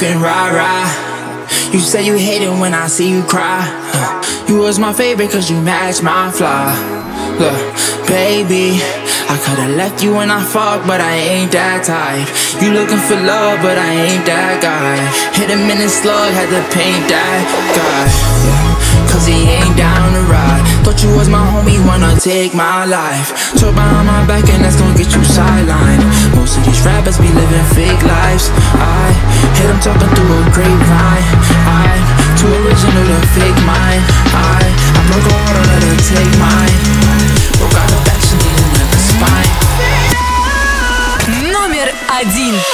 Talking 0.00 0.20
rah 0.20 0.48
rah. 0.48 0.88
You 1.72 1.78
say 1.78 2.06
you 2.06 2.16
hate 2.16 2.42
it 2.42 2.50
when 2.58 2.72
I 2.72 2.86
see 2.86 3.10
you 3.10 3.22
cry. 3.22 3.60
You 4.48 4.58
was 4.58 4.78
my 4.78 4.92
favorite 4.92 5.30
cause 5.30 5.50
you 5.50 5.60
match 5.60 6.02
my 6.02 6.30
flaw. 6.30 6.72
Look, 7.38 7.60
baby, 8.08 8.80
I 9.28 9.36
could've 9.44 9.76
left 9.76 10.02
you 10.02 10.14
when 10.14 10.30
I 10.30 10.42
fuck, 10.42 10.86
but 10.86 11.00
I 11.00 11.14
ain't 11.16 11.52
that 11.52 11.84
type. 11.84 12.28
You 12.62 12.72
looking 12.72 13.02
for 13.08 13.16
love, 13.16 13.60
but 13.60 13.76
I 13.76 13.92
ain't 14.08 14.24
that 14.24 14.64
guy. 14.64 14.96
Hit 15.36 15.50
him 15.50 15.60
in 15.60 15.68
minute 15.68 15.90
slug, 15.92 16.32
had 16.32 16.48
to 16.48 16.62
paint 16.72 17.04
that 17.12 17.44
guy. 17.76 18.04
Cause 19.12 19.26
he 19.26 19.36
ain't 19.52 19.76
down 19.76 20.12
to 20.16 20.22
ride. 20.32 20.69
Thought 20.84 21.02
you 21.04 21.12
was 21.14 21.28
my 21.28 21.44
homie, 21.52 21.76
wanna 21.84 22.16
take 22.18 22.54
my 22.54 22.84
life. 22.84 23.36
Told 23.60 23.74
behind 23.74 24.06
my 24.08 24.24
back, 24.26 24.48
and 24.48 24.64
that's 24.64 24.76
gonna 24.80 24.96
get 24.96 25.12
you 25.12 25.20
sidelined. 25.20 26.00
Most 26.34 26.56
of 26.56 26.64
these 26.64 26.80
rappers 26.88 27.18
be 27.20 27.28
living 27.28 27.66
fake 27.76 28.00
lives. 28.00 28.48
I 28.80 29.12
hit 29.60 29.68
them 29.68 29.80
talking 29.84 30.08
through 30.16 30.40
a 30.40 30.42
grapevine. 30.56 31.26
I'm 31.68 32.00
too 32.40 32.48
original 32.48 33.04
to 33.12 33.18
fake 33.36 33.60
mine. 33.68 34.02
I, 34.32 34.64
I 34.64 35.00
broke 35.12 35.28
a 35.28 35.36
heart, 35.36 35.68
let 35.68 35.82
her 35.84 35.98
take 36.00 36.32
mine. 36.40 36.76
Broke 37.60 37.76
out 37.76 37.92
of 37.92 38.02
action, 38.08 38.38
needing 38.40 38.72
like 38.80 38.96
spine. 38.96 39.52
Номер 41.52 41.92
один. 42.08 42.69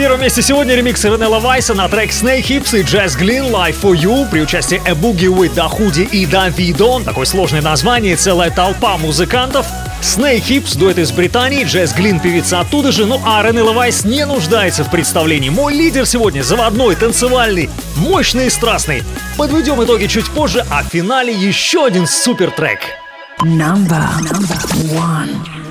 Первом 0.00 0.22
месте 0.22 0.40
сегодня 0.40 0.74
ремикс 0.76 1.04
Ренелла 1.04 1.40
Вайса 1.40 1.74
на 1.74 1.86
трек 1.86 2.08
Snake 2.08 2.46
Hips 2.46 2.74
и 2.74 2.82
Jazz 2.82 3.18
Glynn 3.20 3.50
Life 3.50 3.82
for 3.82 3.92
You 3.92 4.26
при 4.30 4.40
участии 4.40 4.80
Boogie 4.94 5.28
with 5.28 5.54
Dahuди 5.54 6.08
и 6.10 6.24
Davidon. 6.24 7.04
Такое 7.04 7.26
сложное 7.26 7.60
название, 7.60 8.16
целая 8.16 8.50
толпа 8.50 8.96
музыкантов. 8.96 9.66
Snake 10.00 10.42
Hips, 10.42 10.78
дуэт 10.78 10.96
из 10.96 11.12
Британии, 11.12 11.66
Jazz 11.66 11.94
Glynn, 11.94 12.18
певица 12.18 12.60
оттуда 12.60 12.92
же, 12.92 13.04
ну 13.04 13.20
а 13.26 13.42
Ренелла 13.42 13.74
Вайс 13.74 14.06
не 14.06 14.24
нуждается 14.24 14.84
в 14.84 14.90
представлении. 14.90 15.50
Мой 15.50 15.74
лидер 15.74 16.06
сегодня 16.06 16.40
заводной, 16.40 16.96
танцевальный, 16.96 17.68
мощный 17.96 18.46
и 18.46 18.50
страстный. 18.50 19.02
Подведем 19.36 19.84
итоги 19.84 20.06
чуть 20.06 20.30
позже, 20.30 20.64
а 20.70 20.82
в 20.82 20.86
финале 20.86 21.34
еще 21.34 21.84
один 21.84 22.06
супер 22.06 22.50
трек. 22.52 22.78
Number, 23.42 24.02
number 24.22 24.56
one. 24.94 25.69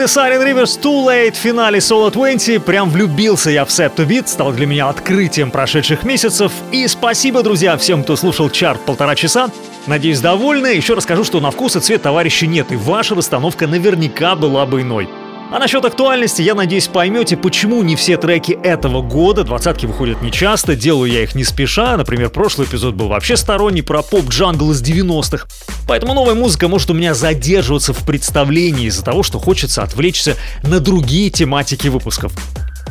И 0.00 0.04
Silent 0.04 0.42
Rivers 0.44 0.80
Too 0.80 1.04
Late 1.04 1.32
в 1.32 1.36
финале 1.36 1.78
Solo 1.78 2.10
20. 2.10 2.64
Прям 2.64 2.88
влюбился 2.88 3.50
я 3.50 3.66
в 3.66 3.68
Set 3.68 3.94
to 3.96 4.06
Beat, 4.06 4.28
стал 4.28 4.52
для 4.52 4.66
меня 4.66 4.88
открытием 4.88 5.50
прошедших 5.50 6.04
месяцев. 6.04 6.52
И 6.72 6.88
спасибо, 6.88 7.42
друзья, 7.42 7.76
всем, 7.76 8.02
кто 8.02 8.16
слушал 8.16 8.48
чарт 8.48 8.80
полтора 8.86 9.14
часа. 9.14 9.50
Надеюсь, 9.86 10.20
довольны. 10.20 10.68
Еще 10.68 10.94
расскажу, 10.94 11.24
что 11.24 11.40
на 11.40 11.50
вкус 11.50 11.76
и 11.76 11.80
цвет 11.80 12.00
товарища 12.00 12.46
нет, 12.46 12.72
и 12.72 12.76
ваша 12.76 13.14
расстановка 13.14 13.66
наверняка 13.66 14.36
была 14.36 14.64
бы 14.64 14.80
иной. 14.80 15.06
А 15.52 15.58
насчет 15.58 15.84
актуальности, 15.84 16.42
я 16.42 16.54
надеюсь, 16.54 16.86
поймете, 16.86 17.36
почему 17.36 17.82
не 17.82 17.96
все 17.96 18.16
треки 18.16 18.52
этого 18.52 19.02
года, 19.02 19.42
двадцатки 19.42 19.84
выходят 19.84 20.22
нечасто, 20.22 20.76
делаю 20.76 21.10
я 21.10 21.24
их 21.24 21.34
не 21.34 21.42
спеша, 21.42 21.96
например, 21.96 22.30
прошлый 22.30 22.68
эпизод 22.68 22.94
был 22.94 23.08
вообще 23.08 23.36
сторонний 23.36 23.82
про 23.82 24.02
поп-джангл 24.02 24.70
из 24.70 24.80
90-х. 24.80 25.48
Поэтому 25.88 26.14
новая 26.14 26.36
музыка 26.36 26.68
может 26.68 26.88
у 26.90 26.94
меня 26.94 27.14
задерживаться 27.14 27.92
в 27.92 28.06
представлении 28.06 28.86
из-за 28.86 29.04
того, 29.04 29.24
что 29.24 29.40
хочется 29.40 29.82
отвлечься 29.82 30.36
на 30.62 30.78
другие 30.78 31.30
тематики 31.30 31.88
выпусков. 31.88 32.32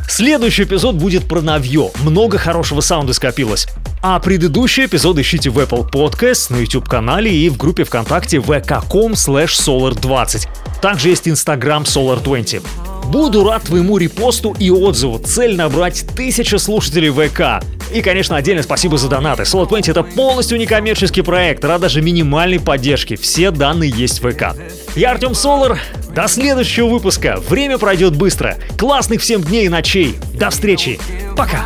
Следующий 0.09 0.63
эпизод 0.63 0.95
будет 0.95 1.27
про 1.27 1.39
Навье. 1.39 1.91
Много 2.03 2.39
хорошего 2.39 2.81
саунда 2.81 3.13
скопилось. 3.13 3.67
А 4.01 4.19
предыдущий 4.19 4.85
эпизод 4.85 5.19
ищите 5.19 5.51
в 5.51 5.59
Apple 5.59 5.87
Podcast, 5.89 6.51
на 6.51 6.57
YouTube-канале 6.57 7.31
и 7.31 7.47
в 7.47 7.57
группе 7.57 7.83
ВКонтакте 7.83 8.37
vk.com 8.37 9.11
solar20. 9.13 10.47
Также 10.81 11.09
есть 11.09 11.27
Instagram 11.27 11.83
solar20. 11.83 12.98
Буду 13.09 13.43
рад 13.43 13.63
твоему 13.63 13.97
репосту 13.97 14.55
и 14.59 14.69
отзыву. 14.69 15.17
Цель 15.17 15.55
набрать 15.55 16.05
тысяча 16.15 16.59
слушателей 16.59 17.09
ВК. 17.09 17.65
И, 17.91 18.03
конечно, 18.03 18.35
отдельно 18.35 18.61
спасибо 18.61 18.99
за 18.99 19.09
донаты. 19.09 19.43
Solar 19.43 19.67
20 19.67 19.89
это 19.89 20.03
полностью 20.03 20.59
некоммерческий 20.59 21.23
проект, 21.23 21.65
рад 21.65 21.81
даже 21.81 22.03
минимальной 22.03 22.59
поддержки. 22.59 23.15
Все 23.15 23.49
данные 23.49 23.89
есть 23.89 24.21
в 24.21 24.29
ВК. 24.29 24.55
Я 24.95 25.09
Артем 25.09 25.33
Солар. 25.33 25.79
До 26.13 26.27
следующего 26.27 26.87
выпуска. 26.87 27.39
Время 27.49 27.79
пройдет 27.79 28.15
быстро. 28.15 28.57
Классных 28.77 29.21
всем 29.21 29.41
дней 29.41 29.65
и 29.65 29.69
ночей. 29.69 30.15
До 30.35 30.51
встречи. 30.51 30.99
Пока. 31.35 31.65